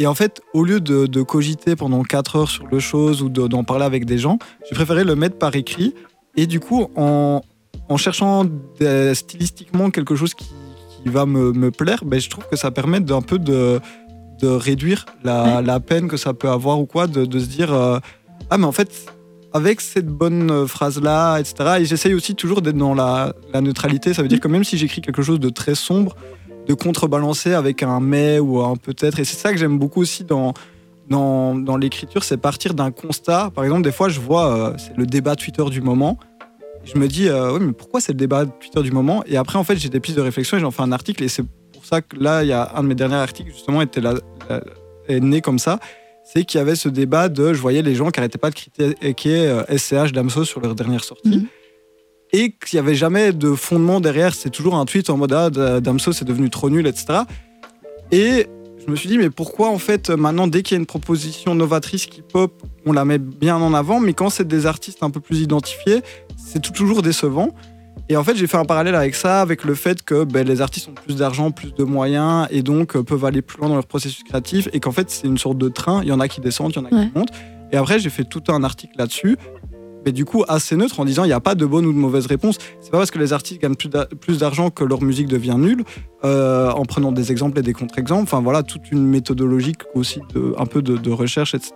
[0.00, 3.28] Et en fait, au lieu de, de cogiter pendant 4 heures sur le chose ou
[3.28, 4.38] de- d'en parler avec des gens,
[4.68, 5.94] j'ai préféré le mettre par écrit.
[6.36, 7.42] Et du coup, en,
[7.88, 8.44] en cherchant
[8.80, 12.70] des- stylistiquement quelque chose qui, qui va me, me plaire, ben, je trouve que ça
[12.72, 13.78] permet d'un peu de,
[14.40, 17.72] de réduire la, la peine que ça peut avoir ou quoi, de, de se dire
[17.72, 17.98] euh,
[18.50, 18.90] Ah, mais en fait,
[19.52, 21.54] avec cette bonne euh, phrase-là, etc.
[21.78, 24.12] Et j'essaye aussi toujours d'être dans la, la neutralité.
[24.12, 26.16] Ça veut dire que même si j'écris quelque chose de très sombre,
[26.66, 29.18] de contrebalancer avec un mais ou un peut-être.
[29.20, 30.54] Et c'est ça que j'aime beaucoup aussi dans,
[31.08, 33.50] dans, l'écriture, c'est partir d'un constat.
[33.54, 36.18] Par exemple, des fois, je vois, euh, c'est le débat Twitter du moment.
[36.84, 39.58] Je me dis, euh, oui, mais pourquoi c'est le débat Twitter du moment Et après,
[39.58, 41.22] en fait, j'ai des pistes de réflexion et j'en fais un article.
[41.24, 43.80] Et c'est pour ça que là, il y a un de mes derniers articles, justement,
[43.82, 44.14] était là,
[45.08, 45.78] est né comme ça.
[46.24, 48.54] C'est qu'il y avait ce débat de, je voyais les gens qui n'arrêtaient pas de
[48.54, 51.38] critiquer euh, SCH, Damso sur leur dernière sortie.
[51.38, 51.46] Mhm.
[52.36, 54.34] Et qu'il n'y avait jamais de fondement derrière.
[54.34, 57.20] C'est toujours un tweet en mode, ah, Damso, c'est devenu trop nul, etc.
[58.10, 58.46] Et
[58.84, 61.54] je me suis dit, mais pourquoi en fait maintenant, dès qu'il y a une proposition
[61.54, 65.10] novatrice qui pop, on la met bien en avant, mais quand c'est des artistes un
[65.10, 66.02] peu plus identifiés,
[66.36, 67.50] c'est toujours décevant.
[68.08, 70.60] Et en fait, j'ai fait un parallèle avec ça, avec le fait que ben, les
[70.60, 73.76] artistes ont plus d'argent, plus de moyens, et donc euh, peuvent aller plus loin dans
[73.76, 76.02] leur processus créatif, et qu'en fait, c'est une sorte de train.
[76.02, 77.06] Il y en a qui descendent, il y en a Ouais.
[77.06, 77.32] qui montent.
[77.72, 79.38] Et après, j'ai fait tout un article là-dessus,
[80.04, 81.98] mais du coup assez neutre en disant il n'y a pas de bonne ou de
[81.98, 82.56] mauvaise réponse.
[82.80, 85.56] C'est pas parce que les artistes gagnent plus d'a- plus d'argent que leur musique devient
[85.58, 85.84] nulle,
[86.24, 88.22] euh, en prenant des exemples et des contre-exemples.
[88.24, 91.72] Enfin voilà, toute une méthodologie aussi, de, un peu de, de recherche, etc.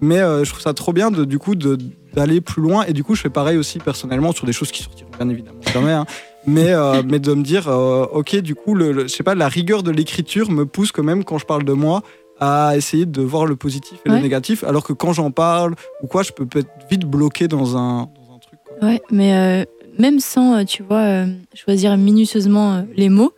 [0.00, 2.84] Mais euh, je trouve ça trop bien de, du coup d'aller plus loin.
[2.84, 5.60] Et du coup, je fais pareil aussi personnellement sur des choses qui sortiront bien évidemment
[5.72, 5.92] jamais.
[5.92, 6.04] hein.
[6.46, 9.48] mais, euh, mais de me dire, ok, du coup, le, le- je sais pas, la
[9.48, 12.02] rigueur de l'écriture me pousse quand même quand je parle de moi
[12.40, 14.16] à essayer de voir le positif et Ouais.
[14.16, 17.76] le négatif, alors que quand j'en parle ou quoi, je peux être vite bloqué dans
[17.76, 18.58] un, dans un truc.
[18.66, 18.88] quoi.
[18.88, 19.64] Ouais, mais euh,
[19.98, 23.32] même sans, euh, tu vois, euh, choisir minutieusement euh, les mots,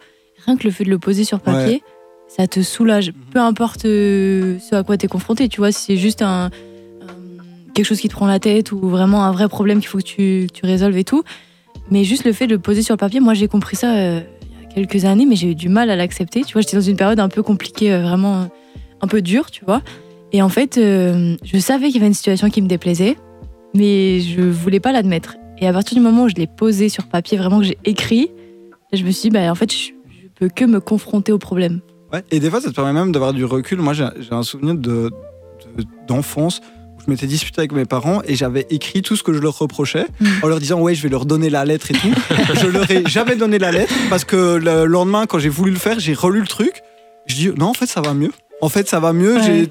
[0.46, 1.82] rien que le fait de le poser sur papier,
[2.28, 3.08] ça te soulage.
[3.08, 3.14] Mhm.
[3.32, 7.72] Peu importe ce à quoi tu es confronté, tu vois, si c'est juste un, un-
[7.74, 10.02] quelque chose qui te prend la tête ou vraiment un vrai problème qu'il faut que
[10.04, 11.22] tu, que tu résolves et tout.
[11.90, 14.64] Mais juste le fait de le poser sur papier, moi j'ai compris ça il y
[14.64, 16.42] a quelques années, mais j'ai eu du mal à l'accepter.
[16.42, 18.48] Tu vois, j'étais dans une période un peu compliquée, vraiment
[19.00, 19.82] un peu dure, tu vois.
[20.32, 23.16] Et en fait, euh, je savais qu'il y avait une situation qui me déplaisait,
[23.74, 25.36] mais je voulais pas l'admettre.
[25.58, 28.30] Et à partir du moment où je l'ai posé sur papier, vraiment que j'ai écrit,
[28.92, 29.78] je me suis dit, bah, en fait, je,
[30.10, 31.80] je peux que me confronter au problème.
[32.12, 32.22] Ouais.
[32.30, 33.78] Et des fois, ça te permet même d'avoir du recul.
[33.80, 35.10] Moi, j'ai un souvenir de-
[35.76, 36.60] de- d'enfance
[36.96, 39.58] où je m'étais disputé avec mes parents et j'avais écrit tout ce que je leur
[39.58, 40.26] reprochais Mm.
[40.42, 42.08] en leur disant, ouais, je vais leur donner la lettre et tout.
[42.62, 45.78] je leur ai jamais donné la lettre parce que le lendemain, quand j'ai voulu le
[45.78, 46.82] faire, j'ai relu le truc.
[47.26, 48.30] Je dis, non, en fait, ça va mieux.
[48.62, 49.36] En fait, ça va mieux.
[49.36, 49.42] Ouais.
[49.42, 49.68] J'ai,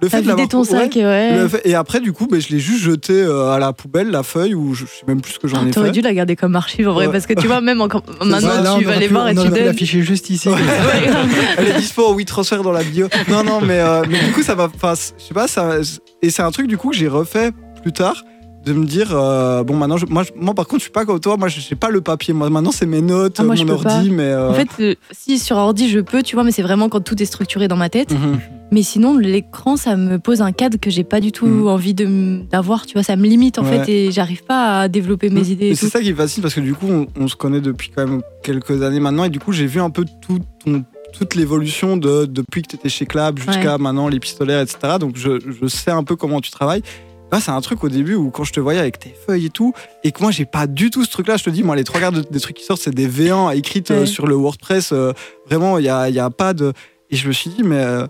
[0.00, 1.48] le fait de ton sac, et ouais.
[1.50, 4.22] fait- et après, du coup, ben, je l'ai juste jeté euh, à la poubelle, la
[4.22, 5.92] feuille, ou je, je sais même plus ce que j'en ai Ah, T'aurais fait.
[5.92, 7.78] dû la garder comme archive en vrai, parce que tu vois, même
[8.24, 9.64] maintenant, là, tu vas les voir et tu donnes.
[9.66, 10.48] l'afficher juste ici.
[11.58, 13.08] Elle est dispo en WeTransfer dans la bio.
[13.28, 14.70] Non, non, mais, euh, mais du coup, ça va.
[14.74, 15.76] enfin, Je sais pas, ça,
[16.22, 17.50] et c'est un truc du coup que j'ai refait
[17.82, 18.24] plus tard,
[18.64, 21.18] de me dire euh, bon maintenant je- moi, moi par contre je suis pas comme
[21.18, 23.84] toi moi j'ai pas le papier moi maintenant c'est mes notes Ah, moi, mon ordi
[23.84, 24.02] pas.
[24.02, 26.88] mais euh, En fait, euh, si sur ordi je peux, tu vois, mais c'est vraiment
[26.88, 28.12] quand tout est structuré dans ma tête.
[28.12, 28.38] mhm.
[28.74, 31.66] Mais sinon, l'écran, ça me pose un cadre que j'ai pas du tout Mhm.
[31.68, 33.84] envie de d'avoir, tu vois, ça me limite en Ouais.
[33.84, 35.66] fait et j'arrive pas à développer mes idées.
[35.66, 37.60] Et Et c'est ça qui est facile parce que du coup, on, on se connaît
[37.60, 40.84] depuis quand même quelques années maintenant et du coup, j'ai vu un peu tout ton-
[41.12, 44.94] toute l'évolution de, depuis que tu étais chez Clap jusqu'à maintenant les pistolaires, etc.
[44.98, 46.82] Donc, je, je sais un peu comment tu travailles.
[47.32, 49.50] Là, c'est un truc au début où quand je te voyais avec tes feuilles et
[49.50, 49.72] tout,
[50.04, 51.38] et que moi, j'ai pas du tout ce truc-là.
[51.38, 53.50] Je te dis, moi, les trois quarts de- des trucs qui sortent, c'est des V1
[53.56, 54.06] écrites euh, Ouais.
[54.06, 54.92] sur le WordPress.
[54.92, 55.12] euh,
[55.46, 56.72] vraiment, il y a, y a pas de.
[57.10, 57.76] Et je me suis dit, mais.
[57.82, 58.06] euh,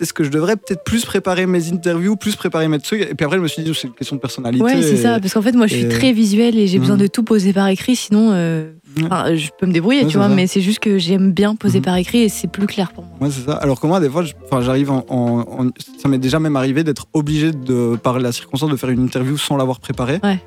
[0.00, 3.24] Est-ce que je devrais peut-être plus préparer mes interviews, plus préparer mes trucs Et puis
[3.24, 4.62] après, je me suis dit, c'est une question de personnalité.
[4.62, 6.94] Ouais, c'est ça, parce qu'en fait, moi je suis et- très visuelle et j'ai besoin
[6.94, 7.02] Mhm.
[7.02, 8.70] de tout poser par écrit, sinon euh.
[9.04, 10.34] Enfin, je peux me débrouiller, Ouais, tu vois, ça.
[10.34, 11.84] mais c'est juste que j'aime bien poser Mhm.
[11.84, 13.14] par écrit et c'est plus clair pour moi.
[13.20, 13.54] Ouais, c'est ça.
[13.56, 14.24] Alors que moi, des fois,
[14.60, 15.68] j'arrive en, en- en-
[16.00, 19.36] Ça m'est déjà même arrivé d'être obligé, de, par la circonstance, de faire une interview
[19.38, 20.20] sans l'avoir préparée.
[20.22, 20.38] Ouais.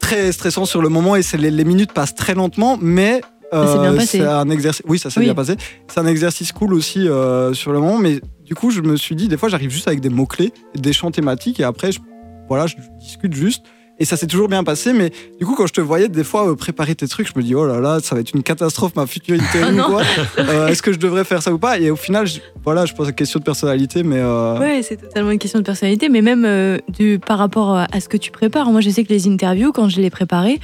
[0.00, 3.20] Très stressant sur le moment et les, les minutes passent très lentement, mais.
[3.52, 4.18] Euh, passé.
[4.18, 4.82] c'est un exercice.
[4.88, 5.26] Oui, ça s'est Oui.
[5.26, 5.54] bien passé.
[5.86, 9.14] C'est un exercice cool aussi euh, sur le moment, mais du coup, je me suis
[9.14, 12.00] dit, des fois, j'arrive juste avec des mots-clés, des champs thématiques, et après, je,
[12.48, 13.64] voilà, je discute juste.
[14.00, 16.50] Et ça s'est toujours bien passé, mais du coup, quand je te voyais des fois
[16.50, 18.96] euh, préparer tes trucs, je me dis, oh là là, ça va être une catastrophe,
[18.96, 19.82] ma future interview.
[19.84, 20.02] Ah quoi.
[20.38, 21.78] Euh, Est-ce que je devrais faire ça ou pas?
[21.78, 24.18] Et au final, je, voilà, je pense c'est question de personnalité, mais.
[24.18, 28.00] euh, Ouais, c'est totalement une question de personnalité, mais même euh, du, par rapport à
[28.00, 28.70] ce que tu prépares.
[28.70, 30.58] Moi, je sais que les interviews, quand je les préparais,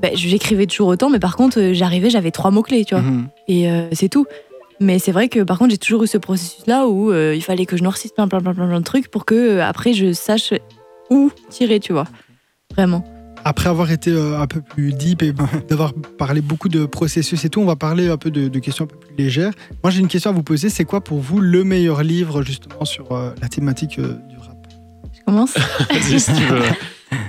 [0.00, 3.28] ben, j'écrivais toujours autant, mais par contre, j'arrivais, j'avais trois mots-clés, tu vois, mhm.
[3.48, 4.26] et c'est tout.
[4.78, 7.76] Mais c'est vrai que par contre, j'ai toujours eu ce processus-là où il fallait que
[7.76, 10.52] je noircisse plein, plein, plein, plein, plein de trucs pour que après je sache
[11.10, 12.06] où tirer, tu vois.
[12.76, 13.04] Vraiment.
[13.44, 15.32] Après avoir été euh, un peu plus deep et
[15.68, 18.84] d'avoir parlé beaucoup de processus et tout, on va parler un peu de, de questions
[18.84, 19.52] un peu plus légères.
[19.84, 20.68] Moi, j'ai une question à vous poser.
[20.68, 24.56] C'est quoi pour vous le meilleur livre justement sur euh, la thématique euh, du rap?
[25.16, 25.54] Je commence.
[25.90, 26.60] Vas-y, si tu veux.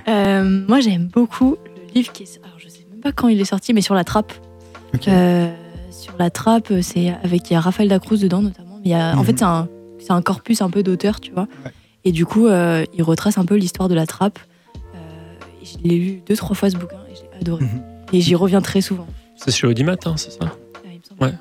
[0.07, 2.39] Euh, moi, j'aime beaucoup le livre qui est.
[2.43, 4.33] Alors, je sais même pas quand il est sorti, mais sur la trappe.
[4.95, 5.07] Ok.
[5.07, 5.53] Euh,
[5.91, 8.77] sur la trappe, c'est avec il y a Raphaël Dacruz dedans notamment.
[8.83, 9.25] Mais il y a, en Mhm.
[9.25, 9.37] fait,
[9.99, 11.47] c'est un, corpus un peu d'auteur, tu vois.
[11.63, 11.71] Ouais.
[12.05, 14.39] Et du coup, euh, il retrace un peu l'histoire de la trappe.
[15.75, 17.63] Euh, je l'ai lu deux, trois fois ce bouquin et je l'ai adoré.
[17.65, 17.81] Mhm.
[18.13, 19.07] Et j'y reviens très souvent.
[19.35, 20.39] C'est chez Audimat, hein, c'est ça?
[20.45, 20.47] Euh,
[20.91, 21.23] il me semble.
[21.23, 21.33] Ouais.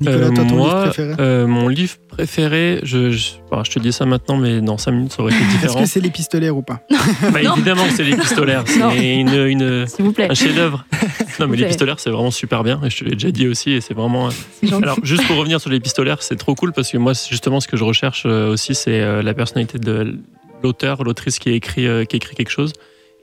[0.00, 1.14] Nicolas, Euh, toi, ton moi, livre préféré?
[1.18, 4.92] euh, Mon livre préféré, je, je, bon, je te dis ça maintenant, mais dans 5
[4.92, 5.80] minutes, ça aurait été Est-ce différent.
[5.80, 6.82] que c'est l'épistolaire ou pas?
[7.32, 7.54] Bah, Non.
[7.56, 8.62] évidemment que c'est l'épistolaire.
[8.78, 8.90] Non.
[8.92, 10.28] C'est une, une- S'il vous plaît.
[10.30, 10.84] un chef-d'œuvre.
[11.40, 11.56] Non, mais Ouais.
[11.58, 12.80] l'épistolaire, c'est vraiment super bien.
[12.84, 13.70] Et je te l'ai déjà dit aussi.
[13.72, 14.28] Et c'est vraiment.
[14.62, 14.82] Gentil.
[14.84, 17.76] Alors, juste pour revenir sur l'épistolaire, c'est trop cool parce que moi, justement, ce que
[17.76, 20.16] je recherche euh, aussi, c'est euh, la personnalité de
[20.64, 22.72] l'auteur, l'autrice qui écrit, euh, qui écrit quelque chose.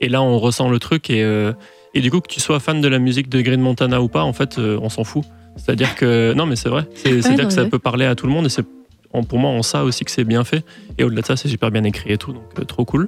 [0.02, 1.10] Et là, on ressent le truc.
[1.10, 1.54] Et, euh,
[1.94, 4.24] et du coup, que tu sois fan de la musique de Green Montana ou pas,
[4.24, 5.24] en fait, euh, on s'en fout.
[5.58, 6.34] C'est-à-dire que.
[6.34, 6.86] Non, mais c'est vrai.
[6.96, 8.46] C'est- C'est-à-dire que ça peut parler à tout le monde.
[8.46, 8.66] Et c'est
[9.30, 10.66] pour moi, en ça aussi que c'est bien fait.
[10.98, 12.34] Et au-delà de ça, c'est super bien écrit et tout.
[12.34, 13.08] Donc, euh, trop cool.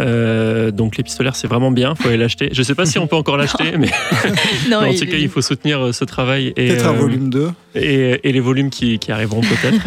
[0.00, 2.48] Euh, donc l'épistolaire c'est vraiment bien, faut aller l'acheter.
[2.50, 3.88] Je sais pas si on peut encore l'acheter, mais
[4.68, 7.50] Non, en il- tout cas il faut soutenir ce travail Peut-être un euh, volume 2.
[7.76, 9.80] et, et les volumes qui, qui arriveront peut-être.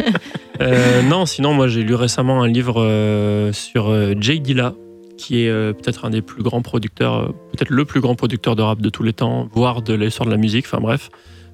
[0.61, 4.75] Euh, non, sinon moi j'ai lu récemment un livre euh, sur euh, Jay Dilla,
[5.21, 8.55] qui est euh, peut-être un des plus grands producteurs, euh, peut-être le plus grand producteur
[8.55, 10.65] de rap de tous les temps, voire de l'histoire de la musique.
[10.65, 11.09] Enfin bref,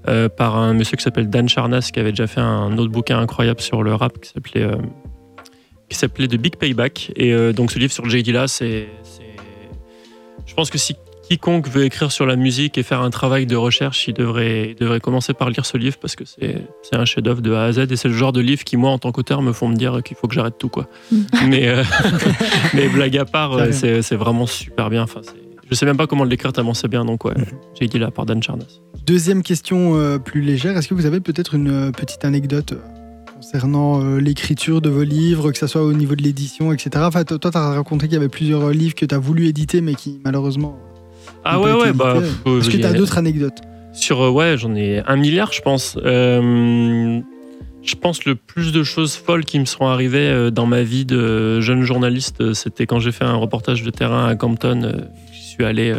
[0.07, 3.19] euh, par un monsieur qui s'appelle Dan Charnas, qui avait déjà fait un autre bouquin
[3.19, 4.67] incroyable sur le rap qui s'appelait
[5.89, 7.11] qui s'appelait The Big Payback.
[7.15, 8.87] Et donc ce livre sur Jay Dilla, c'est-
[10.45, 10.95] je pense que si
[11.27, 14.75] quiconque veut écrire sur la musique et faire un travail de recherche, il devrait, il
[14.75, 17.71] devrait commencer par lire ce livre parce que c'est, c'est un chef-d'œuvre de A à
[17.71, 19.75] Z et c'est le genre de livre qui, moi, en tant qu'auteur, me font me
[19.75, 20.69] dire qu'il faut que j'arrête tout.
[20.69, 20.87] Quoi.
[21.11, 21.17] Mm.
[21.47, 21.83] mais, euh,
[22.73, 25.03] mais blague à part, euh, c'est, c'est vraiment super bien.
[25.03, 25.33] Enfin, c'est,
[25.69, 27.05] je sais même pas comment l'écrire tellement c'est bien.
[27.05, 27.33] Donc, ouais,
[27.79, 28.79] j'ai dit là par Dan Charnas.
[29.05, 30.77] Deuxième question euh, plus légère.
[30.77, 32.73] Est-ce que vous avez peut-être une petite anecdote
[33.35, 36.89] concernant euh, l'écriture de vos livres, que ce soit au niveau de l'édition, etc.
[37.05, 39.81] Enfin, toi, tu as raconté qu'il y avait plusieurs livres que tu as voulu éditer,
[39.81, 40.77] mais qui malheureusement.
[41.43, 42.15] Ah ouais, ouais, bah.
[42.17, 43.59] Est-ce que il y tu as a- d'autres anecdotes
[43.93, 45.97] Sur, euh, ouais, j'en ai un milliard, je pense.
[46.03, 47.19] Euh,
[47.83, 51.05] je pense le plus de choses folles qui me sont arrivées euh, dans ma vie
[51.05, 55.07] de jeune journaliste, c'était quand j'ai fait un reportage de terrain à Campton.
[55.33, 55.93] J'y suis allé.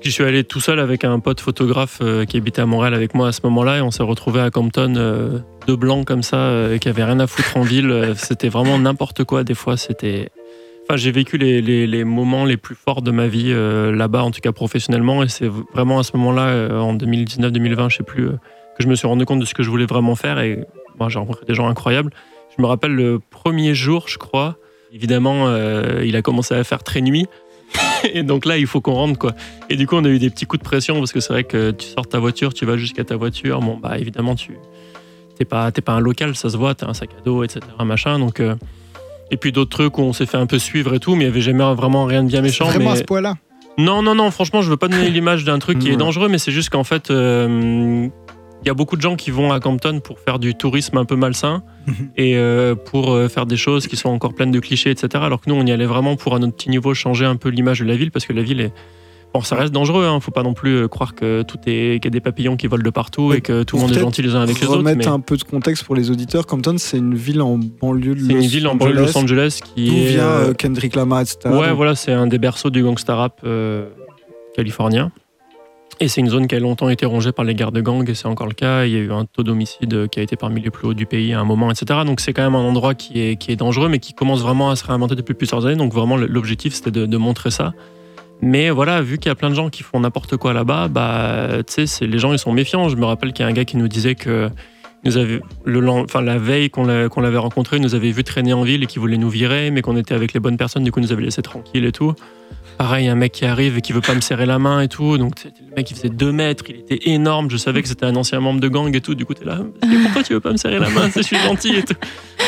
[0.00, 3.28] J'y suis allé tout seul avec un pote photographe qui habitait à Montréal avec moi
[3.28, 6.88] à ce moment-là et on s'est retrouvé à Campton euh, deux blancs comme ça qui
[6.88, 8.12] avaient rien à foutre en ville.
[8.16, 9.42] C'était vraiment n'importe quoi.
[9.42, 10.28] Des fois, c'était.
[10.90, 14.40] Enfin, j'ai vécu les, moments les plus forts de ma vie euh, là-bas, en tout
[14.40, 18.32] cas professionnellement, et c'est vraiment à ce moment-là, euh, en 2019-2020, je sais plus, euh,
[18.74, 20.38] que je me suis rendu compte de ce que je voulais vraiment faire.
[20.38, 20.64] Et
[20.98, 22.10] moi, j'ai rencontré des gens incroyables.
[22.56, 24.56] Je me rappelle le premier jour, je crois.
[24.90, 25.54] Évidemment,
[26.02, 27.26] il a commencé à faire très nuit.
[28.14, 29.34] Et donc là, il faut qu'on rentre, quoi.
[29.68, 31.44] Et du coup, on a eu des petits coups de pression parce que c'est vrai
[31.44, 33.60] que tu sors de ta voiture, tu vas jusqu'à ta voiture.
[33.60, 34.56] Bon, bah évidemment, tu
[35.36, 37.60] t'es pas, pas un local, ça se voit, t'as un sac à dos, etc.
[37.84, 38.18] Machin.
[38.18, 38.40] Donc,
[39.30, 41.26] Et puis d'autres trucs où on s'est fait un peu suivre et tout, mais il
[41.26, 42.66] n'y avait jamais vraiment rien de bien méchant.
[42.66, 42.96] Vraiment mais...
[42.96, 43.34] à ce point-là.
[43.76, 46.38] Non, non, non, franchement, je veux pas donner l'image d'un truc qui est dangereux, mais
[46.38, 48.08] c'est juste qu'en fait, euh,
[48.62, 51.04] il y a beaucoup de gens qui vont à Campton pour faire du tourisme un
[51.04, 52.10] peu malsain Mhm.
[52.16, 55.22] et euh, pour euh, faire des choses qui sont encore pleines de clichés, etc.
[55.24, 57.48] Alors que nous, on y allait vraiment pour, à notre petit niveau, changer un peu
[57.48, 58.72] l'image de la ville parce que la ville est.
[59.34, 60.20] Bon, ça reste dangereux, hein.
[60.20, 62.66] faut pas non plus euh, croire que tout est qu'il y a des papillons qui
[62.66, 64.78] volent de partout et que tout le monde est gentil les uns avec les autres.
[64.78, 68.14] Remettre mais un peu de contexte pour les auditeurs, Compton, c'est une ville en banlieue
[68.14, 70.06] de C'est une Los ville en banlieue de Los Angeles qui D'où est.
[70.06, 71.38] vient euh, euh, Kendrick Lamar, etc.
[71.46, 73.86] Ouais, voilà, c'est un des berceaux du gangsta rap euh,
[74.56, 75.12] californien.
[76.00, 78.14] Et c'est une zone qui a longtemps été rongée par les guerres de gang, et
[78.14, 78.86] c'est encore le cas.
[78.86, 81.06] Il y a eu un taux d'homicide qui a été parmi les plus hauts du
[81.06, 82.00] pays à un moment, etc.
[82.06, 84.70] Donc c'est quand même un endroit qui est, qui est dangereux, mais qui commence vraiment
[84.70, 85.76] à se réinventer depuis plusieurs années.
[85.76, 87.74] Donc vraiment, l'objectif, c'était de, de montrer ça.
[88.40, 91.48] Mais voilà, vu qu'il y a plein de gens qui font n'importe quoi là-bas, bah,
[91.66, 92.88] tu sais, les gens, ils sont méfiants.
[92.88, 94.48] Je me rappelle qu'il y a un gars qui nous disait que
[95.04, 95.40] nous avait,
[95.88, 98.82] enfin, la veille qu'on l'a- qu'on l'avait rencontré, il nous avait vu traîner en ville
[98.82, 101.04] et qui voulait nous virer, mais qu'on était avec les bonnes personnes, du coup, il
[101.04, 102.14] nous avait laissé tranquille et tout.
[102.78, 105.18] Pareil, un mec qui arrive et qui veut pas me serrer la main et tout.
[105.18, 107.50] Donc, le mec, il faisait 2 mètres, il était énorme.
[107.50, 109.16] Je savais que c'était un ancien membre de gang et tout.
[109.16, 109.58] Du coup, t'es là,
[110.04, 111.08] pourquoi tu veux pas me serrer la main?
[111.14, 111.94] Je suis gentil et tout.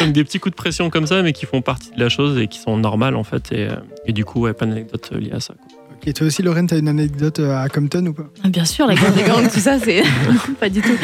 [0.00, 2.38] Donc, des petits coups de pression comme ça, mais qui font partie de la chose
[2.38, 3.50] et qui sont normales en fait.
[3.50, 5.54] Et, euh, du coup, ouais, pas d'anecdote liée à ça.
[6.02, 8.30] Ok, toi aussi, Lorraine, t'as une anecdote euh, à Compton ou pas?
[8.42, 10.02] Ah, Bien sûr, la guerre des gangs, tout ça, c'est
[10.60, 10.96] pas du tout.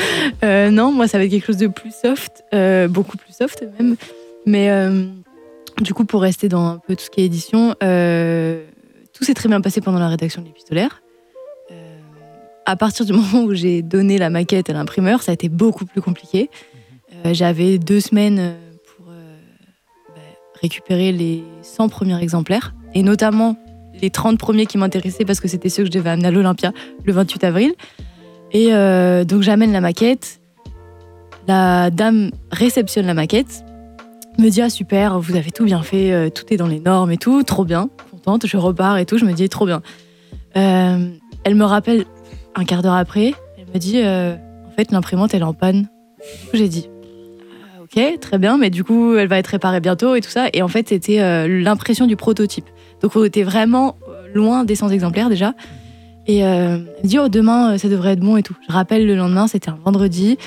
[0.42, 3.62] Euh, non, moi, ça va être quelque chose de plus soft, euh, beaucoup plus soft
[3.78, 3.96] même.
[4.46, 5.06] Mais euh,
[5.82, 9.50] du coup, pour rester dans un peu tout ce qui est édition, tout s'est très
[9.50, 11.02] bien passé pendant la rédaction de l'épistolaire.
[12.64, 15.84] À partir du moment où j'ai donné la maquette à l'imprimeur, ça a été beaucoup
[15.84, 16.48] plus compliqué.
[17.32, 18.54] J'avais deux semaines
[18.96, 20.22] pour bah,
[20.62, 23.58] récupérer les 100 premiers exemplaires, et notamment
[24.02, 26.72] les 30 premiers qui m'intéressaient parce que c'était ceux que je devais amener à l'Olympia
[27.04, 27.74] le 28 avril.
[28.52, 30.40] Et euh, donc j'amène la maquette.
[31.48, 33.64] La dame réceptionne la maquette,
[34.38, 37.12] me dit ah super, vous avez tout bien fait, euh, tout est dans les normes
[37.12, 38.46] et tout, trop bien, contente.
[38.46, 39.80] Je repars et tout, je me dis trop bien.
[40.56, 41.08] Euh,
[41.44, 42.04] elle me rappelle
[42.56, 45.88] un quart d'heure après, elle me dit en fait l'imprimante elle est en panne.
[46.52, 46.88] J'ai dit
[47.78, 50.48] Ah, ok très bien, mais du coup elle va être réparée bientôt et tout ça.
[50.52, 52.66] Et en fait c'était l'impression du prototype.
[53.02, 55.54] Donc on était vraiment euh, loin des 100 exemplaires déjà.
[56.26, 58.56] Et euh, me dit, oh, demain, euh, ça devrait être bon et tout.
[58.68, 60.38] Je rappelle le lendemain, c'était un vendredi.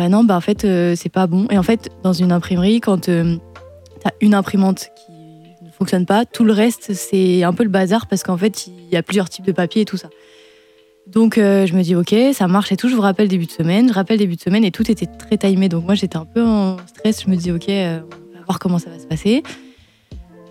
[0.00, 1.46] Euh, non, bah en fait, c'est pas bon.
[1.50, 6.44] Et en fait, dans une imprimerie, quand t'as une imprimante qui ne fonctionne pas, tout
[6.44, 9.46] le reste, c'est un peu le bazar parce qu'en fait, il y a plusieurs types
[9.46, 10.10] de papier et tout ça.
[11.06, 12.88] Donc je me dis, ok, ça marche et tout.
[12.88, 13.88] Je vous rappelle début de semaine.
[13.88, 15.70] Je rappelle début de semaine et tout était très timé.
[15.70, 17.22] Donc moi, j'étais un peu en stress.
[17.24, 19.42] Je me dis, ok, on va voir comment ça va se passer.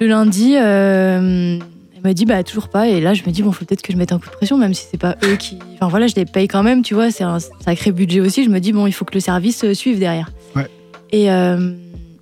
[0.01, 1.57] Le lundi, euh,
[1.95, 2.87] elle me dit bah toujours pas.
[2.89, 4.57] Et là je me dis bon faut peut-être que je mette un coup de pression
[4.57, 7.11] même si c'est pas eux qui enfin voilà je les paye quand même tu vois
[7.11, 8.43] c'est un sacré budget aussi.
[8.43, 10.29] Je me dis bon il faut que le service euh, suive derrière.
[10.55, 10.67] Ouais.
[11.11, 11.71] et, euh,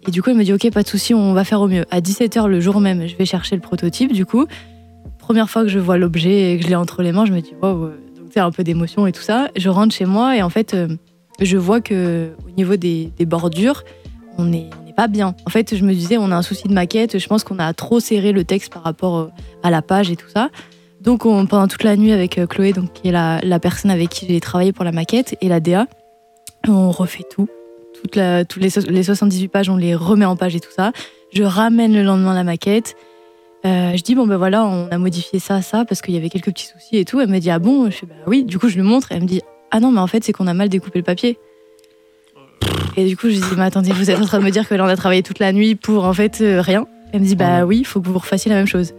[0.08, 1.86] et du coup elle me dit ok pas de souci on va faire au mieux.
[1.90, 4.46] À 17h le jour même je vais chercher le prototype du coup.
[5.18, 7.42] Première fois que je vois l'objet et que je l'ai entre les mains je me
[7.42, 9.50] dis wow euh, donc c'est un peu d'émotion et tout ça.
[9.56, 10.76] Je rentre chez moi et en fait
[11.42, 13.84] je vois que au niveau des, des bordures
[14.38, 15.36] on est, on n'est pas bien.
[15.46, 17.18] En fait, je me disais, on a un souci de maquette.
[17.20, 19.28] Je pense qu'on a trop serré le texte par rapport euh,
[19.64, 20.50] à la page et tout ça.
[21.02, 24.10] Donc, on- pendant toute la nuit avec euh, Chloé, donc, qui est la, personne avec
[24.10, 25.88] qui j'ai travaillé pour la maquette, et la DA,
[26.68, 27.48] on refait tout.
[27.96, 28.16] Toutes
[28.58, 30.92] les 78 pages, on les remet en page et tout ça.
[31.32, 32.96] Je ramène le lendemain la maquette.
[33.66, 36.30] Euh, je dis, bon, ben voilà, on a modifié ça, ça, parce qu'il y avait
[36.30, 37.22] quelques petits soucis et tout.
[37.22, 37.86] Elle me dit, ah bon?
[37.90, 38.44] Je fais, bah oui.
[38.44, 40.34] Du coup, je lui montre et elle me dit, ah non, mais en fait, c'est
[40.34, 41.38] qu'on a mal découpé le papier.
[42.98, 44.68] Et du coup, je lui dis, mais attendez, vous êtes en train de me dire
[44.68, 47.26] que là, on a travaillé toute la nuit pour en fait euh, rien Elle me
[47.26, 48.94] dit, bah oui, il faut que vous refassiez la même chose.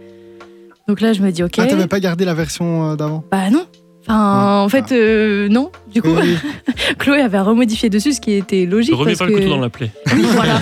[0.87, 1.53] Donc là, je me dis, ok.
[1.57, 3.23] Ah, t'avais pas gardé la version euh, d'avant?
[3.31, 3.65] Bah non.
[4.07, 5.71] Enfin, en fait, euh, non.
[5.91, 6.37] Du coup, Oui,
[6.99, 8.93] Chloé avait remodifié dessus, ce qui était logique.
[8.93, 9.37] Remets parce pas le que...
[9.37, 9.89] couteau dans la plaie.
[10.15, 10.59] Oui, voilà.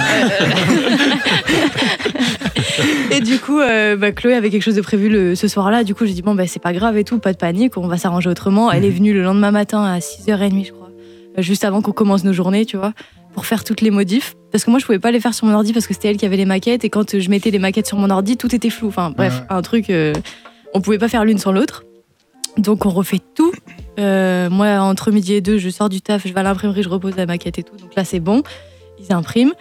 [3.11, 5.83] et du coup, euh, bah, Chloé avait quelque chose de prévu le, ce soir-là.
[5.83, 7.87] Du coup, j'ai dit, bon, bah, c'est pas grave et tout, pas de panique, on
[7.87, 8.71] va s'arranger autrement.
[8.71, 8.95] Elle est Mhm.
[8.95, 10.89] venue le lendemain matin à 6h30, je crois,
[11.37, 12.93] euh, juste avant qu'on commence nos journées, tu vois,
[13.33, 14.35] pour faire toutes les modifs.
[14.51, 16.17] Parce que moi, je pouvais pas les faire sur mon ordi parce que c'était elle
[16.17, 16.85] qui avait les maquettes.
[16.85, 18.87] Et quand je mettais les maquettes sur mon ordi, tout était flou.
[18.89, 19.45] Enfin, bref, Ouais.
[19.49, 20.13] un truc, euh,
[20.73, 21.83] on pouvait pas faire l'une sans l'autre.
[22.57, 23.51] Donc, on refait tout.
[23.99, 26.89] Euh, moi, entre midi et deux, je sors du taf, je vais à l'imprimerie, je
[26.89, 27.75] repose la maquette et tout.
[27.77, 28.43] Donc là, c'est bon.
[28.99, 29.53] Ils impriment.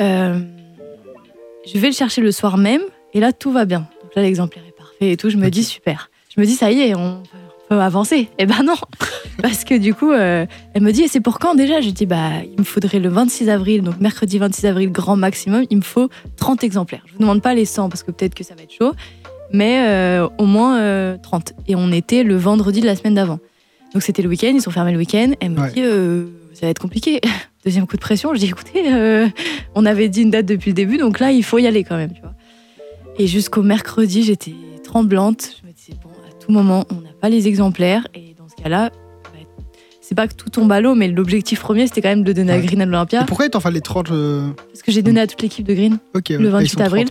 [0.00, 0.40] Euh,
[1.72, 2.82] je vais le chercher le soir même,
[3.14, 3.86] et là, tout va bien.
[4.02, 5.30] Donc là, l'exemplaire est parfait et tout.
[5.30, 6.10] Je me dis, super.
[6.34, 7.22] Je me dis, ça y est, on
[7.70, 8.28] peut avancer.
[8.38, 8.74] Eh ben non
[9.42, 10.44] Parce que du coup, euh,
[10.74, 11.80] elle me dit, et c'est pour quand déjà?
[11.80, 15.64] Je dis, bah, il me faudrait le 26 avril, donc mercredi 26 avril, grand maximum,
[15.70, 17.02] il me faut 30 exemplaires.
[17.06, 18.92] Je vous demande pas les 100, parce que peut-être que ça va être chaud,
[19.52, 21.54] mais euh, au moins euh, 30.
[21.68, 23.38] Et on était le vendredi de la semaine d'avant.
[23.94, 25.32] Donc c'était le week-end, ils sont fermés le week-end.
[25.40, 25.72] Elle me Ouais.
[25.72, 27.20] dit, euh, ça va être compliqué.
[27.64, 29.28] Deuxième coup de pression, je dis, écoutez, euh,
[29.74, 31.96] on avait dit une date depuis le début, donc là, il faut y aller quand
[31.96, 32.34] même, tu vois.
[33.18, 35.59] Et jusqu'au mercredi, j'étais tremblante.
[36.50, 38.06] Tout moment, on n'a pas les exemplaires.
[38.14, 39.38] Et dans ce cas-là, bah,
[40.00, 42.52] c'est pas que tout tombe à l'eau, mais l'objectif premier, c'était quand même de donner
[42.52, 42.58] à.
[42.58, 43.22] Green à l'Olympia.
[43.22, 45.74] Et pourquoi il t'en fallait 30 euh, Parce que j'ai donné à toute l'équipe de
[45.74, 45.98] Green.
[46.14, 46.22] Ouais.
[46.30, 47.06] Le Ah, ils 28 sont 30, avril.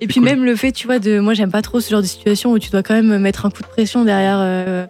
[0.00, 0.24] Et puis cool.
[0.24, 2.58] même le fait, tu vois, de moi j'aime pas trop ce genre de situation où
[2.58, 4.38] tu dois quand même mettre un coup de pression derrière.
[4.38, 4.86] euh,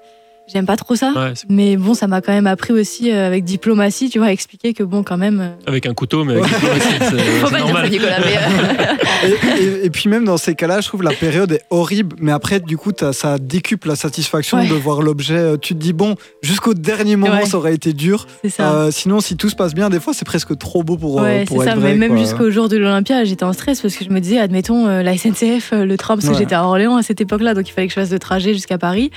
[0.53, 1.13] j'aime pas trop ça.
[1.15, 4.33] Ouais, Mais bon, ça m'a quand même appris aussi euh, avec diplomatie, tu vois, à
[4.33, 5.41] expliquer que bon, quand même.
[5.41, 7.91] euh, avec un couteau, mais avec diplomatie, c'est Faut c'est pas dire ça, normal.
[7.91, 8.19] Nicolas.
[8.21, 8.95] Mais, euh,
[9.25, 12.31] Et, et- et puis même dans ces cas-là, je trouve la période est horrible, mais
[12.33, 14.69] après, du coup, ça décuple la satisfaction Ouais.
[14.69, 15.35] de voir l'objet.
[15.37, 17.47] Euh, Tu te dis, bon, jusqu'au dernier moment, Ouais.
[17.47, 18.27] ça aurait été dur.
[18.43, 18.73] c'est ça.
[18.73, 21.45] Euh, sinon, si tout se passe bien, des fois, c'est presque trop beau pour, ouais,
[21.47, 21.81] pour c'est être ça.
[21.81, 21.95] vrai.
[21.97, 24.87] mais même jusqu'au jour de l'Olympia, j'étais en stress parce que je me disais, admettons,
[24.87, 27.73] euh, la SNCF, le train, parce que j'étais à Orléans à cette époque-là, donc il
[27.73, 29.11] fallait que je fasse le trajet jusqu'à Paris.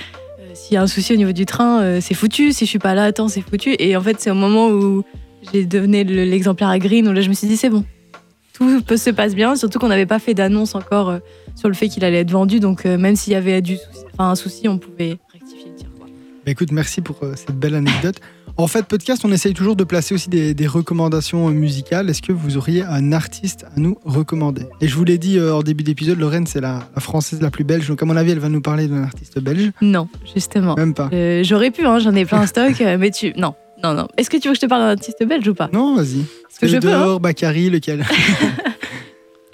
[0.52, 2.52] Euh, S'il y a un souci au niveau du train, euh, c'est foutu.
[2.52, 3.74] Si je suis pas là, attends, c'est foutu.
[3.78, 5.02] Et en fait, c'est au moment où
[5.52, 7.84] j'ai le- l'exemplaire à Green où là, je me suis dit, c'est bon.
[8.52, 11.18] Tout peut se passe bien, surtout qu'on n'avait pas fait d'annonce encore euh,
[11.56, 12.60] sur le fait qu'il allait être vendu.
[12.60, 13.62] Donc, même s'il y avait
[14.18, 15.88] un souci, on pouvait rectifier le tir.
[15.98, 16.06] Bah,
[16.50, 18.16] écoute, merci pour cette belle anecdote.
[18.58, 22.08] En fait, podcast, on essaye toujours de placer aussi des, des recommandations musicales.
[22.10, 24.66] Est-ce que vous auriez un artiste à nous recommander?
[24.80, 27.50] Et je vous l'ai dit euh, en début d'épisode, Lorraine, c'est la, la française la
[27.50, 27.88] plus belge.
[27.88, 29.72] Donc, à mon avis, elle va nous parler d'un artiste belge.
[29.80, 30.74] Non, justement.
[30.76, 31.08] Même pas.
[31.12, 33.32] Euh, J'aurais pu, hein, j'en ai plein en stock, euh, mais tu.
[33.36, 34.06] Non, non, non.
[34.18, 35.70] Est-ce que tu veux que je te parle d'un artiste belge ou pas?
[35.72, 36.24] Non, vas-y.
[36.42, 37.16] Parce que je peux, hein.
[37.20, 38.04] Bakary, lequel?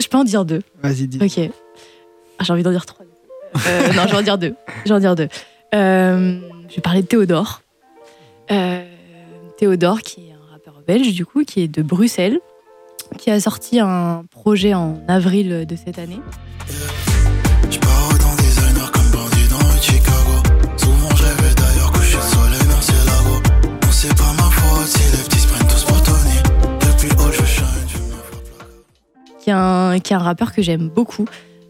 [0.01, 0.63] Je peux en dire deux.
[0.83, 1.19] Vas-y, dis.
[1.21, 1.51] Ok.
[2.39, 3.05] Ah, j'ai envie d'en dire trois.
[3.67, 4.55] Euh, non, je vais en dire deux.
[4.85, 5.29] Je vais en dire deux.
[5.73, 6.39] Je
[6.77, 7.61] vais parler de Théodore.
[8.51, 8.85] Euh,
[9.59, 12.39] Théodore, qui est un rappeur belge, du coup, qui est de Bruxelles,
[13.19, 16.21] qui a sorti un projet en avril de cette année.
[29.41, 31.25] Qui est un, qui est un rappeur que j'aime beaucoup,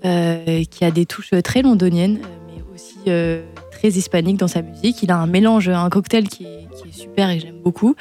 [0.05, 3.42] euh, qui a des touches très londoniennes, mais aussi euh,
[3.78, 5.02] très hispaniques dans sa musique.
[5.02, 7.94] Il a un mélange, un cocktail qui est, qui est super et que j'aime beaucoup.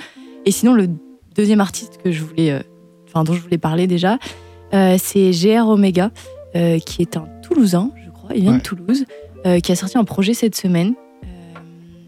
[0.45, 0.89] Et sinon, le
[1.35, 2.59] deuxième artiste que je voulais, euh,
[3.07, 4.17] enfin, dont je voulais parler déjà,
[4.73, 6.11] euh, c'est GR Omega,
[6.55, 8.31] euh, qui est un Toulousain, je crois.
[8.35, 8.57] Il vient Ouais.
[8.57, 9.05] de Toulouse,
[9.45, 10.93] euh, qui a sorti un projet cette semaine
[11.23, 11.27] euh,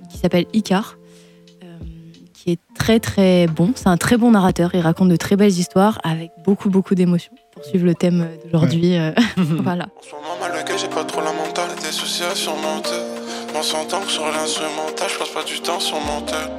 [0.10, 0.98] qui s'appelle Icar.
[1.64, 1.68] euh,
[2.34, 3.72] qui est très très bon.
[3.76, 4.72] C'est un très bon narrateur.
[4.74, 7.34] Il raconte de très belles histoires avec beaucoup beaucoup d'émotions.
[7.54, 9.86] Pour suivre le thème d'aujourd'hui, euh, voilà.
[9.98, 11.70] En ce moment, j'ai pas trop la mentale.
[11.84, 12.90] Des soucis à surmonter.
[13.60, 16.50] M'en s'entend que sur l'instrumental, je passe pas du temps sur mon tel.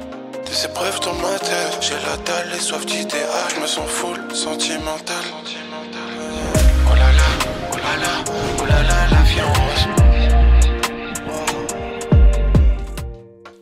[0.45, 1.79] Des épreuves dans ma tête.
[1.81, 3.27] J'ai la dalle et soif d'idéal.
[3.55, 5.15] Je me sens full, sentimental.
[6.91, 7.23] Oh là là,
[7.71, 10.00] oh là là, oh là là, la vie en rose.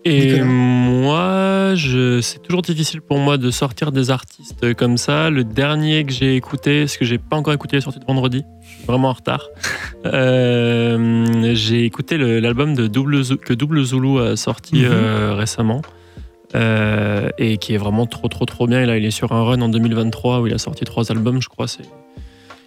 [0.09, 0.43] Et Nicolas.
[0.45, 1.73] moi,
[2.21, 5.29] c'est toujours difficile pour moi de sortir des artistes comme ça.
[5.29, 8.43] Le dernier que j'ai écouté, ce que j'ai pas encore écouté, est sorti de vendredi.
[8.61, 9.47] Je suis vraiment en retard.
[10.05, 14.87] Euh, j'ai écouté l'album de Double Zou- que Double Zulu a sorti Mhm.
[14.91, 15.81] euh, récemment.
[16.55, 18.81] euh, et qui est vraiment trop trop trop bien.
[18.81, 21.39] Et là, il est sur un run en 2023 où il a sorti trois albums,
[21.41, 21.67] je crois.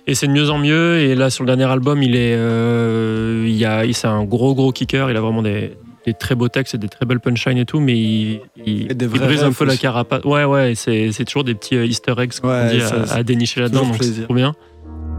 [0.06, 0.98] Et c'est de mieux en mieux.
[1.00, 5.10] Et là, sur le dernier album, il est, il a, c'est un gros gros kicker.
[5.10, 5.72] Il a vraiment des,
[6.06, 9.06] des très beaux textes et des très belles punchlines et tout, mais il, il, il
[9.08, 10.24] vrais brise un peu la carapace.
[10.24, 10.74] Ouais, ouais.
[10.74, 13.82] C'est, c'est toujours des petits euh, Easter eggs qu'on Ouais, dit ça, à, dénicher là-dedans.
[13.82, 14.24] Donc c'est plaisir.
[14.24, 14.54] trop bien.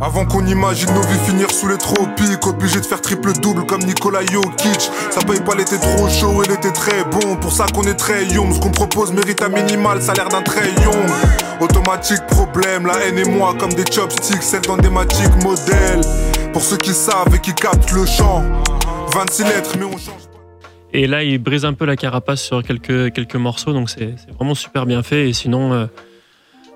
[0.01, 4.19] Avant qu'on imagine nos vies finir sous les tropiques, obligé de faire triple-double comme Nikola
[4.25, 4.89] Jokic.
[5.11, 7.37] Ça paye pas l'été trop chaud et l'été très bon.
[7.37, 8.53] Pour ça qu'on est très young.
[8.53, 11.09] Ce qu'on propose mérite un minimal salaire d'un très young.
[11.61, 16.01] Automatique problème, la haine et moi comme des chopsticks, celle dans des matiques modèles.
[16.51, 18.43] Pour ceux qui savent et qui captent le chant.
[19.13, 20.32] 26 lettres, mais on change pas.
[20.93, 24.31] Et là, il brise un peu la carapace sur quelques, quelques morceaux, donc c'est, c'est
[24.35, 25.27] vraiment super bien fait.
[25.29, 25.85] Et sinon, euh,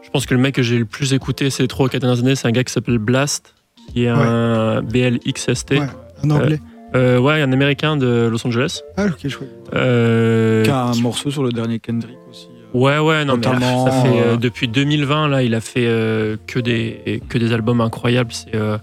[0.03, 2.19] je pense que le mec que j'ai le plus écouté ces trois ou quatre dernières
[2.23, 3.53] années, c'est un gars qui s'appelle Blast,
[3.93, 5.71] qui est un BLXST.
[5.71, 5.81] Ouais,
[6.23, 6.59] en anglais.
[6.95, 8.81] Euh, ouais, un américain de Los Angeles.
[8.95, 9.47] Ah, ok, je vois.
[9.75, 12.47] Euh, Qui a un morceau sur le dernier Kendrick aussi.
[12.49, 12.77] euh.
[12.79, 15.85] Ouais, ouais, non, mais Notamment, ça fait euh, euh, depuis 2020 là, il a fait
[15.85, 18.31] euh, que des que des albums incroyables.
[18.31, 18.77] C'est euh,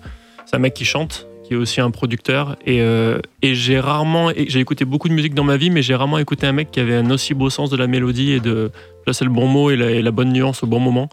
[0.45, 4.61] c'est un mec qui chante, est aussi un producteur, et, euh, et j'ai rarement, j'ai
[4.61, 6.97] écouté beaucoup de musique dans ma vie, mais j'ai rarement écouté un mec qui avait
[6.97, 8.71] un aussi beau sens de la mélodie et de
[9.05, 11.09] placer le bon mot et la, et la bonne nuance au bon moment.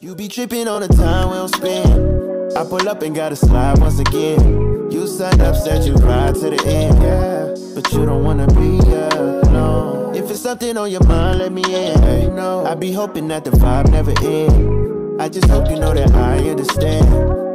[0.00, 2.56] You be tripping on the time we don't spend.
[2.56, 4.90] I pull up and gotta slide once again.
[4.92, 7.54] You signed up, said you ride to the end, yeah.
[7.74, 8.78] But you don't wanna be
[9.16, 10.14] alone.
[10.14, 12.00] If it's something on your mind, let me in.
[12.02, 15.20] Hey, know, I be hoping that the vibe never end.
[15.20, 17.47] I just hope you know that I understand.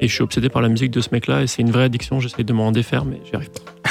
[0.00, 2.20] Et je suis obsédé par la musique de ce mec-là, et c'est une vraie addiction.
[2.20, 3.90] J'essaye de m'en défaire, mais j'y arrive pas.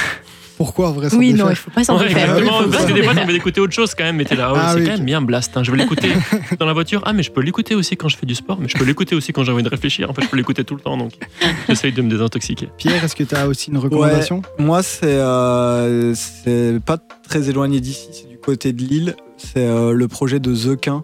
[0.56, 2.24] Pourquoi en vrai Oui, non, défaire il faut pas s'en Ouais, faire.
[2.36, 4.24] exactement, oui, faut parce que des fois, t'as envie d'écouter autre chose quand même, mais
[4.24, 5.56] t'es là, oh, Ah c'est oui, quand même bien Blast.
[5.56, 5.64] hein.
[5.64, 6.08] Je vais l'écouter
[6.60, 7.02] dans la voiture.
[7.06, 9.16] Ah, mais je peux l'écouter aussi quand je fais du sport, mais je peux l'écouter
[9.16, 10.08] aussi quand j'ai envie de réfléchir.
[10.10, 11.12] En fait, je peux l'écouter tout le temps, donc
[11.68, 12.68] j'essaye de me désintoxiquer.
[12.76, 17.80] Pierre, est-ce que tu as aussi une recommandation Moi, c'est euh, c'est pas très éloigné
[17.80, 19.16] d'ici, c'est du côté de Lille.
[19.36, 21.02] C'est euh, le projet de Zequin,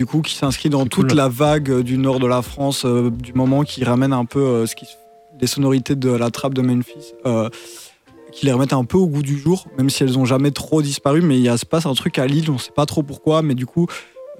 [0.00, 1.16] du coup, qui s'inscrit dans toute cool.
[1.18, 4.40] la vague euh, du nord de la France, euh, du moment qui ramène un peu
[4.40, 4.86] euh, ce qui,
[5.38, 7.12] les sonorités de la trappe de Memphis,
[8.32, 10.80] qui les remettent un peu au goût du jour, même si elles ont jamais trop
[10.80, 11.20] disparu.
[11.20, 13.42] Mais il y a, se passe un truc à Lille, on sait pas trop pourquoi,
[13.42, 13.86] mais du coup.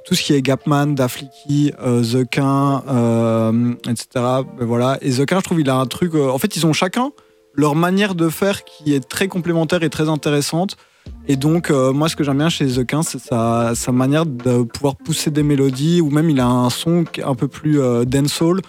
[0.06, 4.06] Tout ce qui est Gapman, Dafliki, Zequin, euh, etc.
[4.14, 4.96] Ben voilà.
[5.02, 6.14] Et Zequin, je trouve, il a un truc.
[6.14, 7.12] en fait, ils ont chacun
[7.52, 10.78] leur manière de faire qui est très complémentaire et très intéressante.
[11.28, 14.26] Et donc, euh, moi, ce que j'aime bien chez The 15, c'est sa, sa manière
[14.26, 17.46] de pouvoir pousser des mélodies, ou même il a un son qui est un peu
[17.46, 18.60] plus euh, dancehall,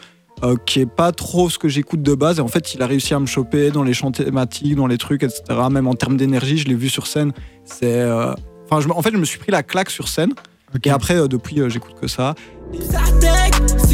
[0.44, 2.40] euh, qui est pas trop ce que j'écoute de base.
[2.40, 4.98] Et en fait, il a réussi à me choper dans les chants thématiques, dans les
[4.98, 5.42] trucs, etc.
[5.72, 7.32] Même en termes d'énergie, je l'ai vu sur scène.
[7.64, 8.34] C'est, euh,
[8.70, 10.34] enfin, en fait, je me suis pris la claque sur scène.
[10.76, 10.88] Ok.
[10.88, 12.36] Et après, euh, depuis, euh, j'écoute que ça.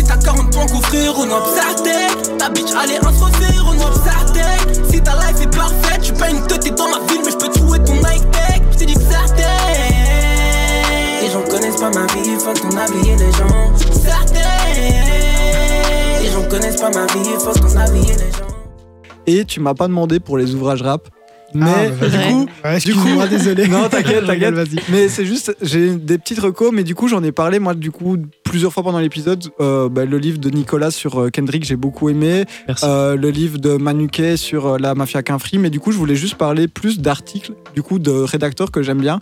[0.08, 2.38] T'as 40 points qu'offrir, on a Psartek.
[2.38, 4.86] Ta bitch allait introduire, on a Psartek.
[4.90, 7.38] Si ta life est parfaite, tu pas une tête, t'es dans ma ville, mais je
[7.38, 8.62] peux trouver ton Nike Tech.
[8.72, 9.46] J't'ai dit Psartek.
[11.22, 13.74] Les gens connaissent pas ma vie, faut qu'on habille les gens.
[13.92, 14.38] Psartek.
[16.22, 18.48] Les gens connaissent pas ma vie, faut qu'on habille les gens.
[19.26, 21.10] Et tu m'as pas demandé pour les ouvrages rap.
[21.54, 23.68] Mais Ah, bah, du coup, Ouais, Excuse-moi, désolé.
[23.70, 24.54] Non, t'inquiète, t'inquiète.
[24.54, 24.80] Vas-y.
[24.90, 27.92] Mais c'est juste, j'ai des petites recos, mais du coup, j'en ai parlé, moi, du
[27.92, 29.44] coup, plusieurs fois pendant l'épisode.
[29.60, 32.46] Euh, bah, le livre de Nicolas sur euh, Kendrick, j'ai beaucoup aimé.
[32.68, 32.86] Merci.
[32.88, 35.58] Euh, le livre de Manuquet sur euh, la mafia Quinfri.
[35.58, 39.00] Mais du coup, je voulais juste parler plus d'articles, du coup, de rédacteurs que j'aime
[39.00, 39.20] bien.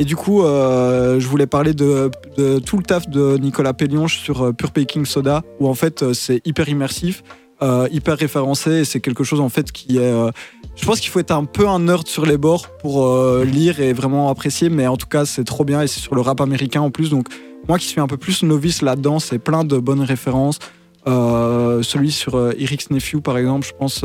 [0.00, 4.18] Et du coup, euh, je voulais parler de, de tout le taf de Nicolas Pellionche
[4.18, 7.24] sur Pure Baking Soda, où en fait, c'est hyper immersif,
[7.60, 10.00] euh, hyper référencé, c'est quelque chose en fait qui est.
[10.00, 10.30] euh,
[10.76, 13.80] je pense qu'il faut être un peu un nerd sur les bords pour euh, lire
[13.80, 16.40] et vraiment apprécier, mais en tout cas, c'est trop bien et c'est sur le rap
[16.40, 17.10] américain en plus.
[17.10, 17.26] Donc,
[17.66, 20.60] moi qui suis un peu plus novice là-dedans, c'est plein de bonnes références.
[21.06, 24.04] Celui sur Eric's Nephew, par exemple, je pense,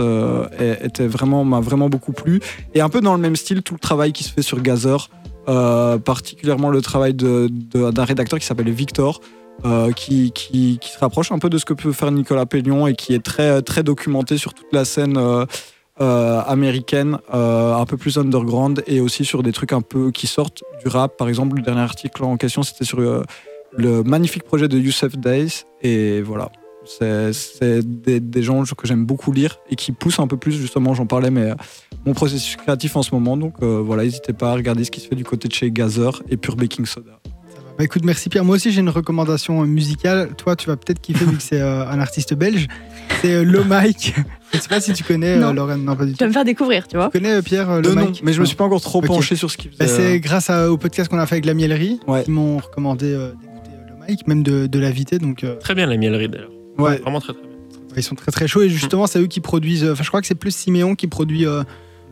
[0.81, 2.39] était vraiment, m'a vraiment beaucoup plu.
[2.73, 5.09] Et un peu dans le même style, tout le travail qui se fait sur Gazer,
[5.45, 9.19] particulièrement le travail d'un rédacteur qui s'appelle Victor.
[9.65, 13.13] Euh, qui, se rapproche un peu de ce que peut faire Nicolas Pellion et qui
[13.13, 15.45] est très, documenté sur toute la scène euh,
[16.01, 20.63] euh, américaine, un peu plus underground et aussi sur des trucs un peu qui sortent
[20.81, 21.15] du rap.
[21.17, 25.63] Par exemple, le dernier article en question, c'était sur le magnifique projet de Youssef Days.
[25.81, 26.49] Et voilà,
[26.83, 30.93] c'est des, des gens que j'aime beaucoup lire et qui poussent un peu plus, justement,
[30.93, 31.53] j'en parlais, mais
[32.05, 33.37] mon processus créatif en ce moment.
[33.37, 36.21] Donc voilà, n'hésitez pas à regarder ce qui se fait du côté de chez Gazer
[36.27, 37.22] et Pure Baking Soda.
[37.77, 38.45] Bah, écoute, merci Pierre.
[38.45, 40.29] Moi aussi, j'ai une recommandation musicale.
[40.37, 42.67] Toi, tu vas peut-être kiffer vu que c'est euh, un artiste belge.
[43.21, 44.13] C'est euh, Lo Mike.
[44.53, 45.53] Je sais pas si tu connais, euh, Non.
[45.53, 45.83] Lorraine.
[45.83, 46.23] Non, pas du Tu tout.
[46.23, 47.05] vas me faire découvrir, tu vois.
[47.07, 49.35] Tu connais euh, Pierre euh, nom, Mike mais je me suis pas encore trop penché
[49.35, 49.95] sur ce qu'il Bah, faisait.
[50.13, 52.23] c'est grâce à- au podcast qu'on a fait avec la Miellerie Ouais.
[52.23, 55.17] qui m'ont recommandé euh, d'écouter euh, Lo Mike, même de, de l'inviter.
[55.17, 56.51] Donc, euh, Très bien la miellerie d'ailleurs.
[56.77, 56.97] Ouais.
[56.99, 57.51] Vraiment très très bien.
[57.97, 58.61] ils sont très très chauds.
[58.61, 59.83] Et justement, c'est eux qui produisent.
[59.83, 61.63] euh, Enfin, je crois que c'est plus Siméon qui produit euh,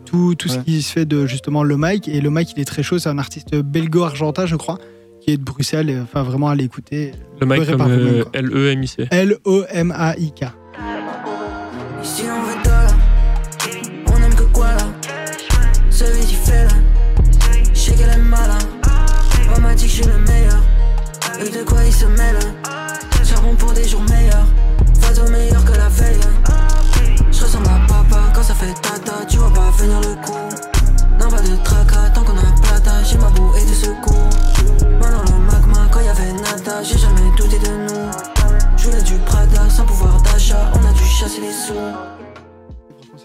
[0.05, 2.07] tout, tout ce qui se fait de justement Le Mike.
[2.07, 2.97] Et Le Mike, il est très chaud.
[2.97, 4.79] C'est un artiste belgo-argentin, je crois,
[5.22, 5.89] qui est de Bruxelles.
[5.89, 7.11] Et, enfin, vraiment à l'écouter.
[7.39, 8.23] Le Verrez comme euh.
[8.34, 9.07] L-E-M-I-C.
[9.11, 10.45] L-O-M-A-I-K.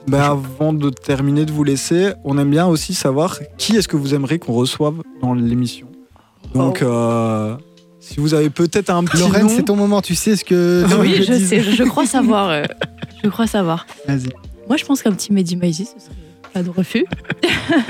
[0.08, 3.96] Ben, avant de terminer, de vous laisser, on aime bien aussi savoir qui est-ce que
[3.96, 5.88] vous aimeriez qu'on reçoive dans l'émission.
[6.54, 7.56] Donc, euh,
[7.98, 10.00] si vous avez peut-être un petit Lorraine, nom, c'est ton moment.
[10.00, 10.84] Tu sais ce que.
[11.00, 12.50] Oui, je sais, je, je crois savoir.
[12.50, 12.64] euh,
[13.24, 13.84] je crois savoir.
[14.06, 14.28] Vas-y.
[14.68, 16.14] Moi, je pense qu'un petit Mehdi Maizy, ce serait
[16.56, 17.04] pas de refus.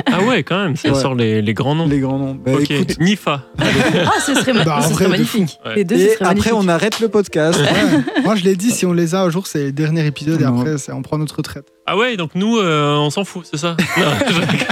[0.07, 1.01] Ah ouais, quand même, ça Ouais.
[1.01, 1.87] sort les, les grands noms.
[1.87, 2.39] les grands noms.
[2.47, 3.43] Ok, écoute, Nifa.
[3.59, 3.65] Ah,
[4.25, 5.59] ce serait, ma- Bah, en ce vrai, serait de magnifique.
[5.67, 5.75] Ouais.
[5.77, 6.53] Les deux, ce et serait après, magnifique.
[6.55, 7.61] on arrête le podcast.
[7.61, 8.23] Ouais.
[8.25, 10.45] Moi, je l'ai dit, si on les a un jour, c'est le dernier épisode et
[10.45, 10.59] Non.
[10.61, 11.67] après, c'est- on prend notre retraite.
[11.87, 13.77] Ah ouais, donc nous, euh, on s'en fout, c'est ça?
[13.99, 14.67] Non, je rigole.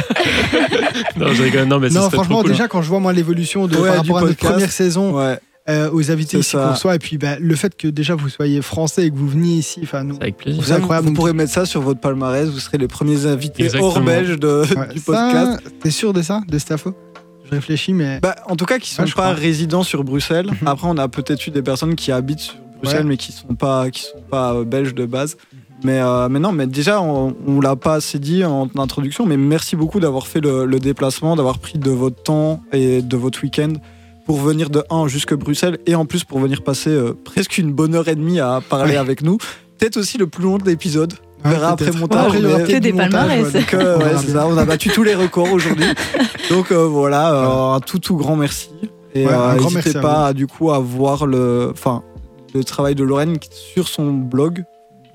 [1.16, 1.64] non, je rigole.
[1.64, 2.50] Non, mais ça non, serait franchement, cool.
[2.52, 4.52] déjà, quand je vois moi l'évolution de Ouais, par du rapport à notre podcast.
[4.52, 5.38] première saison Ouais.
[5.68, 8.60] Euh, aux invités ici qu'on reçoit, et puis bah, le fait que déjà vous soyez
[8.62, 10.62] français et que vous veniez ici, enfin, avec plaisir.
[10.64, 11.08] C'est incroyable.
[11.08, 12.48] Vous pourrez mettre ça sur votre palmarès.
[12.48, 13.88] Vous serez les premiers invités Exactement.
[13.90, 15.62] hors belge de, Ouais, du podcast.
[15.80, 16.94] T'es sûr de ça, de info?
[17.46, 18.20] Je réfléchis, mais.
[18.20, 19.34] Bah, en tout cas, qui sont Ouais, je pas crois.
[19.34, 20.46] résidents sur Bruxelles.
[20.62, 20.68] Mhm.
[20.68, 23.04] Après, on a peut-être eu des personnes qui habitent sur Bruxelles, Ouais.
[23.08, 25.36] mais qui sont pas, qui sont pas euh, belges de base.
[25.82, 29.36] Mais, euh, mais non, mais déjà, on, on l'a pas assez dit en introduction, mais
[29.36, 33.42] merci beaucoup d'avoir fait le, le déplacement, d'avoir pris de votre temps et de votre
[33.42, 33.72] week-end
[34.26, 37.72] pour venir de 1 jusque Bruxelles et en plus pour venir passer euh, presque une
[37.72, 38.98] bonne heure et demie à parler Ouais.
[38.98, 39.36] avec nous.
[39.78, 41.14] Peut-être aussi le plus long de l'épisode.
[41.44, 42.32] On Ouais, verra après montage.
[42.32, 43.44] Mais- peut-être Que des montage, palmarès.
[43.52, 45.84] ouais, Donc, euh, on ouais, ça, on a battu tous les records aujourd'hui.
[46.50, 48.70] Donc euh, voilà, euh, un tout tout grand merci.
[49.14, 52.02] Et Ouais, un euh, grand n'hésitez à pas du coup à voir le, enfin,
[52.54, 54.64] le travail de Lorraine sur son blog,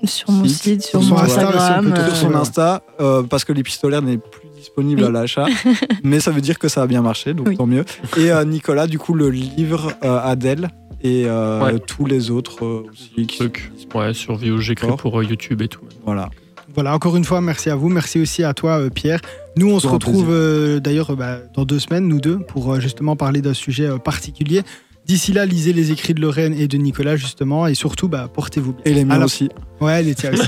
[0.04, 1.94] Sur mon Site, site, sur sur mon son on Instagram.
[2.06, 2.36] sur son Ouais.
[2.36, 5.08] Insta, euh, parce que l'épistolaire n'est plus disponible Oui.
[5.08, 5.46] à l'achat.
[6.04, 7.56] mais ça veut dire que ça a bien marché, donc Oui.
[7.56, 7.84] tant mieux.
[8.16, 10.68] Et euh, Nicolas, du coup, le livre euh, Adèle
[11.02, 11.78] et euh, Ouais.
[11.78, 13.26] tous les autres euh, aussi.
[13.26, 13.72] Qui sont Truc.
[13.94, 15.80] Ouais, sur j'écris pour euh, YouTube et tout.
[16.04, 16.28] Voilà.
[16.72, 17.88] Voilà, encore une fois, merci à vous.
[17.88, 19.20] Merci aussi à toi, euh, Pierre.
[19.56, 23.16] Nous, on se retrouve euh, d'ailleurs bah, dans deux semaines, nous deux, pour euh, justement
[23.16, 24.62] parler d'un sujet euh, particulier.
[25.06, 28.74] D'ici là, lisez les écrits de Lorraine et de Nicolas, justement, et surtout, bah, portez-vous
[28.74, 28.82] bien.
[28.84, 29.48] Et les miens la- aussi.
[29.80, 30.46] Ouais, les tiens aussi.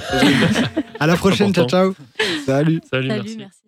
[1.01, 1.95] à la prochaine, ciao, ciao.
[2.47, 2.47] Salut.
[2.47, 3.37] Salut, Salut, merci.
[3.39, 3.62] merci.